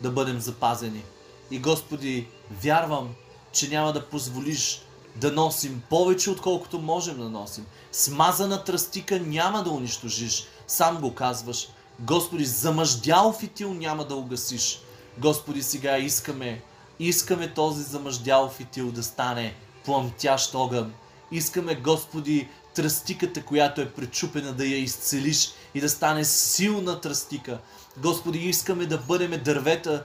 да 0.00 0.10
бъдем 0.10 0.40
запазени. 0.40 1.02
И 1.50 1.58
Господи, 1.58 2.28
вярвам, 2.62 3.14
че 3.52 3.68
няма 3.68 3.92
да 3.92 4.06
позволиш 4.06 4.82
да 5.16 5.32
носим 5.32 5.82
повече, 5.90 6.30
отколкото 6.30 6.78
можем 6.78 7.18
да 7.18 7.28
носим. 7.28 7.66
Смазана 7.92 8.64
тръстика 8.64 9.20
няма 9.20 9.62
да 9.62 9.70
унищожиш, 9.70 10.44
сам 10.66 11.00
го 11.00 11.14
казваш. 11.14 11.68
Господи, 12.00 12.44
замъждял 12.44 13.32
фитил 13.32 13.74
няма 13.74 14.04
да 14.04 14.14
угасиш. 14.14 14.80
Господи, 15.18 15.62
сега 15.62 15.98
искаме, 15.98 16.62
искаме 16.98 17.54
този 17.54 17.82
замъждял 17.82 18.48
фитил 18.48 18.92
да 18.92 19.02
стане 19.02 19.54
пламтящ 19.84 20.54
огън. 20.54 20.92
Искаме, 21.32 21.74
Господи, 21.74 22.48
тръстиката, 22.78 23.42
която 23.42 23.80
е 23.80 23.90
пречупена, 23.90 24.52
да 24.52 24.66
я 24.66 24.78
изцелиш 24.78 25.50
и 25.74 25.80
да 25.80 25.88
стане 25.88 26.24
силна 26.24 27.00
тръстика. 27.00 27.58
Господи, 27.96 28.38
искаме 28.38 28.86
да 28.86 28.98
бъдем 28.98 29.42
дървета, 29.44 30.04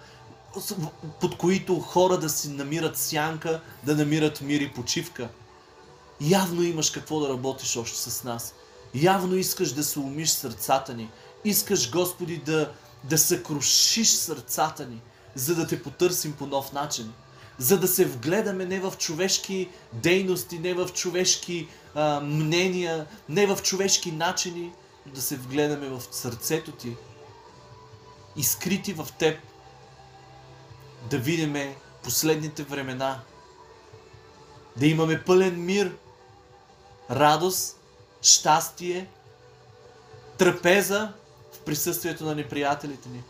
под 1.22 1.38
които 1.38 1.80
хора 1.80 2.18
да 2.18 2.30
си 2.30 2.50
намират 2.50 2.98
сянка, 2.98 3.62
да 3.84 3.96
намират 3.96 4.42
мир 4.42 4.62
и 4.62 4.72
почивка. 4.74 5.30
Явно 6.22 6.64
имаш 6.64 6.90
какво 6.90 7.20
да 7.20 7.30
работиш 7.30 7.78
още 7.78 7.98
с 7.98 8.24
нас. 8.24 8.54
Явно 8.94 9.36
искаш 9.36 9.72
да 9.72 9.84
се 9.84 10.00
умиш 10.00 10.30
сърцата 10.30 10.94
ни. 10.94 11.10
Искаш, 11.46 11.92
Господи, 11.92 12.38
да, 12.38 12.72
да 13.04 13.18
съкрушиш 13.18 14.10
сърцата 14.10 14.86
ни, 14.86 15.02
за 15.36 15.56
да 15.56 15.68
те 15.68 15.84
потърсим 15.84 16.34
по 16.34 16.46
нов 16.46 16.74
начин. 16.74 17.14
За 17.64 17.80
да 17.80 17.88
се 17.88 18.06
вгледаме 18.06 18.66
не 18.66 18.80
в 18.80 18.94
човешки 18.98 19.70
дейности, 19.94 20.60
не 20.60 20.74
в 20.74 20.90
човешки 20.94 21.68
а, 21.96 22.20
мнения, 22.20 23.06
не 23.30 23.48
в 23.48 23.64
човешки 23.64 24.12
начини, 24.12 24.74
но 25.06 25.14
да 25.14 25.22
се 25.22 25.38
вгледаме 25.38 25.88
в 25.88 26.02
сърцето 26.12 26.72
ти, 26.72 26.96
изкрити 28.36 28.94
в 28.94 29.08
теб, 29.20 29.40
да 31.10 31.18
видиме 31.18 31.76
последните 32.04 32.64
времена, 32.64 33.20
да 34.78 34.88
имаме 34.88 35.24
пълен 35.24 35.66
мир, 35.66 35.96
радост, 37.12 37.80
щастие, 38.22 39.08
трапеза 40.38 41.14
в 41.54 41.60
присъствието 41.60 42.26
на 42.26 42.36
неприятелите 42.36 43.10
ни. 43.10 43.24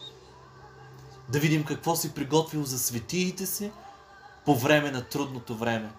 Да 1.30 1.40
видим 1.40 1.64
какво 1.64 1.96
си 1.96 2.14
приготвил 2.14 2.64
за 2.64 2.80
светиите 2.80 3.46
си 3.46 3.72
по 4.46 4.56
време 4.56 4.92
на 4.92 5.02
трудното 5.02 5.56
време. 5.56 5.92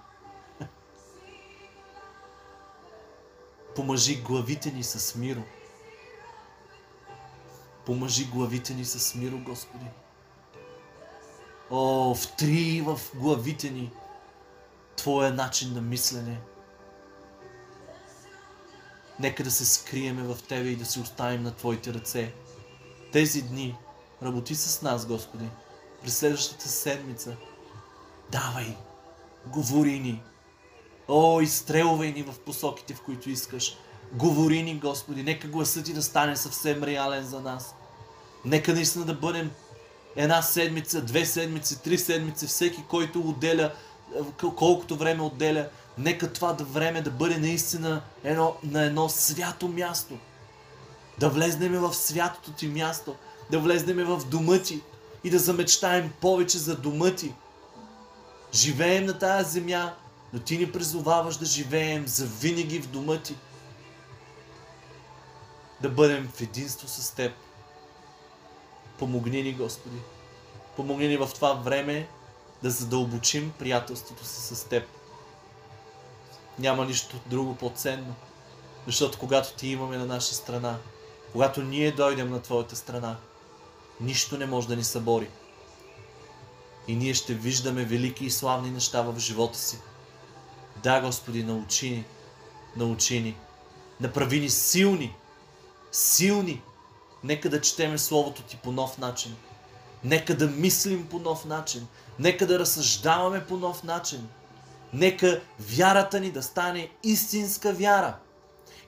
Помажи 3.76 4.22
главите 4.22 4.70
ни 4.70 4.82
с 4.82 5.14
миро. 5.14 5.42
Помажи 7.86 8.24
главите 8.24 8.74
ни 8.74 8.84
с 8.84 9.14
миро, 9.14 9.38
Господи. 9.38 9.86
О, 11.70 12.14
втри 12.14 12.80
в 12.80 13.00
главите 13.14 13.70
ни 13.70 13.92
Твоя 14.96 15.32
начин 15.32 15.74
на 15.74 15.80
мислене. 15.80 16.40
Нека 19.20 19.44
да 19.44 19.50
се 19.50 19.64
скриеме 19.64 20.22
в 20.22 20.38
Тебе 20.48 20.68
и 20.68 20.76
да 20.76 20.84
се 20.84 21.00
оставим 21.00 21.42
на 21.42 21.54
Твоите 21.54 21.94
ръце. 21.94 22.34
Тези 23.12 23.42
дни 23.42 23.76
работи 24.22 24.54
с 24.54 24.82
нас, 24.82 25.06
Господи, 25.06 25.48
през 26.02 26.18
следващата 26.18 26.68
седмица. 26.68 27.36
Давай, 28.34 28.76
говори 29.46 29.98
ни. 30.00 30.22
О, 31.08 31.40
изстрелвай 31.40 32.12
ни 32.12 32.22
в 32.22 32.38
посоките, 32.38 32.94
в 32.94 33.02
които 33.02 33.30
искаш. 33.30 33.76
Говори 34.12 34.62
ни, 34.62 34.78
Господи, 34.78 35.22
нека 35.22 35.48
гласът 35.48 35.84
ти 35.84 35.92
да 35.92 36.02
стане 36.02 36.36
съвсем 36.36 36.84
реален 36.84 37.24
за 37.24 37.40
нас. 37.40 37.74
Нека 38.44 38.74
наистина 38.74 39.04
да 39.04 39.14
бъдем 39.14 39.50
една 40.16 40.42
седмица, 40.42 41.02
две 41.02 41.26
седмици, 41.26 41.82
три 41.82 41.98
седмици, 41.98 42.46
всеки, 42.46 42.84
който 42.88 43.20
отделя, 43.20 43.72
колкото 44.56 44.96
време 44.96 45.22
отделя, 45.22 45.68
нека 45.98 46.32
това 46.32 46.52
да 46.52 46.64
време 46.64 47.02
да 47.02 47.10
бъде 47.10 47.38
наистина 47.38 48.02
едно, 48.24 48.56
на 48.64 48.84
едно 48.84 49.08
свято 49.08 49.68
място. 49.68 50.14
Да 51.18 51.28
влезнем 51.28 51.72
в 51.72 51.94
святото 51.94 52.52
ти 52.52 52.68
място, 52.68 53.14
да 53.50 53.58
влезнем 53.58 54.06
в 54.06 54.22
дома 54.26 54.58
ти 54.58 54.82
и 55.24 55.30
да 55.30 55.38
замечтаем 55.38 56.12
повече 56.20 56.58
за 56.58 56.76
дома 56.76 57.10
ти. 57.10 57.34
Живеем 58.54 59.06
на 59.06 59.18
тая 59.18 59.44
земя, 59.44 59.94
но 60.32 60.40
ти 60.40 60.58
ни 60.58 60.72
призоваваш 60.72 61.36
да 61.36 61.46
живеем 61.46 62.06
за 62.06 62.26
винаги 62.26 62.80
в 62.80 62.90
дома 62.90 63.18
ти. 63.18 63.36
Да 65.80 65.88
бъдем 65.88 66.30
в 66.34 66.40
единство 66.40 66.88
с 66.88 67.14
теб. 67.14 67.32
Помогни 68.98 69.42
ни, 69.42 69.52
Господи. 69.52 69.98
Помогни 70.76 71.08
ни 71.08 71.16
в 71.16 71.30
това 71.34 71.52
време 71.52 72.08
да 72.62 72.70
задълбочим 72.70 73.52
приятелството 73.58 74.24
си 74.24 74.54
с 74.54 74.64
Теб. 74.68 74.88
Няма 76.58 76.84
нищо 76.84 77.16
друго 77.26 77.54
по-ценно. 77.54 78.14
Защото 78.86 79.18
когато 79.18 79.54
Ти 79.54 79.68
имаме 79.68 79.98
на 79.98 80.06
наша 80.06 80.34
страна, 80.34 80.78
когато 81.32 81.62
ние 81.62 81.92
дойдем 81.92 82.30
на 82.30 82.42
Твоята 82.42 82.76
страна, 82.76 83.16
нищо 84.00 84.38
не 84.38 84.46
може 84.46 84.68
да 84.68 84.76
ни 84.76 84.84
събори. 84.84 85.28
И 86.88 86.96
ние 86.96 87.14
ще 87.14 87.34
виждаме 87.34 87.84
велики 87.84 88.24
и 88.24 88.30
славни 88.30 88.70
неща 88.70 89.02
в 89.02 89.18
живота 89.18 89.58
си. 89.58 89.78
Да, 90.82 91.00
Господи, 91.00 91.44
научи 91.44 91.90
ни, 91.90 92.04
научи 92.76 93.20
ни. 93.20 93.36
Направи 94.00 94.40
ни 94.40 94.50
силни, 94.50 95.16
силни, 95.92 96.62
Нека 97.24 97.50
да 97.50 97.60
четеме 97.60 97.98
Словото 97.98 98.42
Ти 98.42 98.56
по 98.56 98.72
нов 98.72 98.98
начин. 98.98 99.36
Нека 100.04 100.36
да 100.36 100.46
мислим 100.46 101.06
по 101.06 101.18
нов 101.18 101.44
начин. 101.44 101.86
Нека 102.18 102.46
да 102.46 102.58
разсъждаваме 102.58 103.46
по 103.46 103.56
нов 103.56 103.84
начин. 103.84 104.28
Нека 104.92 105.40
вярата 105.60 106.20
ни 106.20 106.30
да 106.30 106.42
стане 106.42 106.90
истинска 107.02 107.72
вяра. 107.72 108.16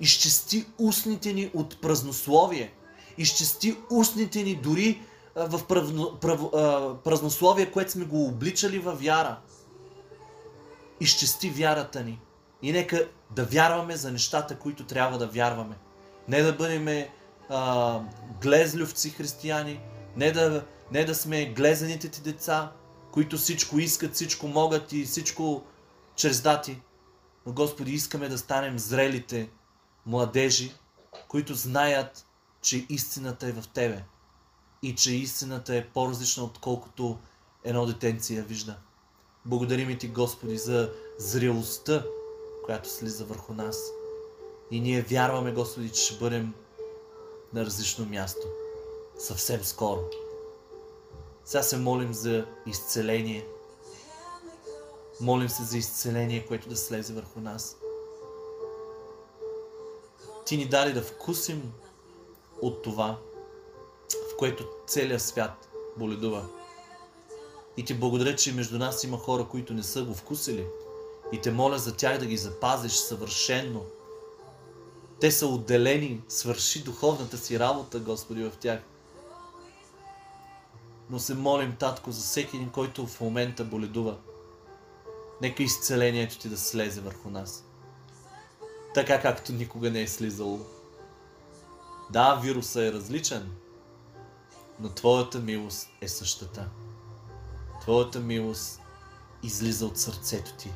Изчисти 0.01 0.67
устните 0.79 1.33
ни 1.33 1.51
от 1.55 1.81
празнословие. 1.81 2.73
Изчисти 3.19 3.77
устните 3.91 4.43
ни 4.43 4.55
дори 4.55 5.03
в 5.37 5.67
правно, 5.67 6.19
прав, 6.21 6.41
празнословие, 7.05 7.71
което 7.71 7.91
сме 7.91 8.05
го 8.05 8.27
обличали 8.27 8.79
във 8.79 9.03
вяра. 9.03 9.39
Изчисти 11.01 11.51
вярата 11.51 12.05
ни. 12.05 12.21
И 12.63 12.73
нека 12.73 13.09
да 13.31 13.45
вярваме 13.45 13.97
за 13.97 14.13
нещата, 14.13 14.59
които 14.59 14.87
трябва 14.87 15.19
да 15.19 15.27
вярваме. 15.27 15.77
Не 16.29 16.43
да 16.43 16.53
бъдем 16.53 17.07
глезлювци 18.43 19.11
християни, 19.11 19.81
не 20.17 20.33
да, 20.33 20.65
не 20.93 21.05
да 21.05 21.15
сме 21.15 21.47
глезените 21.47 22.09
ти 22.09 22.21
деца, 22.21 22.73
които 23.13 23.37
всичко 23.37 23.79
искат, 23.79 24.15
всичко 24.15 24.49
могат 24.49 24.93
и 24.93 25.05
всичко 25.05 25.63
чрез 26.17 26.41
дати. 26.41 26.83
Но 27.47 27.53
Господи, 27.53 27.93
искаме 27.93 28.29
да 28.29 28.39
станем 28.39 28.79
зрелите 28.79 29.51
младежи, 30.07 30.75
които 31.29 31.55
знаят, 31.55 32.27
че 32.63 32.87
истината 32.89 33.47
е 33.47 33.53
в 33.53 33.65
Тебе 33.75 34.05
и 34.83 34.95
че 34.95 35.15
истината 35.15 35.77
е 35.77 35.89
по-различна, 35.89 36.45
отколкото 36.45 37.19
едно 37.65 37.87
детенце 37.87 38.35
я 38.35 38.43
вижда. 38.43 38.77
Благодарим 39.45 39.99
Ти, 39.99 40.09
Господи, 40.09 40.59
за 40.59 40.93
зрелостта, 41.19 42.05
която 42.65 42.89
слиза 42.89 43.25
върху 43.25 43.55
нас. 43.55 43.91
И 44.71 44.81
ние 44.81 45.03
вярваме, 45.03 45.53
Господи, 45.53 45.91
че 45.91 46.03
ще 46.03 46.19
бъдем 46.19 46.55
на 47.53 47.65
различно 47.65 48.07
място. 48.07 48.47
Съвсем 49.19 49.65
скоро. 49.65 50.01
Сега 51.45 51.63
се 51.63 51.77
молим 51.77 52.15
за 52.15 52.47
изцеление. 52.67 53.47
Молим 55.21 55.49
се 55.49 55.63
за 55.63 55.79
изцеление, 55.79 56.47
което 56.47 56.69
да 56.69 56.77
слезе 56.77 57.13
върху 57.13 57.41
нас. 57.41 57.77
Ти 60.47 60.57
ни 60.57 60.69
даде 60.69 60.93
да 60.93 61.03
вкусим 61.03 61.73
от 62.63 62.83
това, 62.83 63.19
което 64.39 64.69
целият 64.87 65.23
свят 65.23 65.69
боледува. 65.97 66.45
И 67.77 67.85
ти 67.85 67.95
благодаря, 67.95 68.37
че 68.37 68.53
между 68.53 68.79
нас 68.79 69.05
има 69.05 69.19
хора, 69.19 69.47
които 69.51 69.75
не 69.75 69.83
са 69.83 70.03
го 70.03 70.15
вкусили. 70.15 70.67
И 71.33 71.41
те 71.41 71.51
моля 71.51 71.79
за 71.79 71.97
тях 71.97 72.19
да 72.19 72.27
ги 72.27 72.37
запазиш 72.37 72.93
съвършенно– 72.93 73.85
те 75.21 75.31
са 75.31 75.47
отделени, 75.47 76.23
свърши 76.29 76.83
духовната 76.83 77.39
си 77.39 77.59
работа, 77.59 77.99
Господи, 77.99 78.45
в 78.45 78.53
тях. 78.61 78.81
Но 81.11 81.19
се 81.19 81.35
молим, 81.35 81.77
Татко, 81.79 82.13
за 82.13 82.21
всеки 82.21 82.57
един, 82.57 82.71
който 82.71 83.07
в 83.07 83.21
момента 83.21 83.65
боледува. 83.65 84.17
Нека 85.43 85.63
изцелението 85.63 86.39
Ти 86.39 86.49
да 86.49 86.59
слезе 86.59 87.01
върху 87.01 87.31
нас. 87.31 87.65
Така 88.95 89.23
както 89.23 89.53
никога 89.53 89.91
не 89.91 90.03
е 90.03 90.09
слизало. 90.09 90.61
Да, 92.11 92.41
вируса 92.43 92.87
е 92.87 92.93
различен, 92.93 93.51
но 94.81 94.89
Твоята 94.89 95.39
милост 95.39 95.89
е 96.01 96.09
същата. 96.09 96.69
Твоята 97.81 98.21
милост 98.21 98.81
излиза 99.43 99.87
от 99.87 99.99
сърцето 99.99 100.53
Ти 100.59 100.73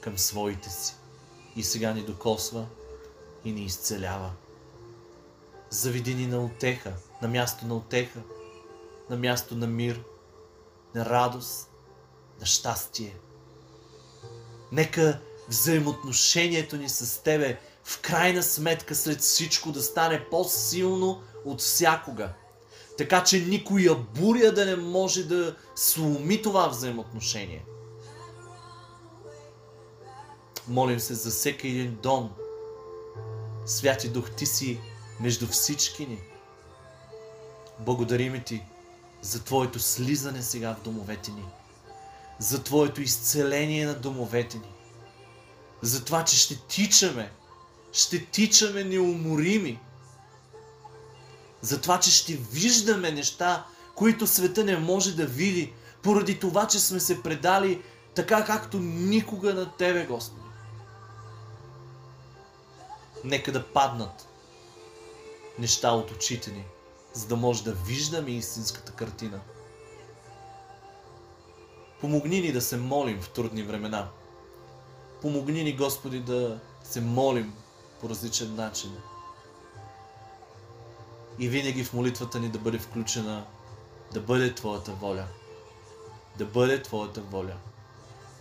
към 0.00 0.18
своите 0.18 0.70
си 0.70 0.94
и 1.56 1.62
сега 1.62 1.92
ни 1.92 2.02
докосва 2.02 2.66
и 3.44 3.52
ни 3.52 3.64
изцелява. 3.64 4.30
Завиди 5.70 6.14
ни 6.14 6.26
на 6.26 6.44
отеха, 6.44 6.92
на 7.22 7.28
място 7.28 7.66
на 7.66 7.74
отеха, 7.74 8.20
на 9.10 9.16
място 9.16 9.54
на 9.54 9.66
мир, 9.66 10.02
на 10.94 11.06
радост, 11.06 11.70
на 12.40 12.46
щастие. 12.46 13.16
Нека 14.72 15.20
взаимоотношението 15.48 16.76
ни 16.76 16.88
с 16.88 17.22
Тебе 17.22 17.60
в 17.84 18.00
крайна 18.00 18.42
сметка 18.42 18.94
след 18.94 19.20
всичко 19.20 19.72
да 19.72 19.82
стане 19.82 20.26
по-силно 20.30 21.22
от 21.44 21.60
всякога. 21.60 22.34
Така 22.98 23.24
че 23.24 23.40
никоя 23.40 23.94
буря 23.94 24.52
да 24.52 24.66
не 24.66 24.76
може 24.76 25.24
да 25.24 25.56
сломи 25.74 26.42
това 26.42 26.68
взаимоотношение. 26.68 27.64
Молим 30.68 31.00
се 31.00 31.14
за 31.14 31.30
всеки 31.30 31.68
един 31.68 31.98
дом, 32.02 32.30
Святи 33.66 34.08
Дух, 34.08 34.30
Ти 34.30 34.46
си 34.46 34.80
между 35.20 35.46
всички 35.46 36.06
ни. 36.06 36.18
Благодарим 37.78 38.42
Ти 38.46 38.62
за 39.22 39.44
Твоето 39.44 39.80
слизане 39.80 40.42
сега 40.42 40.74
в 40.74 40.82
домовете 40.84 41.30
ни. 41.30 41.44
За 42.38 42.62
Твоето 42.62 43.02
изцеление 43.02 43.86
на 43.86 43.94
домовете 43.94 44.56
ни. 44.58 44.72
За 45.82 46.04
това, 46.04 46.24
че 46.24 46.36
ще 46.36 46.56
тичаме. 46.56 47.32
Ще 47.92 48.26
тичаме 48.26 48.84
неуморими. 48.84 49.80
За 51.62 51.80
това, 51.80 52.00
че 52.00 52.10
ще 52.10 52.32
виждаме 52.32 53.12
неща, 53.12 53.64
които 53.94 54.26
света 54.26 54.64
не 54.64 54.78
може 54.78 55.16
да 55.16 55.26
види, 55.26 55.72
поради 56.02 56.38
това, 56.38 56.66
че 56.66 56.80
сме 56.80 57.00
се 57.00 57.22
предали 57.22 57.82
така, 58.14 58.44
както 58.44 58.78
никога 58.78 59.54
на 59.54 59.72
Тебе, 59.72 60.06
Господи. 60.06 60.42
Нека 63.24 63.52
да 63.52 63.66
паднат 63.66 64.28
неща 65.58 65.92
от 65.92 66.10
очите 66.10 66.50
ни, 66.50 66.64
за 67.12 67.26
да 67.26 67.36
може 67.36 67.64
да 67.64 67.72
виждаме 67.72 68.30
истинската 68.30 68.92
картина. 68.92 69.40
Помогни 72.00 72.40
ни 72.40 72.52
да 72.52 72.60
се 72.60 72.76
молим 72.76 73.20
в 73.20 73.28
трудни 73.28 73.62
времена. 73.62 74.08
Помогни 75.22 75.64
ни, 75.64 75.76
Господи, 75.76 76.20
да 76.20 76.60
се 76.84 77.00
молим 77.00 77.54
по 78.00 78.08
различен 78.08 78.54
начин. 78.54 78.96
И 81.38 81.48
винаги 81.48 81.84
в 81.84 81.92
молитвата 81.92 82.40
ни 82.40 82.48
да 82.48 82.58
бъде 82.58 82.78
включена 82.78 83.44
да 84.12 84.20
бъде 84.20 84.54
Твоята 84.54 84.92
воля. 84.92 85.26
Да 86.38 86.44
бъде 86.44 86.82
Твоята 86.82 87.20
воля. 87.20 87.54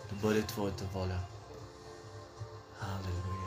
Да 0.10 0.16
бъде 0.16 0.42
Твоята 0.42 0.84
воля. 0.94 1.20
Алелуя. 2.82 3.42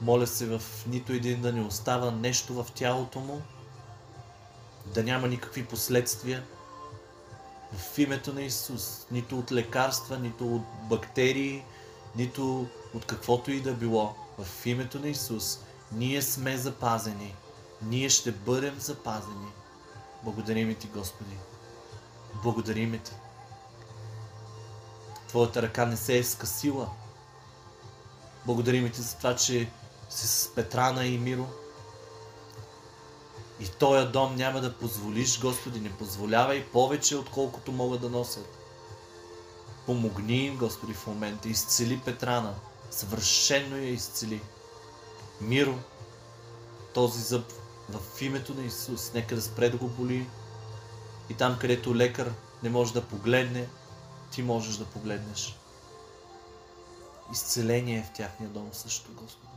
Моля 0.00 0.26
се 0.26 0.46
в 0.46 0.62
нито 0.86 1.12
един 1.12 1.42
да 1.42 1.52
не 1.52 1.60
остава 1.60 2.10
нещо 2.10 2.54
в 2.54 2.66
тялото 2.74 3.20
му, 3.20 3.42
да 4.86 5.02
няма 5.02 5.28
никакви 5.28 5.64
последствия, 5.64 6.44
В 7.72 7.98
името 7.98 8.32
на 8.32 8.42
Исус. 8.42 9.06
Нито 9.10 9.38
от 9.38 9.52
лекарства, 9.52 10.18
нито 10.18 10.56
от 10.56 10.62
бактерии, 10.88 11.64
нито 12.16 12.66
от 12.94 13.04
каквото 13.04 13.50
и 13.50 13.60
да 13.60 13.72
било. 13.72 14.14
В 14.38 14.66
името 14.66 15.00
на 15.00 15.08
Исус. 15.08 15.58
Ние 15.92 16.22
сме 16.22 16.56
запазени. 16.56 17.34
Ние 17.82 18.08
ще 18.08 18.32
бъдем 18.32 18.80
запазени. 18.80 19.52
Благодарим 20.22 20.74
ти, 20.74 20.86
Господи. 20.86 21.36
Благодарим 22.42 23.00
ти. 23.04 23.12
Твоята 25.28 25.62
ръка 25.62 25.86
не 25.86 25.96
се 25.96 26.18
е 26.18 26.24
скъсила. 26.24 26.88
Благодарим 28.46 28.90
ти 28.90 29.02
за 29.02 29.16
това, 29.16 29.36
че 29.36 29.70
си 30.10 30.26
с 30.26 30.54
Петрана 30.54 31.06
и 31.06 31.18
Миро. 31.18 31.46
И 33.60 33.68
този 33.68 34.08
дом 34.08 34.36
няма 34.36 34.60
да 34.60 34.78
позволиш, 34.78 35.40
Господи, 35.40 35.80
не 35.80 35.92
позволявай 35.92 36.64
повече, 36.64 37.16
отколкото 37.16 37.72
могат 37.72 38.00
да 38.00 38.08
носят. 38.08 38.58
Помогни 39.86 40.46
им, 40.46 40.56
Господи, 40.56 40.94
в 40.94 41.06
момента. 41.06 41.48
Изцели 41.48 42.00
Петрана. 42.04 42.54
Съвършено 42.92 43.76
я 43.76 43.90
изцели. 43.90 44.40
Миро, 45.40 45.78
този 46.94 47.22
зъб 47.22 47.52
в 47.88 48.22
името 48.22 48.54
на 48.54 48.64
Исус. 48.64 49.12
Нека 49.14 49.34
да 49.34 49.42
спре 49.42 49.68
да 49.68 49.76
го 49.76 49.88
боли. 49.88 50.26
И 51.30 51.34
там, 51.34 51.58
където 51.58 51.96
лекар 51.96 52.32
не 52.62 52.70
може 52.70 52.92
да 52.92 53.08
погледне, 53.08 53.68
ти 54.32 54.42
можеш 54.42 54.76
да 54.76 54.84
погледнеш. 54.84 55.56
Изцеление 57.32 57.98
е 57.98 58.02
в 58.02 58.12
тяхния 58.16 58.50
дом 58.50 58.70
също, 58.72 59.10
Господи. 59.12 59.52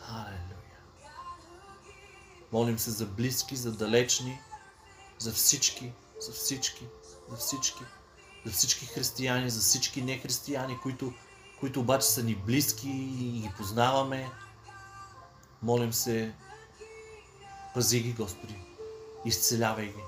Халелуя. 0.00 0.80
Молим 2.52 2.78
се 2.78 2.90
за 2.90 3.06
близки, 3.06 3.56
за 3.56 3.72
далечни, 3.72 4.40
за 5.18 5.32
всички, 5.32 5.92
за 6.20 6.32
всички, 6.32 6.86
за 7.30 7.36
всички, 7.36 7.82
за 8.46 8.52
всички 8.52 8.86
християни, 8.86 9.50
за 9.50 9.60
всички 9.60 10.02
нехристияни, 10.02 10.78
които, 10.82 11.12
които 11.60 11.80
обаче 11.80 12.06
са 12.06 12.22
ни 12.22 12.34
близки 12.34 12.88
и 12.88 13.40
ги 13.40 13.50
познаваме. 13.56 14.30
Молим 15.62 15.92
се, 15.92 16.32
пази 17.74 18.00
ги, 18.00 18.12
Господи, 18.12 18.54
изцелявай 19.24 19.86
ги, 19.86 20.02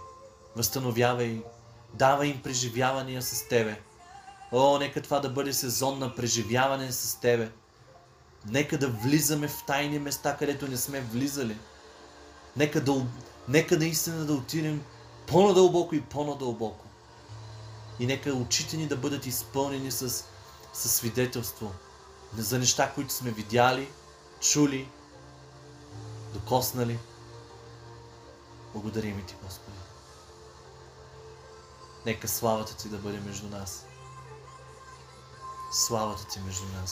възстановявай 0.57 1.43
давай 1.95 2.29
им 2.29 2.43
преживявания 2.43 3.23
с 3.23 3.49
Тебе. 3.49 3.81
О, 4.53 4.79
нека 4.79 5.03
това 5.03 5.21
да 5.21 5.29
бъде 5.29 5.53
сезон 5.53 5.99
на 5.99 6.15
преживяване 6.15 6.93
с 6.93 7.21
Тебе. 7.21 7.51
Нека 8.47 8.79
да 8.79 8.89
влизаме 8.89 9.49
в 9.49 9.65
тайни 9.67 9.99
места, 9.99 10.37
където 10.37 10.69
не 10.69 10.77
сме 10.77 11.01
влизали. 11.01 11.57
Нека 12.57 12.85
да, 12.85 13.07
нека 13.49 13.79
наистина 13.79 14.25
да 14.25 14.33
отидем 14.33 14.83
по-надълбоко 15.27 15.95
и 15.95 16.01
по-надълбоко. 16.01 16.88
И 18.01 18.07
нека 18.07 18.33
очите 18.33 18.77
ни 18.77 18.87
да 18.87 18.97
бъдат 18.97 19.27
изпълнени 19.27 19.91
с, 19.91 20.25
с 20.73 20.89
свидетелство 20.89 21.73
за 22.37 22.59
неща, 22.59 22.93
които 22.95 23.13
сме 23.13 23.31
видяли, 23.31 23.91
чули, 24.41 24.89
докоснали. 26.33 26.99
Благодарим 28.75 29.25
ти, 29.27 29.35
Господи. 29.45 29.77
Нека 32.07 32.29
славата 32.29 32.77
ти 32.77 32.89
да 32.89 32.99
бъде 32.99 33.21
между 33.21 33.49
нас. 33.49 33.87
Славата 35.73 36.27
ти 36.27 36.41
между 36.41 36.65
нас. 36.65 36.87